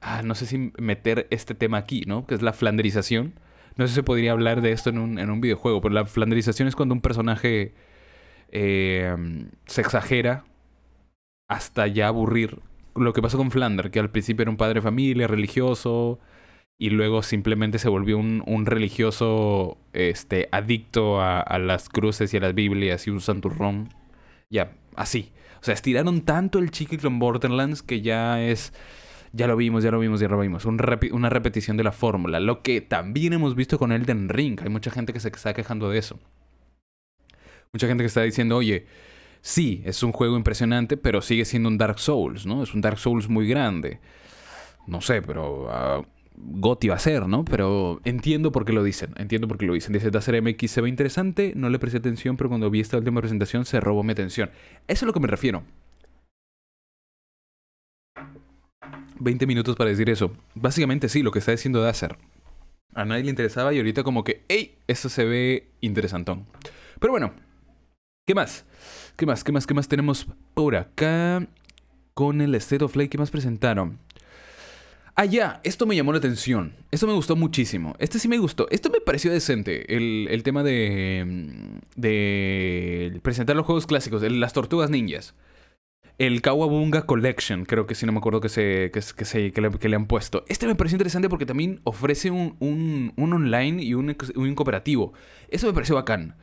ah, 0.00 0.22
no 0.22 0.36
sé 0.36 0.46
si 0.46 0.72
meter 0.78 1.26
este 1.30 1.56
tema 1.56 1.78
aquí, 1.78 2.04
¿no? 2.06 2.26
Que 2.26 2.36
es 2.36 2.42
la 2.42 2.52
flanderización. 2.52 3.34
No 3.76 3.86
sé 3.86 3.88
si 3.88 3.94
se 3.96 4.02
podría 4.04 4.30
hablar 4.30 4.60
de 4.60 4.70
esto 4.70 4.90
en 4.90 4.98
un, 4.98 5.18
en 5.18 5.30
un 5.30 5.40
videojuego, 5.40 5.80
pero 5.80 5.94
la 5.94 6.06
flanderización 6.06 6.68
es 6.68 6.76
cuando 6.76 6.94
un 6.94 7.00
personaje 7.00 7.74
eh, 8.52 9.16
se 9.66 9.80
exagera 9.80 10.44
hasta 11.48 11.88
ya 11.88 12.06
aburrir 12.06 12.60
lo 12.94 13.12
que 13.12 13.20
pasó 13.20 13.36
con 13.36 13.50
Flander, 13.50 13.90
que 13.90 13.98
al 13.98 14.10
principio 14.10 14.42
era 14.42 14.50
un 14.52 14.56
padre 14.56 14.74
de 14.74 14.82
familia, 14.82 15.26
religioso, 15.26 16.20
y 16.78 16.90
luego 16.90 17.22
simplemente 17.22 17.78
se 17.78 17.88
volvió 17.88 18.18
un, 18.18 18.42
un 18.46 18.66
religioso 18.66 19.78
este, 19.92 20.48
adicto 20.52 21.20
a, 21.20 21.40
a, 21.40 21.58
las 21.58 21.88
cruces 21.88 22.34
y 22.34 22.36
a 22.36 22.40
las 22.40 22.54
Biblias 22.54 23.06
y 23.06 23.10
un 23.10 23.20
santurrón. 23.20 23.90
Ya, 24.50 24.72
así. 24.96 25.32
O 25.60 25.64
sea, 25.64 25.74
estiraron 25.74 26.22
tanto 26.22 26.58
el 26.58 26.70
chicle 26.70 26.98
con 26.98 27.18
Borderlands 27.18 27.82
que 27.82 28.00
ya 28.02 28.42
es... 28.42 28.72
Ya 29.32 29.48
lo 29.48 29.56
vimos, 29.56 29.82
ya 29.82 29.90
lo 29.90 29.98
vimos, 29.98 30.20
ya 30.20 30.28
lo 30.28 30.38
vimos. 30.38 30.64
Un 30.64 30.80
una 31.10 31.28
repetición 31.28 31.76
de 31.76 31.82
la 31.82 31.90
fórmula. 31.90 32.38
Lo 32.38 32.62
que 32.62 32.80
también 32.80 33.32
hemos 33.32 33.56
visto 33.56 33.78
con 33.78 33.90
Elden 33.90 34.28
Ring. 34.28 34.60
Hay 34.62 34.68
mucha 34.68 34.92
gente 34.92 35.12
que 35.12 35.18
se 35.18 35.28
está 35.28 35.54
quejando 35.54 35.90
de 35.90 35.98
eso. 35.98 36.20
Mucha 37.72 37.88
gente 37.88 38.04
que 38.04 38.06
está 38.06 38.22
diciendo, 38.22 38.56
oye, 38.56 38.86
sí, 39.40 39.82
es 39.84 40.04
un 40.04 40.12
juego 40.12 40.36
impresionante, 40.36 40.96
pero 40.96 41.20
sigue 41.20 41.44
siendo 41.44 41.68
un 41.68 41.78
Dark 41.78 41.98
Souls, 41.98 42.46
¿no? 42.46 42.62
Es 42.62 42.74
un 42.74 42.80
Dark 42.80 42.98
Souls 42.98 43.28
muy 43.28 43.48
grande. 43.48 43.98
No 44.86 45.00
sé, 45.00 45.20
pero 45.22 45.64
uh, 45.64 46.06
Gotti 46.36 46.88
va 46.88 46.96
a 46.96 46.98
ser, 46.98 47.28
¿no? 47.28 47.44
Pero 47.44 48.00
entiendo 48.04 48.52
por 48.52 48.64
qué 48.64 48.72
lo 48.72 48.82
dicen. 48.82 49.14
Entiendo 49.16 49.48
por 49.48 49.58
qué 49.58 49.66
lo 49.66 49.74
dicen. 49.74 49.92
Dice, 49.92 50.10
Dacer 50.10 50.40
MX 50.42 50.70
se 50.70 50.80
ve 50.80 50.88
interesante, 50.88 51.52
no 51.56 51.70
le 51.70 51.78
presté 51.78 51.98
atención, 51.98 52.36
pero 52.36 52.48
cuando 52.48 52.70
vi 52.70 52.80
esta 52.80 52.96
última 52.98 53.20
presentación 53.20 53.64
se 53.64 53.80
robó 53.80 54.02
mi 54.02 54.12
atención. 54.12 54.50
Eso 54.88 54.98
es 54.98 55.02
a 55.04 55.06
lo 55.06 55.12
que 55.12 55.20
me 55.20 55.28
refiero. 55.28 55.62
20 59.20 59.46
minutos 59.46 59.76
para 59.76 59.90
decir 59.90 60.10
eso. 60.10 60.32
Básicamente 60.54 61.08
sí, 61.08 61.22
lo 61.22 61.30
que 61.30 61.38
está 61.38 61.52
diciendo 61.52 61.80
Dacer. 61.82 62.18
A 62.94 63.04
nadie 63.04 63.24
le 63.24 63.30
interesaba 63.30 63.72
y 63.72 63.78
ahorita 63.78 64.02
como 64.02 64.24
que, 64.24 64.44
¡ey! 64.48 64.76
Eso 64.86 65.08
se 65.08 65.24
ve 65.24 65.68
interesantón. 65.80 66.46
Pero 67.00 67.12
bueno, 67.12 67.32
¿qué 68.26 68.34
más? 68.34 68.64
¿Qué 69.16 69.26
más? 69.26 69.44
¿Qué 69.44 69.52
más? 69.52 69.66
¿Qué 69.66 69.74
más 69.74 69.88
tenemos 69.88 70.26
por 70.54 70.76
acá? 70.76 71.46
Con 72.14 72.40
el 72.40 72.54
State 72.54 72.84
of 72.84 72.92
Play, 72.92 73.08
¿qué 73.08 73.18
más 73.18 73.30
presentaron? 73.30 73.98
Ah, 75.16 75.26
ya, 75.26 75.60
esto 75.62 75.86
me 75.86 75.94
llamó 75.94 76.12
la 76.12 76.18
atención. 76.18 76.74
Esto 76.90 77.06
me 77.06 77.12
gustó 77.12 77.36
muchísimo. 77.36 77.94
Este 77.98 78.18
sí 78.18 78.26
me 78.26 78.38
gustó. 78.38 78.66
Esto 78.70 78.90
me 78.90 79.00
pareció 79.00 79.30
decente. 79.30 79.94
El, 79.94 80.26
el 80.28 80.42
tema 80.42 80.62
de, 80.64 81.80
de 81.94 83.20
presentar 83.22 83.54
los 83.54 83.64
juegos 83.64 83.86
clásicos, 83.86 84.22
las 84.22 84.52
tortugas 84.52 84.90
ninjas 84.90 85.34
el 86.18 86.42
Kawabunga 86.42 87.06
Collection, 87.06 87.64
creo 87.64 87.86
que 87.86 87.94
sí, 87.94 88.06
no 88.06 88.12
me 88.12 88.18
acuerdo 88.18 88.40
que, 88.40 88.48
se, 88.48 88.90
que, 88.92 89.60
le, 89.60 89.70
que 89.70 89.88
le, 89.88 89.96
han 89.96 90.06
puesto. 90.06 90.44
Este 90.48 90.66
me 90.66 90.74
pareció 90.74 90.96
interesante 90.96 91.28
porque 91.28 91.46
también 91.46 91.80
ofrece 91.84 92.30
un, 92.30 92.56
un, 92.60 93.12
un 93.16 93.32
online 93.32 93.82
y 93.82 93.94
un, 93.94 94.16
un, 94.36 94.54
cooperativo. 94.54 95.12
Eso 95.48 95.66
me 95.66 95.72
pareció 95.72 95.96
bacán. 95.96 96.36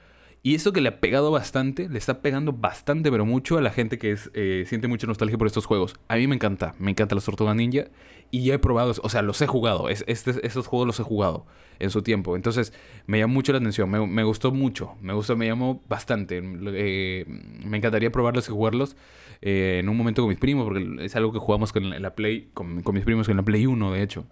Y 0.43 0.55
esto 0.55 0.73
que 0.73 0.81
le 0.81 0.89
ha 0.89 0.99
pegado 0.99 1.29
bastante, 1.29 1.87
le 1.87 1.99
está 1.99 2.21
pegando 2.23 2.51
bastante, 2.51 3.11
pero 3.11 3.27
mucho 3.27 3.59
a 3.59 3.61
la 3.61 3.69
gente 3.69 3.99
que 3.99 4.17
eh, 4.33 4.63
siente 4.65 4.87
mucha 4.87 5.05
nostalgia 5.05 5.37
por 5.37 5.45
estos 5.45 5.67
juegos. 5.67 5.95
A 6.07 6.15
mí 6.15 6.25
me 6.25 6.33
encanta, 6.33 6.73
me 6.79 6.89
encanta 6.89 7.13
los 7.13 7.25
Tortugas 7.25 7.55
Ninja. 7.55 7.85
Y 8.31 8.45
ya 8.45 8.55
he 8.55 8.59
probado, 8.59 8.93
o 9.03 9.09
sea, 9.09 9.21
los 9.21 9.39
he 9.43 9.47
jugado. 9.47 9.87
Es, 9.89 10.03
estos 10.07 10.65
juegos 10.65 10.87
los 10.87 10.99
he 10.99 11.03
jugado 11.03 11.45
en 11.77 11.91
su 11.91 12.01
tiempo. 12.01 12.35
Entonces, 12.35 12.73
me 13.05 13.19
llamó 13.19 13.35
mucho 13.35 13.51
la 13.51 13.59
atención, 13.59 13.89
me, 13.89 14.23
gustó 14.23 14.51
mucho. 14.51 14.95
Me 14.99 15.13
gustó, 15.13 15.37
me 15.37 15.45
llamó 15.45 15.83
bastante. 15.87 16.41
Eh, 16.43 17.25
me 17.63 17.77
encantaría 17.77 18.11
probarlos 18.11 18.47
y 18.47 18.51
jugarlos 18.51 18.95
eh, 19.41 19.77
en 19.79 19.89
un 19.89 19.97
momento 19.97 20.23
con 20.23 20.29
mis 20.29 20.39
primos, 20.39 20.63
porque 20.63 21.05
es 21.05 21.15
algo 21.15 21.31
que 21.31 21.39
jugamos 21.39 21.71
con 21.71 21.87
la 21.89 22.15
Play, 22.15 22.49
con, 22.55 22.81
con 22.81 22.95
mis 22.95 23.03
primos 23.03 23.29
en 23.29 23.37
la 23.37 23.43
Play 23.43 23.67
1, 23.67 23.91
de 23.91 24.01
hecho. 24.01 24.25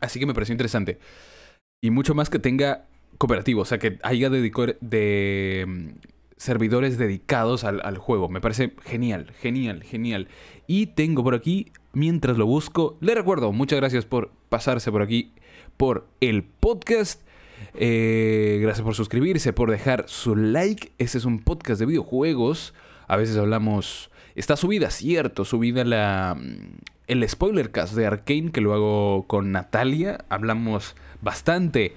así 0.00 0.20
que 0.20 0.26
me 0.26 0.34
pareció 0.34 0.52
interesante. 0.52 1.00
Y 1.80 1.90
mucho 1.90 2.14
más 2.14 2.30
que 2.30 2.38
tenga 2.38 2.86
cooperativo, 3.18 3.62
o 3.62 3.64
sea, 3.64 3.78
que 3.78 3.98
haya 4.02 4.30
de 4.30 5.64
mm, 5.66 5.88
servidores 6.36 6.96
dedicados 6.96 7.64
al, 7.64 7.98
juego. 7.98 8.28
Me 8.28 8.40
parece 8.40 8.72
genial, 8.84 9.32
genial, 9.40 9.82
genial. 9.82 10.28
Y 10.66 10.86
tengo 10.86 11.22
por 11.24 11.34
aquí, 11.34 11.72
mientras 11.92 12.38
lo 12.38 12.46
busco, 12.46 12.96
le 13.00 13.14
recuerdo, 13.14 13.52
muchas 13.52 13.78
gracias 13.80 14.06
por 14.06 14.30
pasarse 14.48 14.90
por 14.90 15.02
aquí, 15.02 15.32
por 15.76 16.06
el 16.20 16.44
podcast. 16.44 17.22
Eh, 17.74 18.60
gracias 18.62 18.84
por 18.84 18.94
suscribirse, 18.94 19.52
por 19.52 19.70
dejar 19.70 20.04
su 20.06 20.36
like. 20.36 20.92
Este 20.98 21.18
es 21.18 21.24
un 21.24 21.40
podcast 21.40 21.80
de 21.80 21.86
videojuegos. 21.86 22.72
A 23.08 23.16
veces 23.16 23.36
hablamos... 23.36 24.10
Está 24.36 24.56
subida, 24.56 24.90
cierto, 24.90 25.44
subida 25.44 25.84
la, 25.84 26.36
mm, 26.38 26.78
el 27.08 27.28
spoiler 27.28 27.72
cast 27.72 27.94
de 27.94 28.06
Arkane 28.06 28.52
que 28.52 28.60
lo 28.60 28.72
hago 28.72 29.26
con 29.26 29.50
Natalia. 29.50 30.24
Hablamos 30.28 30.94
bastante 31.20 31.96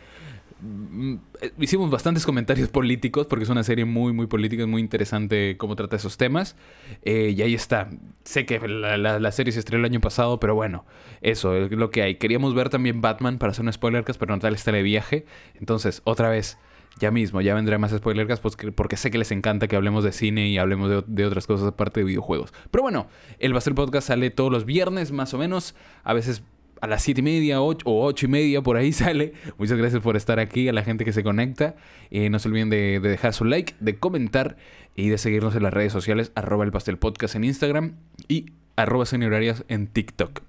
hicimos 1.59 1.89
bastantes 1.89 2.25
comentarios 2.25 2.69
políticos 2.71 3.27
porque 3.27 3.43
es 3.43 3.49
una 3.49 3.63
serie 3.63 3.85
muy, 3.85 4.13
muy 4.13 4.27
política, 4.27 4.63
es 4.63 4.69
muy 4.69 4.81
interesante 4.81 5.57
cómo 5.57 5.75
trata 5.75 5.95
esos 5.95 6.17
temas. 6.17 6.55
Eh, 7.03 7.33
y 7.35 7.41
ahí 7.41 7.53
está. 7.53 7.89
Sé 8.23 8.45
que 8.45 8.59
la, 8.67 9.31
serie 9.31 9.51
se 9.51 9.59
estrenó 9.59 9.85
el 9.85 9.91
año 9.91 10.01
pasado, 10.01 10.39
pero 10.39 10.55
bueno, 10.55 10.85
eso 11.21 11.55
es 11.55 11.71
lo 11.71 11.91
que 11.91 12.03
hay. 12.03 12.15
Queríamos 12.15 12.53
ver 12.53 12.69
también 12.69 13.01
Batman 13.01 13.37
para 13.37 13.51
hacer 13.51 13.65
un 13.65 13.73
spoilercast, 13.73 14.19
pero 14.19 14.35
no 14.35 14.39
tal 14.39 14.53
está 14.53 14.71
de 14.71 14.83
viaje. 14.83 15.25
Entonces, 15.55 16.01
otra 16.05 16.29
vez, 16.29 16.57
ya 16.99 17.11
mismo, 17.11 17.41
ya 17.41 17.55
vendré 17.55 17.77
más 17.77 17.91
spoilercast 17.91 18.41
pues, 18.41 18.57
porque 18.75 18.97
sé 18.97 19.11
que 19.11 19.17
les 19.17 19.31
encanta 19.31 19.67
que 19.67 19.75
hablemos 19.75 20.03
de 20.03 20.11
cine 20.11 20.49
y 20.49 20.57
hablemos 20.57 21.03
de, 21.07 21.25
otras 21.25 21.47
cosas 21.47 21.69
aparte 21.69 22.01
de 22.01 22.05
videojuegos. 22.05 22.53
Pero 22.69 22.83
bueno, 22.83 23.07
el 23.39 23.53
Basel 23.53 23.73
Podcast 23.73 24.07
sale 24.07 24.29
todos 24.29 24.51
los 24.51 24.65
viernes 24.65 25.11
más 25.11 25.33
o 25.33 25.37
menos. 25.37 25.75
A 26.03 26.13
veces 26.13 26.43
a 26.81 26.87
las 26.87 27.03
7 27.03 27.21
y 27.21 27.23
media 27.23 27.61
o 27.61 27.75
8 27.85 28.25
y 28.25 28.29
media, 28.29 28.61
por 28.61 28.75
ahí 28.75 28.91
sale. 28.91 29.33
Muchas 29.57 29.77
gracias 29.77 30.01
por 30.01 30.17
estar 30.17 30.39
aquí, 30.39 30.67
a 30.67 30.73
la 30.73 30.83
gente 30.83 31.05
que 31.05 31.13
se 31.13 31.23
conecta. 31.23 31.75
Eh, 32.09 32.29
no 32.29 32.39
se 32.39 32.49
olviden 32.49 32.69
de, 32.69 32.99
dejar 32.99 33.33
su 33.33 33.45
like, 33.45 33.75
de 33.79 33.97
comentar 33.97 34.57
y 34.95 35.09
de 35.09 35.17
seguirnos 35.17 35.55
en 35.55 35.63
las 35.63 35.73
redes 35.73 35.93
sociales, 35.93 36.31
arroba 36.35 36.65
el 36.65 36.71
pastel 36.71 36.97
podcast 36.97 37.35
en 37.35 37.45
Instagram 37.45 37.95
y 38.27 38.47
arroba 38.75 39.05
horarias 39.13 39.63
en 39.67 39.87
TikTok. 39.87 40.41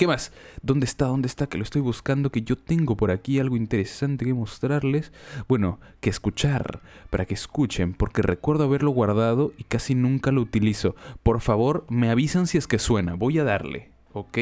¿Qué 0.00 0.06
más? 0.06 0.32
¿Dónde 0.62 0.86
está? 0.86 1.06
¿Dónde 1.06 1.26
está? 1.26 1.46
Que 1.46 1.58
lo 1.58 1.64
estoy 1.64 1.82
buscando, 1.82 2.30
que 2.30 2.40
yo 2.40 2.56
tengo 2.56 2.96
por 2.96 3.10
aquí 3.10 3.38
algo 3.38 3.56
interesante 3.56 4.24
que 4.24 4.32
mostrarles. 4.32 5.12
Bueno, 5.46 5.78
que 6.00 6.08
escuchar, 6.08 6.80
para 7.10 7.26
que 7.26 7.34
escuchen, 7.34 7.92
porque 7.92 8.22
recuerdo 8.22 8.64
haberlo 8.64 8.92
guardado 8.92 9.52
y 9.58 9.64
casi 9.64 9.94
nunca 9.94 10.32
lo 10.32 10.40
utilizo. 10.40 10.96
Por 11.22 11.42
favor, 11.42 11.84
me 11.90 12.08
avisan 12.08 12.46
si 12.46 12.56
es 12.56 12.66
que 12.66 12.78
suena. 12.78 13.12
Voy 13.12 13.38
a 13.40 13.44
darle, 13.44 13.90
¿ok? 14.14 14.38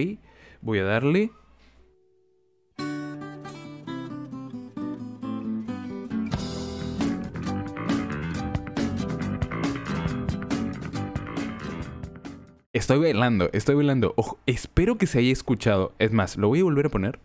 Voy 0.60 0.78
a 0.80 0.84
darle. 0.84 1.30
Estoy 12.72 12.98
bailando, 12.98 13.50
estoy 13.52 13.74
bailando. 13.74 14.14
Espero 14.46 14.98
que 14.98 15.06
se 15.06 15.18
haya 15.18 15.32
escuchado. 15.32 15.92
Es 15.98 16.12
más, 16.12 16.36
lo 16.36 16.48
voy 16.48 16.60
a 16.60 16.64
volver 16.64 16.86
a 16.86 16.90
poner. 16.90 17.18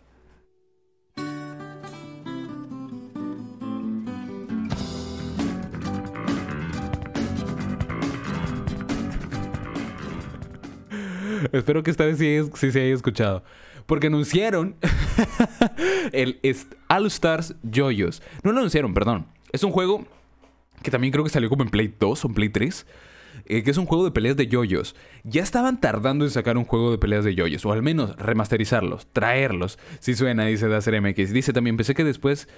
Espero 11.54 11.82
que 11.82 11.90
esta 11.90 12.04
vez 12.04 12.18
sí, 12.18 12.70
se 12.72 12.80
haya 12.80 12.94
escuchado. 12.94 13.44
Porque 13.86 14.08
anunciaron 14.08 14.76
el 16.12 16.40
All 16.88 17.06
Stars 17.06 17.54
Joyos. 17.62 18.22
No 18.42 18.52
lo 18.52 18.58
anunciaron, 18.58 18.94
perdón. 18.94 19.26
Es 19.52 19.62
un 19.62 19.70
juego 19.70 20.06
que 20.82 20.90
también 20.90 21.12
creo 21.12 21.24
que 21.24 21.30
salió 21.30 21.48
como 21.48 21.62
en 21.62 21.70
Play 21.70 21.94
2 21.98 22.24
o 22.24 22.28
en 22.28 22.34
Play 22.34 22.48
3. 22.48 22.86
Eh, 23.46 23.62
que 23.62 23.70
es 23.70 23.76
un 23.76 23.84
juego 23.84 24.04
de 24.04 24.10
peleas 24.10 24.36
de 24.36 24.46
yoyos. 24.46 24.94
Ya 25.22 25.42
estaban 25.42 25.80
tardando 25.80 26.24
en 26.24 26.30
sacar 26.30 26.56
un 26.56 26.64
juego 26.64 26.90
de 26.90 26.98
peleas 26.98 27.24
de 27.24 27.34
yoyos, 27.34 27.66
o 27.66 27.72
al 27.72 27.82
menos 27.82 28.16
remasterizarlos, 28.16 29.06
traerlos. 29.12 29.78
Si 30.00 30.14
suena, 30.14 30.46
dice 30.46 30.68
Dacer 30.68 31.00
MX. 31.00 31.32
Dice 31.32 31.52
también, 31.52 31.76
pensé 31.76 31.94
que 31.94 32.04
después 32.04 32.48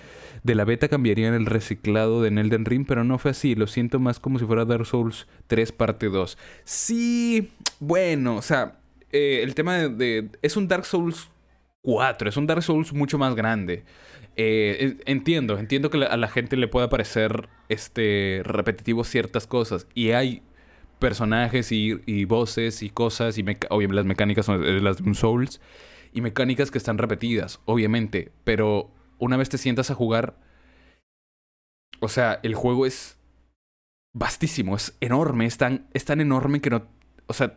de 0.44 0.54
la 0.54 0.64
beta 0.64 0.88
cambiarían 0.88 1.34
el 1.34 1.46
reciclado 1.46 2.22
de 2.22 2.28
Elden 2.28 2.64
Ring, 2.64 2.84
pero 2.86 3.02
no 3.02 3.18
fue 3.18 3.32
así. 3.32 3.54
Lo 3.54 3.66
siento 3.66 3.98
más 3.98 4.20
como 4.20 4.38
si 4.38 4.44
fuera 4.44 4.64
Dark 4.64 4.86
Souls 4.86 5.26
3 5.48 5.72
parte 5.72 6.08
2. 6.08 6.38
Sí, 6.64 7.50
bueno, 7.80 8.36
o 8.36 8.42
sea, 8.42 8.78
eh, 9.12 9.40
el 9.42 9.54
tema 9.54 9.88
de, 9.88 10.30
Es 10.42 10.56
un 10.56 10.68
Dark 10.68 10.84
Souls 10.84 11.28
4, 11.82 12.28
es 12.28 12.36
un 12.36 12.46
Dark 12.46 12.62
Souls 12.62 12.92
mucho 12.92 13.18
más 13.18 13.34
grande. 13.34 13.84
Eh, 14.36 14.98
entiendo, 15.06 15.58
entiendo 15.58 15.88
que 15.88 16.04
a 16.04 16.16
la 16.16 16.28
gente 16.28 16.56
le 16.56 16.68
pueda 16.68 16.90
parecer 16.90 17.48
este, 17.68 18.42
repetitivo 18.44 19.04
ciertas 19.04 19.46
cosas. 19.46 19.86
Y 19.94 20.10
hay 20.10 20.42
personajes 20.98 21.72
y, 21.72 22.24
voces 22.24 22.82
y 22.82 22.90
cosas, 22.90 23.38
y 23.38 23.42
obviamente 23.70 23.96
las 23.96 24.06
mecánicas 24.06 24.46
son 24.46 24.84
las 24.84 24.98
de 24.98 25.04
un 25.04 25.14
Souls, 25.14 25.60
y 26.12 26.20
mecánicas 26.20 26.70
que 26.70 26.78
están 26.78 26.98
repetidas, 26.98 27.60
obviamente, 27.66 28.32
pero 28.44 28.90
una 29.18 29.36
vez 29.36 29.48
te 29.48 29.58
sientas 29.58 29.90
a 29.90 29.94
jugar, 29.94 30.38
o 32.00 32.08
sea, 32.08 32.40
el 32.42 32.54
juego 32.54 32.86
es 32.86 33.18
vastísimo, 34.14 34.76
es 34.76 34.96
enorme, 35.00 35.46
es 35.46 35.58
tan, 35.58 35.86
es 35.92 36.06
tan 36.06 36.20
enorme 36.20 36.60
que 36.60 36.70
no, 36.70 36.86
o 37.26 37.34
sea, 37.34 37.56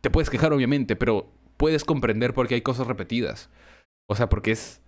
te 0.00 0.10
puedes 0.10 0.30
quejar 0.30 0.52
obviamente, 0.52 0.96
pero 0.96 1.30
puedes 1.56 1.84
comprender 1.84 2.34
por 2.34 2.48
qué 2.48 2.56
hay 2.56 2.62
cosas 2.62 2.86
repetidas. 2.86 3.50
O 4.08 4.16
sea, 4.16 4.28
porque 4.28 4.52
es 4.52 4.80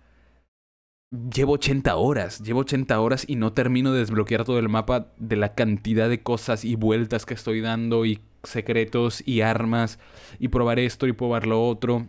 Llevo 1.13 1.53
80 1.53 1.95
horas, 1.95 2.39
llevo 2.39 2.61
80 2.61 2.99
horas 2.99 3.23
y 3.27 3.35
no 3.35 3.53
termino 3.53 3.93
de 3.93 3.99
desbloquear 3.99 4.45
todo 4.45 4.57
el 4.57 4.67
mapa 4.67 5.11
de 5.17 5.35
la 5.35 5.53
cantidad 5.53 6.09
de 6.09 6.23
cosas 6.23 6.65
y 6.65 6.75
vueltas 6.75 7.27
que 7.27 7.35
estoy 7.35 7.61
dando 7.61 8.03
y 8.03 8.19
secretos 8.41 9.21
y 9.23 9.41
armas 9.41 9.99
y 10.39 10.47
probar 10.47 10.79
esto 10.79 11.05
y 11.05 11.13
probar 11.13 11.45
lo 11.45 11.67
otro. 11.67 12.07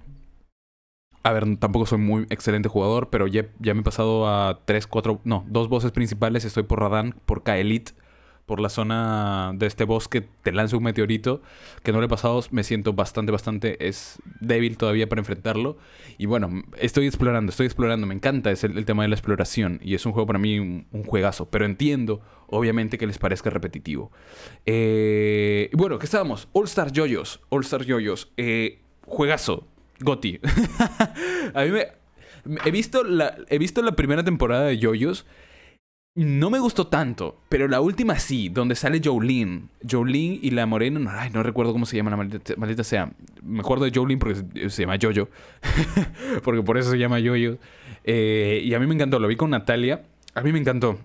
A 1.23 1.33
ver, 1.35 1.59
tampoco 1.59 1.85
soy 1.85 1.99
muy 1.99 2.23
excelente 2.31 2.71
jugador, 2.71 3.11
pero 3.11 3.27
ya, 3.27 3.45
ya 3.59 3.75
me 3.75 3.81
he 3.81 3.85
pasado 3.85 4.27
a 4.27 4.61
tres, 4.65 4.87
cuatro, 4.87 5.21
no, 5.25 5.45
dos 5.49 5.69
voces 5.69 5.93
principales. 5.93 6.47
Estoy 6.47 6.63
por 6.63 6.81
Radan, 6.81 7.15
por 7.27 7.43
Kaelit, 7.43 7.91
por 8.47 8.61
la 8.61 8.69
zona 8.69 9.53
de 9.55 9.67
este 9.67 9.85
bosque, 9.85 10.21
te 10.43 10.53
lanza 10.53 10.77
un 10.77 10.83
meteorito 10.83 11.41
que 11.83 11.93
no 11.93 12.01
le 12.01 12.07
he 12.07 12.09
pasado. 12.09 12.43
Me 12.51 12.63
siento 12.63 12.93
bastante, 12.93 13.33
bastante, 13.33 13.89
es 13.89 14.19
débil 14.41 14.77
todavía 14.77 15.09
para 15.09 15.21
enfrentarlo. 15.21 15.79
Y 16.19 16.27
bueno, 16.27 16.63
estoy 16.79 17.07
explorando, 17.07 17.51
estoy 17.51 17.67
explorando. 17.67 18.07
Me 18.07 18.15
encanta 18.15 18.51
es 18.51 18.65
el, 18.65 18.85
tema 18.85 19.03
de 19.03 19.09
la 19.09 19.15
exploración 19.15 19.81
y 19.83 19.95
es 19.95 20.05
un 20.05 20.13
juego 20.13 20.27
para 20.27 20.39
mí 20.39 20.59
un, 20.59 21.05
juegazo. 21.07 21.47
Pero 21.47 21.65
entiendo, 21.65 22.21
obviamente, 22.49 22.99
que 22.99 23.07
les 23.07 23.19
parezca 23.19 23.51
repetitivo. 23.51 24.13
Eh, 24.67 25.71
bueno, 25.73 25.99
¿qué 25.99 26.05
estábamos? 26.05 26.49
All 26.53 26.65
Star 26.65 26.93
Joyos, 26.95 27.41
All 27.49 27.63
Star 27.63 27.87
Joyos, 27.87 28.31
eh, 28.37 28.83
juegazo 29.07 29.67
Goti. 30.01 30.41
a 31.55 31.65
mí 31.65 31.71
me. 31.71 31.87
He 32.67 32.71
visto, 32.71 33.05
la, 33.05 33.39
he 33.49 33.59
visto 33.59 33.81
la 33.81 33.93
primera 33.93 34.23
temporada 34.23 34.67
de 34.67 34.77
Yoyos. 34.77 35.25
No 36.17 36.49
me 36.49 36.61
gustó 36.61 36.87
tanto, 36.87 37.41
pero 37.49 37.67
la 37.67 37.81
última 37.81 38.19
sí, 38.21 38.49
donde 38.49 38.77
sale 38.77 39.01
Jolene. 39.03 39.65
Jolene 39.89 40.39
y 40.41 40.51
la 40.51 40.65
morena, 40.65 41.01
no, 41.01 41.11
ay, 41.11 41.31
no 41.31 41.43
recuerdo 41.43 41.73
cómo 41.73 41.87
se 41.87 41.97
llama 41.97 42.11
la 42.11 42.17
maldita, 42.17 42.85
sea. 42.85 43.13
Me 43.43 43.61
acuerdo 43.61 43.85
de 43.85 43.91
Jolene 43.93 44.21
porque 44.21 44.71
se, 44.71 44.83
llama 44.83 44.97
Jojo. 45.01 45.29
porque 46.45 46.63
por 46.63 46.79
eso 46.79 46.91
se 46.93 46.99
llama 46.99 47.19
Yoyo. 47.19 47.59
Eh, 48.05 48.63
y 48.65 48.75
a 48.75 48.79
mí 48.79 48.87
me 48.87 48.95
encantó, 48.95 49.19
lo 49.19 49.27
vi 49.27 49.35
con 49.35 49.51
Natalia. 49.51 50.05
A 50.35 50.43
mí 50.43 50.53
me 50.53 50.61
encantó. 50.61 51.01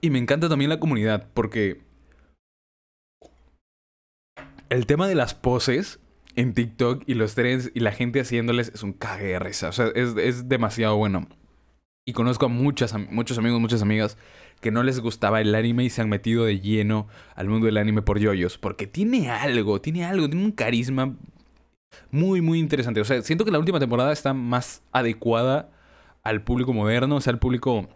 Y 0.00 0.10
me 0.10 0.18
encanta 0.18 0.48
también 0.48 0.68
la 0.68 0.78
comunidad, 0.78 1.26
porque 1.34 1.80
el 4.70 4.86
tema 4.86 5.08
de 5.08 5.14
las 5.14 5.34
poses 5.34 5.98
en 6.36 6.54
TikTok 6.54 7.02
y 7.06 7.14
los 7.14 7.34
trends 7.34 7.72
y 7.74 7.80
la 7.80 7.90
gente 7.90 8.20
haciéndoles 8.20 8.70
es 8.72 8.82
un 8.82 8.92
cague 8.92 9.26
de 9.26 9.38
risa. 9.38 9.68
O 9.68 9.72
sea, 9.72 9.86
es, 9.94 10.48
demasiado 10.48 10.96
bueno. 10.96 11.26
Y 12.08 12.14
conozco 12.14 12.46
a 12.46 12.48
muchos 12.48 12.94
amigos, 12.94 13.60
muchas 13.60 13.82
amigas 13.82 14.16
que 14.62 14.70
no 14.70 14.82
les 14.82 14.98
gustaba 14.98 15.42
el 15.42 15.54
anime 15.54 15.84
y 15.84 15.90
se 15.90 16.00
han 16.00 16.08
metido 16.08 16.46
de 16.46 16.58
lleno 16.58 17.06
al 17.34 17.48
mundo 17.48 17.66
del 17.66 17.76
anime 17.76 18.00
por 18.00 18.18
yoyos. 18.18 18.56
Porque 18.56 18.86
tiene 18.86 19.28
algo, 19.28 19.82
tiene 19.82 20.06
algo, 20.06 20.26
tiene 20.26 20.42
un 20.42 20.52
carisma 20.52 21.18
muy, 22.10 22.40
muy 22.40 22.60
interesante. 22.60 23.02
O 23.02 23.04
sea, 23.04 23.20
siento 23.20 23.44
que 23.44 23.50
la 23.50 23.58
última 23.58 23.78
temporada 23.78 24.10
está 24.10 24.32
más 24.32 24.82
adecuada 24.90 25.68
al 26.22 26.42
público 26.44 26.72
moderno, 26.72 27.16
o 27.16 27.20
sea, 27.20 27.34
al 27.34 27.40
público 27.40 27.90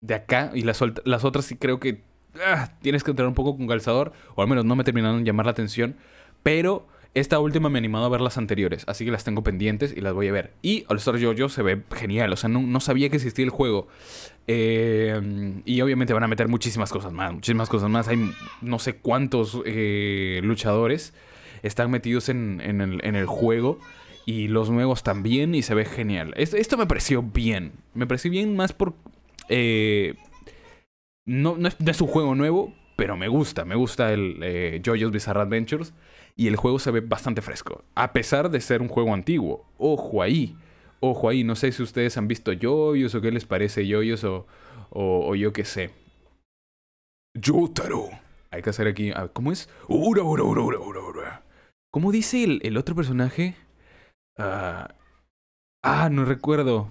de 0.00 0.14
acá. 0.14 0.50
Y 0.54 0.62
las, 0.62 0.82
las 1.04 1.22
otras 1.22 1.44
sí 1.44 1.56
creo 1.56 1.78
que 1.78 2.04
ah, 2.42 2.70
tienes 2.80 3.04
que 3.04 3.10
entrar 3.10 3.28
un 3.28 3.34
poco 3.34 3.54
con 3.54 3.66
calzador, 3.66 4.14
o 4.34 4.40
al 4.40 4.48
menos 4.48 4.64
no 4.64 4.76
me 4.76 4.84
terminaron 4.84 5.18
de 5.18 5.24
llamar 5.24 5.44
la 5.44 5.52
atención. 5.52 5.96
Pero 6.42 6.88
esta 7.14 7.38
última 7.40 7.68
me 7.68 7.76
ha 7.76 7.80
animado 7.80 8.06
a 8.06 8.08
ver 8.08 8.22
las 8.22 8.38
anteriores, 8.38 8.84
así 8.86 9.04
que 9.04 9.10
las 9.10 9.22
tengo 9.22 9.42
pendientes 9.42 9.94
y 9.94 10.00
las 10.00 10.14
voy 10.14 10.28
a 10.28 10.32
ver. 10.32 10.52
Y 10.62 10.84
All 10.88 10.96
Star 10.96 11.22
Jojo 11.22 11.50
se 11.50 11.62
ve 11.62 11.82
genial, 11.94 12.32
o 12.32 12.36
sea, 12.36 12.48
no, 12.48 12.80
sabía 12.80 13.10
que 13.10 13.16
existía 13.16 13.44
el 13.44 13.50
juego. 13.50 13.86
Eh, 14.46 15.60
y 15.66 15.80
obviamente 15.82 16.14
van 16.14 16.22
a 16.22 16.28
meter 16.28 16.48
muchísimas 16.48 16.90
cosas 16.90 17.12
más, 17.12 17.34
muchísimas 17.34 17.68
cosas 17.68 17.90
más. 17.90 18.08
Hay 18.08 18.30
no 18.62 18.78
sé 18.78 18.94
cuántos 18.94 19.60
eh, 19.66 20.40
luchadores 20.42 21.12
están 21.62 21.90
metidos 21.90 22.30
en, 22.30 22.60
el, 22.62 23.26
juego. 23.26 23.78
Y 24.24 24.48
los 24.48 24.70
nuevos 24.70 25.02
también, 25.02 25.54
y 25.54 25.62
se 25.62 25.74
ve 25.74 25.84
genial. 25.84 26.32
Esto, 26.36 26.78
me 26.78 26.86
pareció 26.86 27.22
bien. 27.22 27.72
Me 27.92 28.06
pareció 28.06 28.30
bien 28.30 28.56
más 28.56 28.72
por... 28.72 28.94
Eh, 29.48 30.14
no, 31.26 31.56
no, 31.58 31.68
es, 31.68 32.00
un 32.00 32.08
juego 32.08 32.34
nuevo, 32.34 32.72
pero 32.96 33.16
me 33.16 33.28
gusta. 33.28 33.64
Me 33.64 33.74
gusta 33.74 34.12
el 34.12 34.80
JoJo's 34.82 35.10
Bizarre 35.10 35.40
Adventures 35.40 35.92
y 36.42 36.48
el 36.48 36.56
juego 36.56 36.80
se 36.80 36.90
ve 36.90 37.00
bastante 37.00 37.40
fresco, 37.40 37.84
a 37.94 38.12
pesar 38.12 38.50
de 38.50 38.60
ser 38.60 38.82
un 38.82 38.88
juego 38.88 39.14
antiguo. 39.14 39.64
Ojo 39.78 40.22
ahí, 40.22 40.56
ojo 40.98 41.28
ahí, 41.28 41.44
no 41.44 41.54
sé 41.54 41.70
si 41.70 41.84
ustedes 41.84 42.16
han 42.16 42.26
visto 42.26 42.52
Yoyos 42.52 43.14
o 43.14 43.20
qué 43.20 43.30
les 43.30 43.44
parece 43.44 43.86
Yoyos 43.86 44.24
o, 44.24 44.48
o, 44.90 45.36
yo 45.36 45.52
qué 45.52 45.64
sé. 45.64 45.92
Yotaro. 47.34 48.08
Hay 48.50 48.60
que 48.60 48.70
hacer 48.70 48.88
aquí, 48.88 49.12
¿cómo 49.32 49.52
es? 49.52 49.68
Ura, 49.86 50.24
ura, 50.24 50.42
ura, 50.42 50.62
ura, 50.62 50.80
ura, 50.80 51.42
¿Cómo 51.92 52.10
dice 52.10 52.42
el, 52.42 52.60
el 52.64 52.76
otro 52.76 52.96
personaje? 52.96 53.54
ah, 54.36 54.92
ah 55.84 56.08
no 56.10 56.24
recuerdo. 56.24 56.90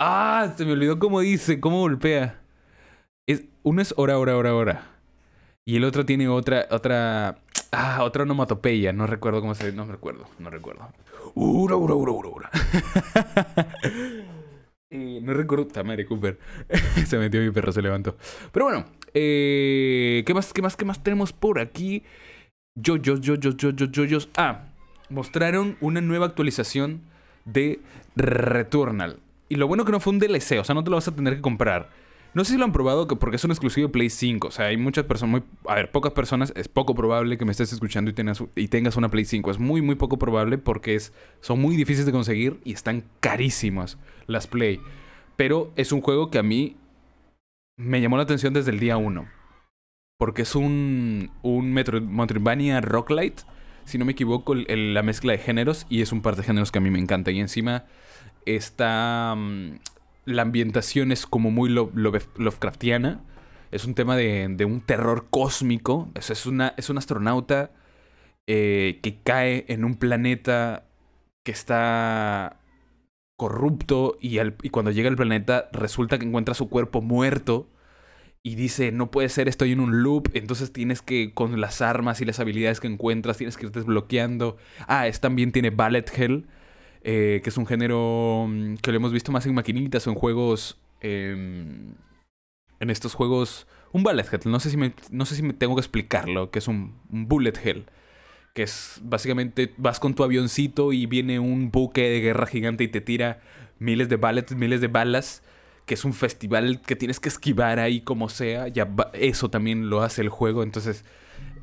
Ah, 0.00 0.54
se 0.56 0.64
me 0.64 0.72
olvidó 0.72 0.98
cómo 0.98 1.20
dice, 1.20 1.60
cómo 1.60 1.80
golpea. 1.80 2.40
Es, 3.28 3.44
uno 3.64 3.82
es 3.82 3.92
hora, 3.98 4.18
hora, 4.18 4.34
hora, 4.34 4.54
hora. 4.54 4.97
Y 5.68 5.76
el 5.76 5.84
otro 5.84 6.06
tiene 6.06 6.28
otra, 6.28 6.66
otra, 6.70 7.40
ah, 7.72 8.02
otra 8.02 8.22
onomatopeya. 8.22 8.94
No 8.94 9.06
recuerdo 9.06 9.42
cómo 9.42 9.54
se, 9.54 9.70
no 9.70 9.84
me 9.84 9.92
recuerdo, 9.92 10.24
no 10.38 10.48
recuerdo. 10.48 10.88
Ura, 11.34 11.76
ura, 11.76 11.92
ura, 11.92 12.12
ura, 12.12 12.28
ura. 12.30 12.50
no 14.90 15.34
recuerdo, 15.34 15.84
madre 15.84 16.06
Cooper. 16.06 16.38
se 17.06 17.18
metió 17.18 17.42
mi 17.42 17.50
perro, 17.50 17.70
se 17.70 17.82
levantó. 17.82 18.16
Pero 18.50 18.64
bueno, 18.64 18.86
eh, 19.12 20.22
¿qué 20.26 20.32
más, 20.32 20.54
qué 20.54 20.62
más, 20.62 20.74
qué 20.74 20.86
más 20.86 21.02
tenemos 21.02 21.34
por 21.34 21.60
aquí? 21.60 22.02
Yo, 22.74 22.96
yo, 22.96 23.18
yo, 23.18 23.34
yo, 23.34 23.50
yo, 23.50 23.68
yo, 23.68 23.84
yo, 23.84 24.04
yo. 24.06 24.18
Ah, 24.38 24.70
mostraron 25.10 25.76
una 25.82 26.00
nueva 26.00 26.24
actualización 26.24 27.02
de 27.44 27.82
Returnal. 28.16 29.18
Y 29.50 29.56
lo 29.56 29.68
bueno 29.68 29.84
que 29.84 29.92
no 29.92 30.00
fue 30.00 30.14
un 30.14 30.18
DLC, 30.18 30.60
o 30.60 30.64
sea, 30.64 30.74
no 30.74 30.82
te 30.82 30.88
lo 30.88 30.96
vas 30.96 31.08
a 31.08 31.14
tener 31.14 31.36
que 31.36 31.42
comprar. 31.42 31.90
No 32.38 32.44
sé 32.44 32.52
si 32.52 32.58
lo 32.58 32.66
han 32.66 32.72
probado 32.72 33.08
porque 33.08 33.34
es 33.34 33.42
un 33.42 33.50
exclusivo 33.50 33.88
Play 33.88 34.10
5. 34.10 34.46
O 34.46 34.50
sea, 34.52 34.66
hay 34.66 34.76
muchas 34.76 35.06
personas, 35.06 35.30
muy, 35.32 35.42
a 35.66 35.74
ver, 35.74 35.90
pocas 35.90 36.12
personas. 36.12 36.52
Es 36.54 36.68
poco 36.68 36.94
probable 36.94 37.36
que 37.36 37.44
me 37.44 37.50
estés 37.50 37.72
escuchando 37.72 38.12
y 38.12 38.14
tengas, 38.14 38.44
y 38.54 38.68
tengas 38.68 38.96
una 38.96 39.08
Play 39.08 39.24
5. 39.24 39.50
Es 39.50 39.58
muy, 39.58 39.82
muy 39.82 39.96
poco 39.96 40.20
probable 40.20 40.56
porque 40.56 40.94
es, 40.94 41.12
son 41.40 41.60
muy 41.60 41.74
difíciles 41.74 42.06
de 42.06 42.12
conseguir 42.12 42.60
y 42.62 42.74
están 42.74 43.02
carísimas 43.18 43.98
las 44.28 44.46
Play. 44.46 44.80
Pero 45.34 45.72
es 45.74 45.90
un 45.90 46.00
juego 46.00 46.30
que 46.30 46.38
a 46.38 46.44
mí 46.44 46.76
me 47.76 48.00
llamó 48.00 48.16
la 48.16 48.22
atención 48.22 48.54
desde 48.54 48.70
el 48.70 48.78
día 48.78 48.98
1. 48.98 49.26
Porque 50.16 50.42
es 50.42 50.54
un, 50.54 51.32
un 51.42 51.72
Metro, 51.72 52.00
Metroidvania 52.00 52.80
Rocklight. 52.80 53.40
Si 53.84 53.98
no 53.98 54.04
me 54.04 54.12
equivoco, 54.12 54.54
la 54.54 55.02
mezcla 55.02 55.32
de 55.32 55.38
géneros. 55.38 55.86
Y 55.88 56.02
es 56.02 56.12
un 56.12 56.22
par 56.22 56.36
de 56.36 56.44
géneros 56.44 56.70
que 56.70 56.78
a 56.78 56.82
mí 56.82 56.90
me 56.90 57.00
encanta. 57.00 57.32
Y 57.32 57.40
encima 57.40 57.86
está 58.46 59.34
mm, 59.36 59.72
la 60.28 60.42
ambientación 60.42 61.10
es 61.10 61.26
como 61.26 61.50
muy 61.50 61.70
Lovecraftiana. 61.70 63.24
Es 63.70 63.84
un 63.84 63.94
tema 63.94 64.16
de, 64.16 64.64
un 64.64 64.80
terror 64.80 65.26
cósmico. 65.30 66.10
Es, 66.14 66.46
una, 66.46 66.74
es 66.76 66.90
un 66.90 66.98
astronauta 66.98 67.72
eh, 68.46 69.00
que 69.02 69.20
cae 69.22 69.64
en 69.68 69.84
un 69.84 69.96
planeta 69.96 70.86
que 71.44 71.52
está 71.52 72.60
corrupto 73.36 74.18
y, 74.20 74.38
y, 74.40 74.70
cuando 74.70 74.90
llega 74.90 75.08
al 75.08 75.16
planeta 75.16 75.68
resulta 75.72 76.18
que 76.18 76.26
encuentra 76.26 76.54
su 76.54 76.68
cuerpo 76.68 77.00
muerto 77.00 77.68
y 78.42 78.54
dice, 78.54 78.92
no 78.92 79.10
puede 79.10 79.28
ser, 79.28 79.48
estoy 79.48 79.72
en 79.72 79.80
un 79.80 80.02
loop, 80.02 80.30
entonces 80.34 80.72
tienes 80.72 81.02
que, 81.02 81.32
con 81.34 81.60
las 81.60 81.80
armas 81.82 82.20
y 82.20 82.24
las 82.24 82.40
habilidades 82.40 82.80
que 82.80 82.86
encuentras, 82.86 83.36
tienes 83.36 83.56
que 83.56 83.66
ir 83.66 83.72
desbloqueando. 83.72 84.56
Ah, 84.86 85.06
es 85.06 85.20
también 85.20 85.52
tiene 85.52 85.70
Ballet 85.70 86.10
Hell, 86.16 86.46
eh, 87.02 87.40
que 87.42 87.50
es 87.50 87.56
un 87.56 87.66
género 87.66 88.46
mm, 88.48 88.76
que 88.76 88.90
lo 88.90 88.96
hemos 88.96 89.12
visto 89.12 89.32
más 89.32 89.46
en 89.46 89.54
maquinitas 89.54 90.06
o 90.06 90.10
en 90.10 90.16
juegos... 90.16 90.78
Em, 91.00 91.94
en 92.80 92.90
estos 92.90 93.14
juegos... 93.14 93.66
Un 93.92 94.02
bullet 94.02 94.24
hell, 94.30 94.40
no 94.44 94.60
sé 94.60 94.70
si 94.70 94.76
me, 94.76 94.92
no 95.10 95.24
sé 95.24 95.34
si 95.34 95.42
me 95.42 95.54
tengo 95.54 95.74
que 95.74 95.80
explicarlo, 95.80 96.50
que 96.50 96.58
es 96.58 96.68
un, 96.68 96.94
bullet 97.08 97.54
hell. 97.64 97.86
Que 98.54 98.64
es 98.64 99.00
básicamente 99.02 99.72
vas 99.78 99.98
con 99.98 100.14
tu 100.14 100.24
avioncito 100.24 100.92
y 100.92 101.06
viene 101.06 101.38
un 101.38 101.70
buque 101.70 102.02
de 102.02 102.20
guerra 102.20 102.46
gigante 102.46 102.84
y 102.84 102.88
te 102.88 103.00
tira 103.00 103.40
miles 103.78 104.08
de 104.08 104.16
bullets, 104.16 104.54
miles 104.54 104.80
de 104.80 104.88
balas 104.88 105.42
que 105.88 105.94
es 105.94 106.04
un 106.04 106.12
festival 106.12 106.82
que 106.82 106.96
tienes 106.96 107.18
que 107.18 107.30
esquivar 107.30 107.80
ahí 107.80 108.02
como 108.02 108.28
sea, 108.28 108.68
ya 108.68 108.86
eso 109.14 109.48
también 109.48 109.88
lo 109.88 110.02
hace 110.02 110.20
el 110.20 110.28
juego, 110.28 110.62
entonces 110.62 111.02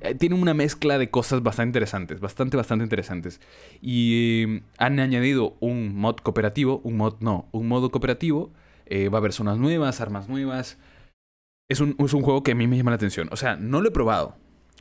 eh, 0.06 0.16
tiene 0.16 0.36
una 0.36 0.54
mezcla 0.54 0.98
de 0.98 1.10
cosas 1.10 1.42
bastante 1.42 1.70
interesantes, 1.70 2.20
bastante, 2.20 2.58
bastante 2.58 2.84
interesantes. 2.84 3.42
Y 3.82 4.44
eh, 4.44 4.62
han 4.78 5.00
añadido 5.00 5.56
un 5.60 5.96
mod 5.96 6.18
cooperativo, 6.18 6.82
un 6.84 6.98
mod 6.98 7.16
no, 7.20 7.48
un 7.52 7.68
modo 7.68 7.90
cooperativo. 7.92 8.52
Eh, 8.86 9.10
va 9.10 9.18
a 9.18 9.20
haber 9.20 9.34
zonas 9.34 9.58
nuevas, 9.58 10.02
armas 10.02 10.30
nuevas. 10.30 10.78
Es 11.70 11.80
un, 11.80 11.96
es 11.98 12.14
un 12.14 12.22
juego 12.22 12.44
que 12.44 12.52
a 12.52 12.56
mí 12.56 12.68
me 12.68 12.78
llama 12.78 12.92
la 12.92 12.96
atención. 12.96 13.30
O 13.32 13.36
sea, 13.36 13.56
no 13.56 13.82
lo 13.82 13.88
he 13.90 13.92
probado. 13.92 14.36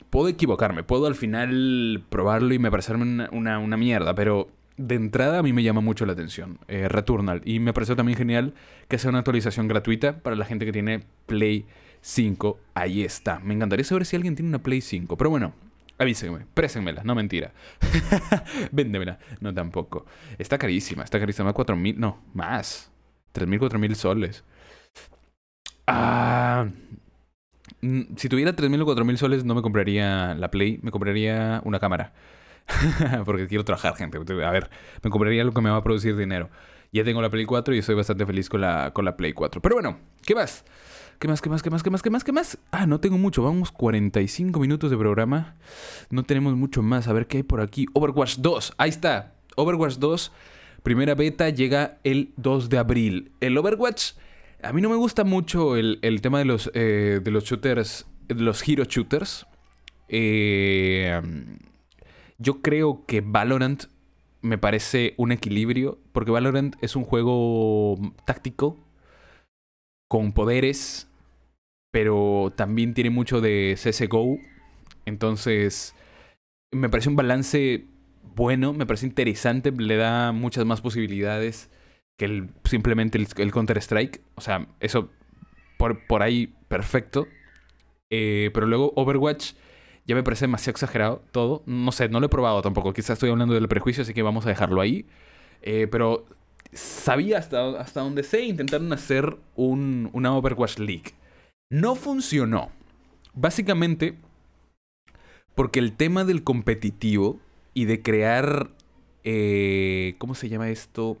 Puedo 0.09 0.27
equivocarme, 0.27 0.83
puedo 0.83 1.07
al 1.07 1.15
final 1.15 2.03
probarlo 2.09 2.53
y 2.53 2.59
me 2.59 2.69
parecerme 2.69 3.27
una, 3.31 3.59
una, 3.59 3.77
mierda, 3.77 4.13
pero 4.13 4.49
de 4.77 4.95
entrada 4.95 5.39
a 5.39 5.43
mí 5.43 5.53
me 5.53 5.63
llama 5.63 5.81
mucho 5.81 6.05
la 6.05 6.13
atención. 6.13 6.59
Returnal. 6.67 7.41
Y 7.45 7.59
me 7.59 7.73
pareció 7.73 7.95
también 7.95 8.17
genial 8.17 8.53
que 8.87 8.99
sea 8.99 9.09
una 9.09 9.19
actualización 9.19 9.67
gratuita 9.67 10.19
para 10.19 10.35
la 10.35 10.45
gente 10.45 10.65
que 10.65 10.71
tiene 10.71 11.05
Play 11.25 11.65
5. 12.05 12.59
Ahí 12.75 13.03
está. 13.03 13.39
Me 13.39 13.55
encantaría 13.55 13.83
saber 13.83 14.05
si 14.05 14.15
alguien 14.15 14.35
tiene 14.35 14.49
una 14.49 14.61
Play 14.61 14.79
5. 14.79 15.17
Pero 15.17 15.31
bueno, 15.31 15.53
avísenme, 15.97 16.45
présenmela, 16.53 17.03
no 17.03 17.15
mentira. 17.15 17.51
Véndemela. 18.71 19.17
No, 19.39 19.51
tampoco. 19.51 20.05
Está 20.37 20.59
carísima, 20.59 21.03
está 21.03 21.19
carísima. 21.19 21.51
4.000, 21.51 21.95
no, 21.95 22.21
más. 22.35 22.91
3.000, 23.33 23.59
4.000 23.59 23.95
soles. 23.95 24.43
Ah, 25.87 26.67
mm, 27.81 28.01
si 28.15 28.29
tuviera 28.29 28.55
3.000 28.55 28.81
o 28.81 28.85
4.000 28.85 29.17
soles 29.17 29.43
no 29.43 29.55
me 29.55 29.63
compraría 29.63 30.35
la 30.35 30.51
Play, 30.51 30.79
me 30.83 30.91
compraría 30.91 31.59
una 31.65 31.79
cámara. 31.79 32.13
Porque 33.25 33.47
quiero 33.47 33.65
trabajar, 33.65 33.95
gente. 33.95 34.19
A 34.19 34.51
ver, 34.51 34.69
me 35.01 35.09
compraría 35.09 35.43
lo 35.43 35.53
que 35.53 35.61
me 35.61 35.71
va 35.71 35.77
a 35.77 35.83
producir 35.83 36.15
dinero. 36.15 36.51
Ya 36.91 37.03
tengo 37.03 37.19
la 37.23 37.31
Play 37.31 37.45
4 37.45 37.73
y 37.73 37.79
estoy 37.79 37.95
bastante 37.95 38.27
feliz 38.27 38.47
con 38.47 38.61
la, 38.61 38.91
con 38.93 39.05
la 39.05 39.17
Play 39.17 39.33
4. 39.33 39.59
Pero 39.59 39.75
bueno, 39.75 39.97
¿qué 40.23 40.35
más? 40.35 40.63
¿Qué 41.25 41.29
más, 41.29 41.41
qué 41.41 41.49
más, 41.49 41.63
qué 41.63 41.71
más, 41.71 41.81
qué 41.81 41.89
más, 41.89 42.03
qué 42.03 42.09
más, 42.11 42.23
qué 42.23 42.31
más? 42.31 42.57
Ah, 42.69 42.85
no 42.85 42.99
tengo 42.99 43.17
mucho. 43.17 43.41
Vamos 43.41 43.71
45 43.71 44.59
minutos 44.59 44.91
de 44.91 44.95
programa. 44.95 45.55
No 46.11 46.21
tenemos 46.21 46.55
mucho 46.55 46.83
más. 46.83 47.07
A 47.07 47.13
ver 47.13 47.25
qué 47.25 47.37
hay 47.37 47.43
por 47.43 47.61
aquí. 47.61 47.87
Overwatch 47.93 48.35
2. 48.37 48.75
Ahí 48.77 48.91
está. 48.91 49.33
Overwatch 49.55 49.95
2. 49.95 50.31
Primera 50.83 51.15
beta 51.15 51.49
llega 51.49 51.97
el 52.03 52.31
2 52.37 52.69
de 52.69 52.77
abril. 52.77 53.31
El 53.39 53.57
Overwatch... 53.57 54.11
A 54.61 54.71
mí 54.71 54.81
no 54.81 54.89
me 54.89 54.97
gusta 54.97 55.23
mucho 55.23 55.75
el, 55.75 55.99
tema 56.21 56.37
de 56.37 56.45
los, 56.45 56.69
eh, 56.75 57.19
de 57.23 57.31
los 57.31 57.45
shooters, 57.45 58.05
los 58.27 58.69
hero 58.69 58.83
shooters. 58.83 59.47
Eh, 60.07 61.19
yo 62.37 62.61
creo 62.61 63.03
que 63.07 63.21
Valorant 63.21 63.85
me 64.43 64.59
parece 64.59 65.15
un 65.17 65.31
equilibrio, 65.31 65.97
porque 66.11 66.29
Valorant 66.29 66.75
es 66.81 66.95
un 66.95 67.03
juego 67.03 67.95
táctico, 68.27 68.77
con 70.07 70.31
poderes, 70.31 71.09
pero 71.95 72.51
también 72.57 72.93
tiene 72.93 73.09
mucho 73.09 73.39
de 73.39 73.77
CSGO. 73.81 74.37
Entonces, 75.05 75.95
me 76.69 76.89
parece 76.89 77.07
un 77.07 77.15
balance 77.15 77.85
bueno, 78.35 78.73
me 78.73 78.85
parece 78.85 79.05
interesante, 79.05 79.71
le 79.71 79.95
da 79.95 80.33
muchas 80.33 80.65
más 80.65 80.81
posibilidades 80.81 81.69
que 82.17 82.49
simplemente 82.65 83.17
el, 83.17 83.51
Counter-Strike. 83.53 84.21
O 84.35 84.41
sea, 84.41 84.67
eso 84.81 85.09
por, 85.77 86.05
por 86.05 86.21
ahí 86.21 86.53
perfecto. 86.67 87.29
Eh, 88.09 88.51
pero 88.53 88.67
luego 88.67 88.91
Overwatch 88.97 89.53
ya 90.05 90.15
me 90.15 90.23
parece 90.23 90.47
demasiado 90.47 90.71
exagerado 90.71 91.23
todo. 91.31 91.63
No 91.65 91.93
sé, 91.93 92.09
no 92.09 92.19
lo 92.19 92.25
he 92.25 92.29
probado 92.29 92.61
tampoco. 92.61 92.91
Quizás 92.91 93.11
estoy 93.11 93.29
hablando 93.29 93.53
del 93.53 93.69
prejuicio, 93.69 94.03
así 94.03 94.13
que 94.13 94.21
vamos 94.21 94.45
a 94.45 94.49
dejarlo 94.49 94.81
ahí. 94.81 95.05
Eh, 95.61 95.87
pero 95.89 96.25
sabía 96.73 97.37
hasta, 97.37 97.79
hasta 97.79 98.01
donde 98.01 98.23
sé, 98.23 98.43
intentaron 98.43 98.91
hacer 98.91 99.37
un, 99.55 100.09
una 100.11 100.35
Overwatch 100.35 100.79
League. 100.79 101.13
No 101.69 101.95
funcionó. 101.95 102.71
Básicamente 103.33 104.17
porque 105.55 105.79
el 105.79 105.93
tema 105.95 106.25
del 106.25 106.43
competitivo 106.43 107.39
y 107.73 107.85
de 107.85 108.01
crear... 108.01 108.69
Eh, 109.23 110.15
¿Cómo 110.19 110.35
se 110.35 110.49
llama 110.49 110.69
esto? 110.69 111.17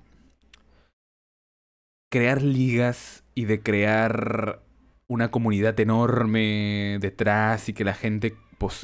Crear 2.11 2.43
ligas 2.43 3.23
y 3.33 3.45
de 3.45 3.61
crear 3.63 4.61
una 5.07 5.31
comunidad 5.31 5.79
enorme 5.79 6.99
detrás 7.01 7.67
y 7.69 7.73
que 7.73 7.83
la 7.83 7.93
gente 7.93 8.35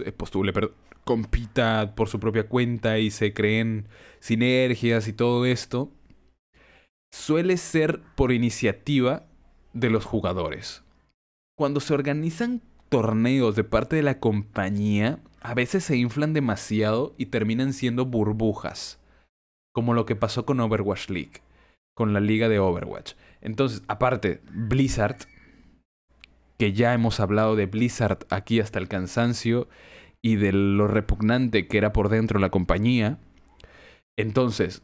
eh, 0.06 0.12
postule, 0.12 0.54
pero 0.54 0.74
compita 1.04 1.94
por 1.96 2.10
su 2.10 2.20
propia 2.20 2.48
cuenta 2.48 3.00
y 3.00 3.12
se 3.12 3.34
creen 3.34 3.88
sinergias 4.20 5.08
y 5.08 5.14
todo 5.14 5.46
esto, 5.46 5.92
suele 7.12 7.58
ser 7.58 8.02
por 8.16 8.32
iniciativa 8.32 9.26
de 9.74 9.90
los 9.90 10.06
jugadores. 10.06 10.84
Cuando 11.58 11.80
se 11.80 11.94
organizan 11.94 12.62
torneos 12.90 13.56
de 13.56 13.64
parte 13.64 13.96
de 13.96 14.04
la 14.04 14.20
compañía, 14.20 15.20
a 15.42 15.54
veces 15.54 15.84
se 15.84 15.98
inflan 15.98 16.34
demasiado 16.34 17.14
y 17.18 17.28
terminan 17.28 17.74
siendo 17.74 18.06
burbujas, 18.06 19.00
como 19.74 19.94
lo 19.94 20.06
que 20.06 20.16
pasó 20.16 20.46
con 20.46 20.60
Overwatch 20.60 21.10
League, 21.10 21.42
con 21.96 22.14
la 22.14 22.20
liga 22.20 22.50
de 22.50 22.60
Overwatch. 22.60 23.14
Entonces, 23.42 23.84
aparte, 23.88 24.42
Blizzard 24.52 25.18
que 26.62 26.74
ya 26.74 26.94
hemos 26.94 27.20
hablado 27.20 27.56
de 27.56 27.66
Blizzard 27.66 28.20
aquí 28.30 28.60
hasta 28.60 28.78
el 28.78 28.88
cansancio 28.88 29.68
y 30.22 30.36
de 30.36 30.52
lo 30.52 30.88
repugnante 30.88 31.68
que 31.68 31.80
era 31.80 31.92
por 31.92 32.10
dentro 32.10 32.38
la 32.38 32.52
compañía. 32.52 33.18
Entonces, 34.16 34.84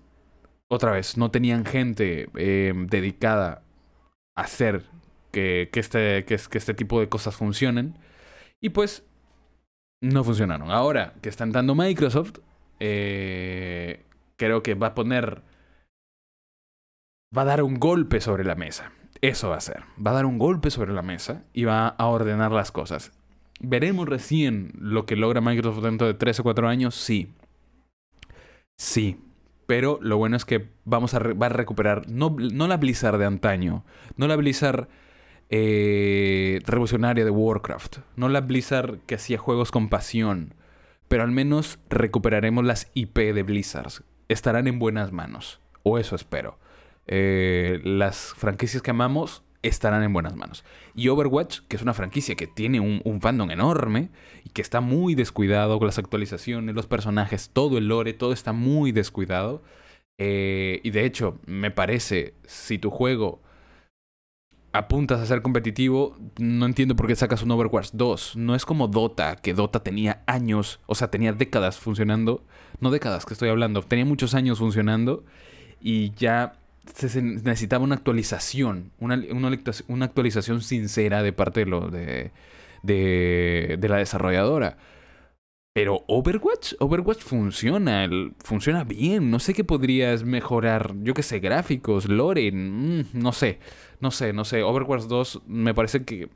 otra 0.71 0.91
vez, 0.91 1.17
no 1.17 1.29
tenían 1.29 1.65
gente 1.65 2.29
eh, 2.35 2.73
dedicada 2.75 3.61
a 4.35 4.41
hacer 4.41 4.85
que, 5.71 5.79
este, 5.79 6.25
que, 6.25 6.35
este 6.35 6.73
tipo 6.73 6.99
de 6.99 7.09
cosas 7.09 7.35
funcionen. 7.35 7.97
Y 8.61 8.69
pues, 8.69 9.05
no 10.01 10.23
funcionaron. 10.23 10.71
Ahora 10.71 11.13
que 11.21 11.29
están 11.29 11.51
dando 11.51 11.75
Microsoft, 11.75 12.39
eh, 12.79 14.03
creo 14.35 14.63
que 14.63 14.75
va 14.75 14.87
a 14.87 14.95
poner... 14.95 15.43
Va 17.37 17.41
a 17.41 17.45
dar 17.45 17.61
un 17.61 17.75
golpe 17.75 18.21
sobre 18.21 18.45
la 18.45 18.55
mesa. 18.55 18.91
Eso 19.21 19.49
va 19.49 19.55
a 19.55 19.57
hacer. 19.57 19.83
Va 20.03 20.11
a 20.11 20.15
dar 20.15 20.25
un 20.25 20.37
golpe 20.37 20.71
sobre 20.71 20.93
la 20.93 21.01
mesa 21.01 21.43
y 21.53 21.65
va 21.65 21.87
a 21.87 22.05
ordenar 22.07 22.51
las 22.51 22.71
cosas. 22.71 23.11
¿Veremos 23.59 24.07
recién 24.07 24.71
lo 24.79 25.05
que 25.05 25.15
logra 25.15 25.41
Microsoft 25.41 25.83
dentro 25.83 26.07
de 26.07 26.13
3 26.13 26.39
o 26.39 26.43
4 26.43 26.67
años? 26.69 26.95
Sí. 26.95 27.33
Sí. 28.77 29.19
Pero 29.65 29.99
lo 30.01 30.17
bueno 30.17 30.37
es 30.37 30.45
que 30.45 30.69
vamos 30.85 31.13
a 31.13 31.19
va 31.19 31.47
a 31.47 31.49
recuperar 31.49 32.09
no, 32.09 32.35
no, 32.39 32.67
la 32.67 32.77
Blizzard 32.77 33.19
de 33.19 33.25
antaño, 33.25 33.83
no 34.15 34.27
la 34.27 34.37
Blizzard 34.37 34.87
eh, 35.49 36.59
revolucionaria 36.65 37.23
de 37.23 37.31
Warcraft, 37.31 37.99
no 38.15 38.27
la 38.29 38.41
Blizzard 38.41 38.99
que 39.05 39.15
hacía 39.15 39.37
juegos 39.37 39.71
con 39.71 39.89
pasión, 39.89 40.53
pero 41.07 41.23
al 41.23 41.31
menos 41.31 41.79
recuperaremos 41.89 42.65
las 42.65 42.91
IP 42.93 43.17
de 43.33 43.43
Blizzard. 43.43 44.03
Estarán 44.27 44.67
en 44.67 44.77
buenas 44.77 45.11
manos, 45.11 45.61
o 45.83 45.97
eso 45.97 46.15
espero. 46.15 46.59
Eh, 47.07 47.79
las 47.83 48.33
franquicias 48.35 48.83
que 48.83 48.91
amamos 48.91 49.43
estarán 49.63 50.03
en 50.03 50.13
buenas 50.13 50.35
manos. 50.35 50.65
Y 50.95 51.07
Overwatch, 51.07 51.61
que 51.67 51.77
es 51.77 51.81
una 51.81 51.93
franquicia 51.93 52.35
que 52.35 52.47
tiene 52.47 52.79
un, 52.79 53.21
fandom 53.21 53.49
enorme 53.51 54.09
y 54.43 54.49
que 54.49 54.61
está 54.61 54.81
muy 54.81 55.15
descuidado 55.15 55.79
con 55.79 55.87
las 55.87 55.97
actualizaciones, 55.97 56.75
los 56.75 56.87
personajes, 56.87 57.49
todo 57.51 57.77
el 57.77 57.87
lore, 57.87 58.13
todo 58.13 58.33
está 58.33 58.53
muy 58.53 58.91
descuidado. 58.91 59.63
Eh, 60.17 60.81
y 60.83 60.89
de 60.91 61.05
hecho, 61.05 61.39
me 61.45 61.71
parece, 61.71 62.33
si 62.45 62.77
tu 62.77 62.89
juego 62.89 63.41
apuntas 64.71 65.19
a 65.19 65.25
ser 65.25 65.41
competitivo, 65.41 66.15
no 66.37 66.65
entiendo 66.65 66.95
por 66.95 67.07
qué 67.07 67.15
sacas 67.15 67.43
un 67.43 67.51
Overwatch 67.51 67.89
2. 67.93 68.35
No 68.35 68.55
es 68.55 68.65
como 68.65 68.87
Dota, 68.87 69.37
que 69.37 69.53
Dota 69.53 69.81
tenía 69.81 70.23
años, 70.27 70.79
o 70.85 70.95
sea, 70.95 71.09
tenía 71.09 71.33
décadas 71.33 71.77
funcionando. 71.77 72.43
No 72.79 72.91
décadas 72.91 73.25
que 73.25 73.33
estoy 73.33 73.49
hablando, 73.49 73.81
tenía 73.81 74.05
muchos 74.05 74.35
años 74.35 74.59
funcionando 74.59 75.23
y 75.81 76.11
ya 76.15 76.53
se 76.93 77.21
necesitaba 77.21 77.83
una 77.83 77.95
actualización, 77.95 78.91
una, 78.99 79.21
una, 79.87 80.05
actualización 80.05 80.61
sincera 80.61 81.21
de 81.21 81.33
parte 81.33 81.61
de, 81.61 81.65
lo, 81.65 81.89
de, 81.89 82.31
de, 82.83 83.87
la 83.89 83.97
desarrolladora. 83.97 84.77
Pero 85.73 86.03
Overwatch, 86.07 86.73
Overwatch 86.79 87.21
funciona, 87.21 88.09
funciona 88.43 88.83
bien. 88.83 89.29
No 89.29 89.39
sé 89.39 89.53
qué 89.53 89.63
podrías 89.63 90.23
mejorar. 90.23 90.95
Yo 91.01 91.13
qué 91.13 91.21
sé, 91.21 91.39
gráficos, 91.39 92.09
lore, 92.09 92.51
mm, 92.51 93.09
no 93.13 93.31
sé, 93.31 93.59
no 93.99 94.11
sé, 94.11 94.33
no 94.33 94.45
sé. 94.45 94.63
Overwatch 94.63 95.03
2 95.03 95.43
me 95.47 95.73
parece 95.73 96.03
que 96.03 96.29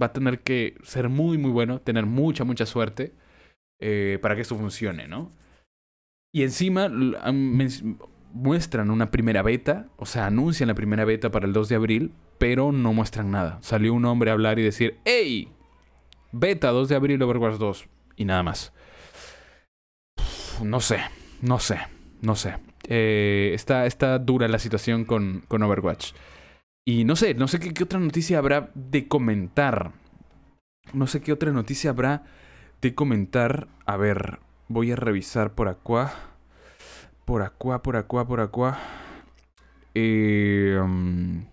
va 0.00 0.06
a 0.06 0.12
tener 0.12 0.40
que 0.40 0.76
ser 0.82 1.08
muy, 1.08 1.38
muy 1.38 1.50
bueno, 1.50 1.80
tener 1.80 2.06
mucha, 2.06 2.44
mucha 2.44 2.66
suerte 2.66 3.12
eh, 3.80 4.18
para 4.20 4.34
que 4.34 4.42
esto 4.42 4.56
funcione, 4.56 5.08
¿no? 5.08 5.30
Y 6.32 6.42
encima 6.42 6.90
muestran 8.32 8.90
una 8.90 9.10
primera 9.10 9.42
beta, 9.42 9.88
o 9.96 10.06
sea, 10.06 10.26
anuncian 10.26 10.68
la 10.68 10.74
primera 10.74 11.04
beta 11.04 11.30
para 11.30 11.46
el 11.46 11.52
2 11.52 11.68
de 11.68 11.74
abril, 11.74 12.12
pero 12.38 12.72
no 12.72 12.92
muestran 12.92 13.30
nada. 13.30 13.58
Salió 13.62 13.94
un 13.94 14.04
hombre 14.04 14.30
a 14.30 14.34
hablar 14.34 14.58
y 14.58 14.62
decir, 14.62 14.98
¡Ey! 15.04 15.48
Beta 16.32 16.68
2 16.70 16.88
de 16.88 16.96
abril 16.96 17.22
Overwatch 17.22 17.56
2. 17.56 17.86
Y 18.16 18.24
nada 18.24 18.42
más. 18.42 18.72
no 20.62 20.80
sé, 20.80 20.98
no 21.40 21.58
sé, 21.58 21.78
no 22.20 22.36
sé. 22.36 22.56
Eh, 22.88 23.52
está, 23.54 23.86
está, 23.86 24.18
dura 24.18 24.48
la 24.48 24.58
situación 24.58 25.04
con, 25.04 25.42
con 25.48 25.62
Overwatch. 25.62 26.12
Y 26.88 27.04
no 27.04 27.16
sé, 27.16 27.34
no 27.34 27.48
sé 27.48 27.60
qué, 27.60 27.84
otra 27.84 28.00
noticia 28.00 28.38
habrá 28.38 28.70
de 28.74 29.08
comentar. 29.08 29.92
No 30.94 31.06
sé 31.06 31.20
qué 31.20 31.34
otra 31.34 31.52
noticia 31.52 31.90
habrá 31.90 32.24
de 32.80 32.94
comentar. 32.94 33.68
A 33.84 33.98
ver, 33.98 34.38
voy 34.68 34.92
a 34.92 34.96
revisar 34.96 35.54
por 35.54 35.68
acá. 35.68 36.14
Por 37.26 37.42
acá, 37.42 37.82
por 37.82 37.96
acá, 37.96 38.26
por 38.26 38.40
acá. 38.40 38.78
Eh, 39.94 40.80
um, 40.82 41.44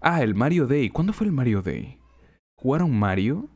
ah, 0.00 0.24
el 0.24 0.34
Mario 0.34 0.66
Day. 0.66 0.90
¿Cuándo 0.90 1.12
fue 1.12 1.28
el 1.28 1.32
Mario 1.32 1.62
Day? 1.62 2.00
¿Jugaron 2.56 2.98
Mario? 2.98 3.48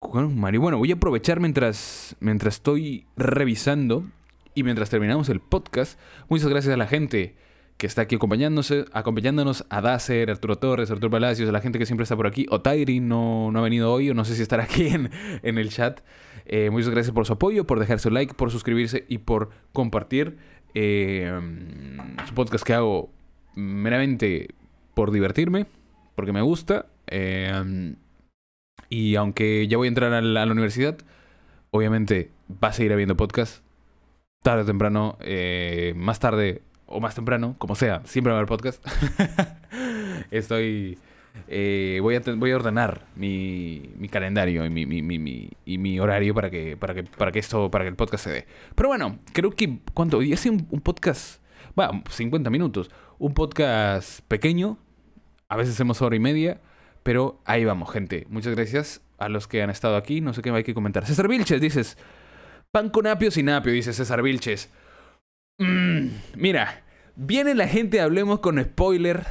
¿Jugaron 0.00 0.40
Mario? 0.40 0.62
Bueno, 0.62 0.78
voy 0.78 0.92
a 0.92 0.94
aprovechar 0.94 1.40
mientras, 1.40 2.16
mientras 2.20 2.54
estoy 2.54 3.06
revisando 3.18 4.06
y 4.54 4.62
mientras 4.62 4.88
terminamos 4.88 5.28
el 5.28 5.40
podcast. 5.40 6.00
Muchas 6.30 6.48
gracias 6.48 6.72
a 6.72 6.78
la 6.78 6.86
gente 6.86 7.36
que 7.80 7.86
está 7.86 8.02
aquí 8.02 8.16
acompañándonos, 8.16 8.72
acompañándonos 8.92 9.64
a 9.70 9.80
Dacer, 9.80 10.30
Arturo 10.30 10.56
Torres, 10.56 10.90
Arturo 10.90 11.10
Palacios, 11.10 11.48
a 11.48 11.52
la 11.52 11.60
gente 11.60 11.78
que 11.78 11.86
siempre 11.86 12.02
está 12.04 12.14
por 12.14 12.26
aquí. 12.26 12.46
Otairi 12.50 13.00
no, 13.00 13.50
no 13.50 13.58
ha 13.58 13.62
venido 13.62 13.90
hoy, 13.90 14.10
o 14.10 14.14
no 14.14 14.24
sé 14.24 14.36
si 14.36 14.42
estará 14.42 14.64
aquí 14.64 14.88
en, 14.88 15.10
en 15.42 15.56
el 15.56 15.70
chat. 15.70 16.00
Eh, 16.44 16.68
muchas 16.70 16.90
gracias 16.90 17.14
por 17.14 17.24
su 17.24 17.32
apoyo, 17.32 17.66
por 17.66 17.80
dejar 17.80 17.98
su 17.98 18.10
like, 18.10 18.34
por 18.34 18.50
suscribirse 18.50 19.06
y 19.08 19.18
por 19.18 19.48
compartir 19.72 20.36
eh, 20.74 21.32
su 22.28 22.34
podcast 22.34 22.64
que 22.64 22.74
hago 22.74 23.10
meramente 23.56 24.50
por 24.94 25.10
divertirme, 25.10 25.66
porque 26.14 26.32
me 26.32 26.42
gusta. 26.42 26.86
Eh, 27.06 27.94
Y 28.92 29.14
aunque 29.14 29.68
ya 29.68 29.76
voy 29.76 29.86
a 29.86 29.88
entrar 29.88 30.12
a 30.12 30.20
la, 30.20 30.42
a 30.42 30.46
la 30.46 30.52
universidad, 30.52 30.98
obviamente 31.70 32.30
va 32.62 32.68
a 32.68 32.72
seguir 32.72 32.92
habiendo 32.92 33.16
podcast. 33.16 33.64
Tarde 34.42 34.62
o 34.62 34.66
temprano, 34.66 35.16
eh, 35.20 35.92
más 35.96 36.18
tarde 36.18 36.62
o 36.90 37.00
más 37.00 37.14
temprano, 37.14 37.54
como 37.58 37.74
sea, 37.74 38.02
siempre 38.04 38.32
va 38.32 38.38
a 38.38 38.40
haber 38.40 38.48
podcast. 38.48 38.84
Estoy. 40.30 40.98
eh, 41.48 41.98
voy, 42.02 42.16
a, 42.16 42.22
voy 42.36 42.50
a 42.50 42.56
ordenar 42.56 43.06
mi, 43.16 43.90
mi 43.96 44.08
calendario 44.08 44.64
y 44.66 44.70
mi, 44.70 44.86
mi, 44.86 45.00
mi- 45.18 45.50
y 45.64 45.78
mi 45.78 45.98
horario 46.00 46.34
para 46.34 46.50
que, 46.50 46.76
para, 46.76 46.94
que, 46.94 47.04
para 47.04 47.32
que 47.32 47.38
esto, 47.38 47.70
para 47.70 47.84
que 47.84 47.88
el 47.90 47.96
podcast 47.96 48.24
se 48.24 48.30
dé. 48.30 48.46
Pero 48.74 48.88
bueno, 48.88 49.18
creo 49.32 49.50
que 49.52 49.78
cuánto 49.94 50.18
hoy 50.18 50.32
un, 50.50 50.66
un 50.70 50.80
podcast, 50.80 51.40
bueno, 51.74 52.02
50 52.10 52.50
minutos, 52.50 52.90
un 53.18 53.34
podcast 53.34 54.20
pequeño, 54.28 54.78
a 55.48 55.56
veces 55.56 55.74
hacemos 55.74 56.02
hora 56.02 56.16
y 56.16 56.20
media, 56.20 56.60
pero 57.02 57.40
ahí 57.44 57.64
vamos, 57.64 57.90
gente. 57.90 58.26
Muchas 58.28 58.54
gracias 58.54 59.00
a 59.18 59.28
los 59.28 59.46
que 59.48 59.62
han 59.62 59.70
estado 59.70 59.96
aquí. 59.96 60.20
No 60.20 60.34
sé 60.34 60.42
qué 60.42 60.50
hay 60.50 60.64
que 60.64 60.74
comentar. 60.74 61.06
César 61.06 61.28
Vilches, 61.28 61.60
dices. 61.60 61.98
Pan 62.72 62.88
con 62.88 63.06
apio 63.08 63.30
sin 63.32 63.48
apio, 63.48 63.72
dice 63.72 63.92
César 63.92 64.22
Vilches. 64.22 64.70
Mm, 65.60 66.08
mira, 66.36 66.82
viene 67.16 67.54
la 67.54 67.68
gente, 67.68 68.00
hablemos 68.00 68.40
con 68.40 68.62
spoiler. 68.62 69.26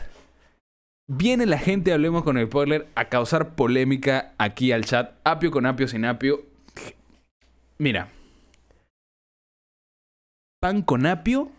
Viene 1.08 1.48
la 1.48 1.58
gente, 1.58 1.92
hablemos 1.92 2.24
con 2.24 2.40
spoiler, 2.40 2.88
a 2.94 3.10
causar 3.10 3.56
polémica 3.56 4.36
aquí 4.38 4.72
al 4.72 4.86
chat. 4.86 5.16
Apio 5.24 5.50
con 5.50 5.66
apio 5.66 5.88
sin 5.88 6.06
apio. 6.06 6.46
Mira. 7.80 8.10
Pan 10.62 10.84
con 10.84 11.08
apio 11.08 11.52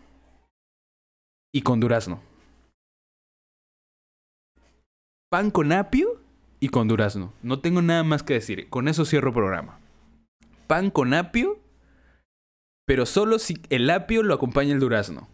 y 1.53 1.63
con 1.63 1.81
durazno. 1.81 2.21
Pan 5.29 5.51
con 5.51 5.73
apio 5.73 6.21
y 6.61 6.69
con 6.69 6.87
durazno. 6.87 7.33
No 7.41 7.59
tengo 7.59 7.81
nada 7.81 8.03
más 8.03 8.23
que 8.23 8.35
decir. 8.35 8.69
Con 8.69 8.87
eso 8.87 9.03
cierro 9.03 9.33
programa. 9.33 9.79
Pan 10.67 10.91
con 10.91 11.13
apio, 11.13 11.59
pero 12.85 13.05
solo 13.05 13.39
si 13.39 13.61
el 13.69 13.89
apio 13.89 14.23
lo 14.23 14.33
acompaña 14.33 14.73
el 14.73 14.79
durazno. 14.79 15.29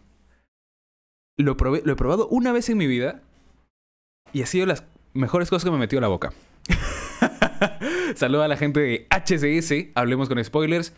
Lo, 1.36 1.52
he 1.52 1.96
probado 1.96 2.28
una 2.28 2.52
vez 2.52 2.68
en 2.68 2.78
mi 2.78 2.86
vida 2.86 3.22
y 4.32 4.42
ha 4.42 4.46
sido 4.46 4.66
las 4.66 4.84
mejores 5.14 5.50
cosas 5.50 5.64
que 5.64 5.70
me 5.70 5.78
metió 5.78 5.98
a 5.98 6.02
la 6.02 6.08
boca. 6.08 6.32
Saluda 8.14 8.46
a 8.46 8.48
la 8.48 8.56
gente 8.56 8.80
de 8.80 9.06
HCS, 9.10 9.92
hablemos 9.94 10.28
con 10.28 10.42
spoilers. 10.42 10.92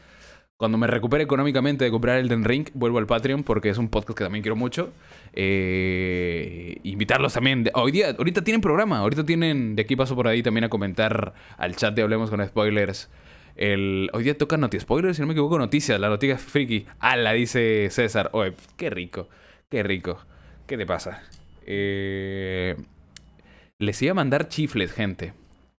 Cuando 0.57 0.77
me 0.77 0.87
recupere 0.87 1.25
económicamente 1.25 1.87
de 1.87 1.91
comprar 1.91 2.19
Elden 2.19 2.45
Ring, 2.45 2.69
vuelvo 2.75 2.99
al 2.99 3.07
Patreon 3.07 3.45
porque 3.45 3.71
es 3.71 3.79
un 3.79 3.89
podcast 3.89 4.19
que 4.19 4.25
también 4.25 4.43
quiero 4.43 4.57
mucho. 4.57 4.93
Eh, 5.33 6.77
invitarlos 6.83 7.33
también. 7.33 7.71
hoy 7.73 7.93
día, 7.93 8.11
ahorita 8.11 8.45
tienen 8.45 8.61
programa, 8.61 8.99
ahorita 8.99 9.25
tienen, 9.25 9.75
de 9.75 9.81
aquí 9.81 9.97
paso 9.97 10.15
por 10.15 10.29
ahí 10.29 10.43
también 10.43 10.65
a 10.65 10.69
comentar 10.69 11.33
al 11.57 11.77
chat 11.77 11.95
de 11.95 12.03
Hablemos 12.03 12.29
con 12.29 12.47
Spoilers. 12.47 13.09
El, 13.61 14.09
hoy 14.15 14.25
día 14.25 14.39
toca 14.39 14.57
Noti 14.57 14.81
Spoilers, 14.81 15.17
si 15.19 15.21
no 15.23 15.27
me 15.27 15.35
equivoco, 15.35 15.59
noticias, 15.59 16.01
la 16.01 16.09
noticia 16.09 16.39
friki. 16.39 16.87
la 17.03 17.33
dice 17.35 17.89
César. 17.91 18.31
Oye, 18.33 18.55
qué 18.79 18.89
rico, 18.89 19.29
qué 19.69 19.83
rico. 19.83 20.19
¿Qué 20.67 20.79
te 20.79 20.87
pasa? 20.87 21.23
Eh, 21.67 22.75
les 23.79 24.01
iba 24.01 24.13
a 24.13 24.15
mandar 24.15 24.49
chifles, 24.49 24.93
gente, 24.93 25.35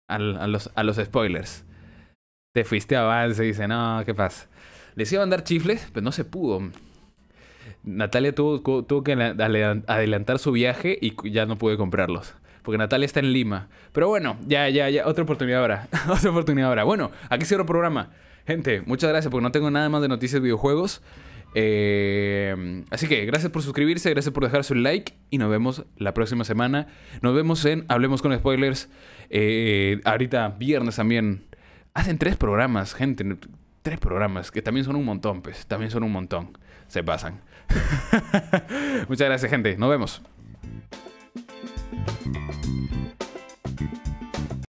a, 0.08 0.20
los, 0.20 0.70
a 0.76 0.84
los 0.84 0.98
spoilers. 0.98 1.66
Te 2.54 2.66
fuiste 2.66 2.96
a 2.96 3.02
avance, 3.02 3.42
dice, 3.42 3.68
no, 3.68 4.04
¿qué 4.06 4.14
pasa? 4.14 4.48
Les 4.96 5.12
iba 5.12 5.24
a 5.24 5.26
mandar 5.26 5.44
chifles, 5.44 5.90
pero 5.92 6.04
no 6.04 6.12
se 6.12 6.24
pudo. 6.24 6.62
Natalia 7.84 8.36
tuvo, 8.36 8.62
tuvo- 8.84 9.04
que 9.04 9.14
adelantar 9.88 10.38
su 10.38 10.52
viaje 10.52 11.00
y 11.02 11.16
ya 11.32 11.48
no 11.48 11.58
pude 11.58 11.78
comprarlos. 11.78 12.36
Porque 12.64 12.78
Natalia 12.78 13.06
está 13.06 13.20
en 13.20 13.34
Lima. 13.34 13.70
Pero 13.92 14.08
bueno, 14.08 14.38
ya, 14.46 14.70
ya, 14.70 14.90
ya, 14.90 15.08
otra 15.08 15.24
oportunidad 15.24 15.62
ahora. 15.62 15.88
otra 16.10 16.30
oportunidad 16.30 16.70
ahora. 16.70 16.84
Bueno, 16.84 17.12
aquí 17.30 17.46
cierro 17.46 17.64
el 17.64 17.68
programa. 17.68 18.12
Gente, 18.46 18.82
muchas 18.82 19.10
gracias 19.10 19.32
porque 19.32 19.44
no 19.44 19.52
tengo 19.52 19.70
nada 19.72 19.90
más 19.90 20.02
de 20.02 20.08
noticias 20.08 20.42
de 20.42 20.44
videojuegos. 20.44 21.02
Eh, 21.54 22.84
así 22.90 23.08
que 23.08 23.26
gracias 23.26 23.52
por 23.52 23.62
suscribirse, 23.62 24.10
gracias 24.10 24.34
por 24.34 24.44
dejar 24.44 24.64
su 24.64 24.74
like 24.74 25.14
y 25.30 25.38
nos 25.38 25.50
vemos 25.50 25.86
la 25.98 26.14
próxima 26.14 26.44
semana. 26.44 26.88
Nos 27.22 27.36
vemos 27.36 27.66
en 27.66 27.86
Hablemos 27.88 28.22
con 28.22 28.36
Spoilers. 28.36 28.90
Eh, 29.30 30.02
ahorita 30.06 30.50
viernes 30.50 30.96
también. 30.96 31.46
Hacen 31.94 32.18
tres 32.18 32.38
programas, 32.38 32.94
gente. 32.94 33.26
Tres 33.82 34.00
programas, 34.00 34.52
que 34.52 34.62
también 34.62 34.86
son 34.86 34.96
un 34.96 35.06
montón, 35.06 35.42
pues. 35.42 35.66
También 35.66 35.92
son 35.92 36.04
un 36.04 36.12
montón. 36.12 36.58
Se 36.88 37.04
pasan. 37.04 37.42
Muchas 39.08 39.28
gracias, 39.28 39.50
gente. 39.50 39.76
Nos 39.78 39.90
vemos. 39.90 40.22
thank 42.08 42.56
you 42.56 42.61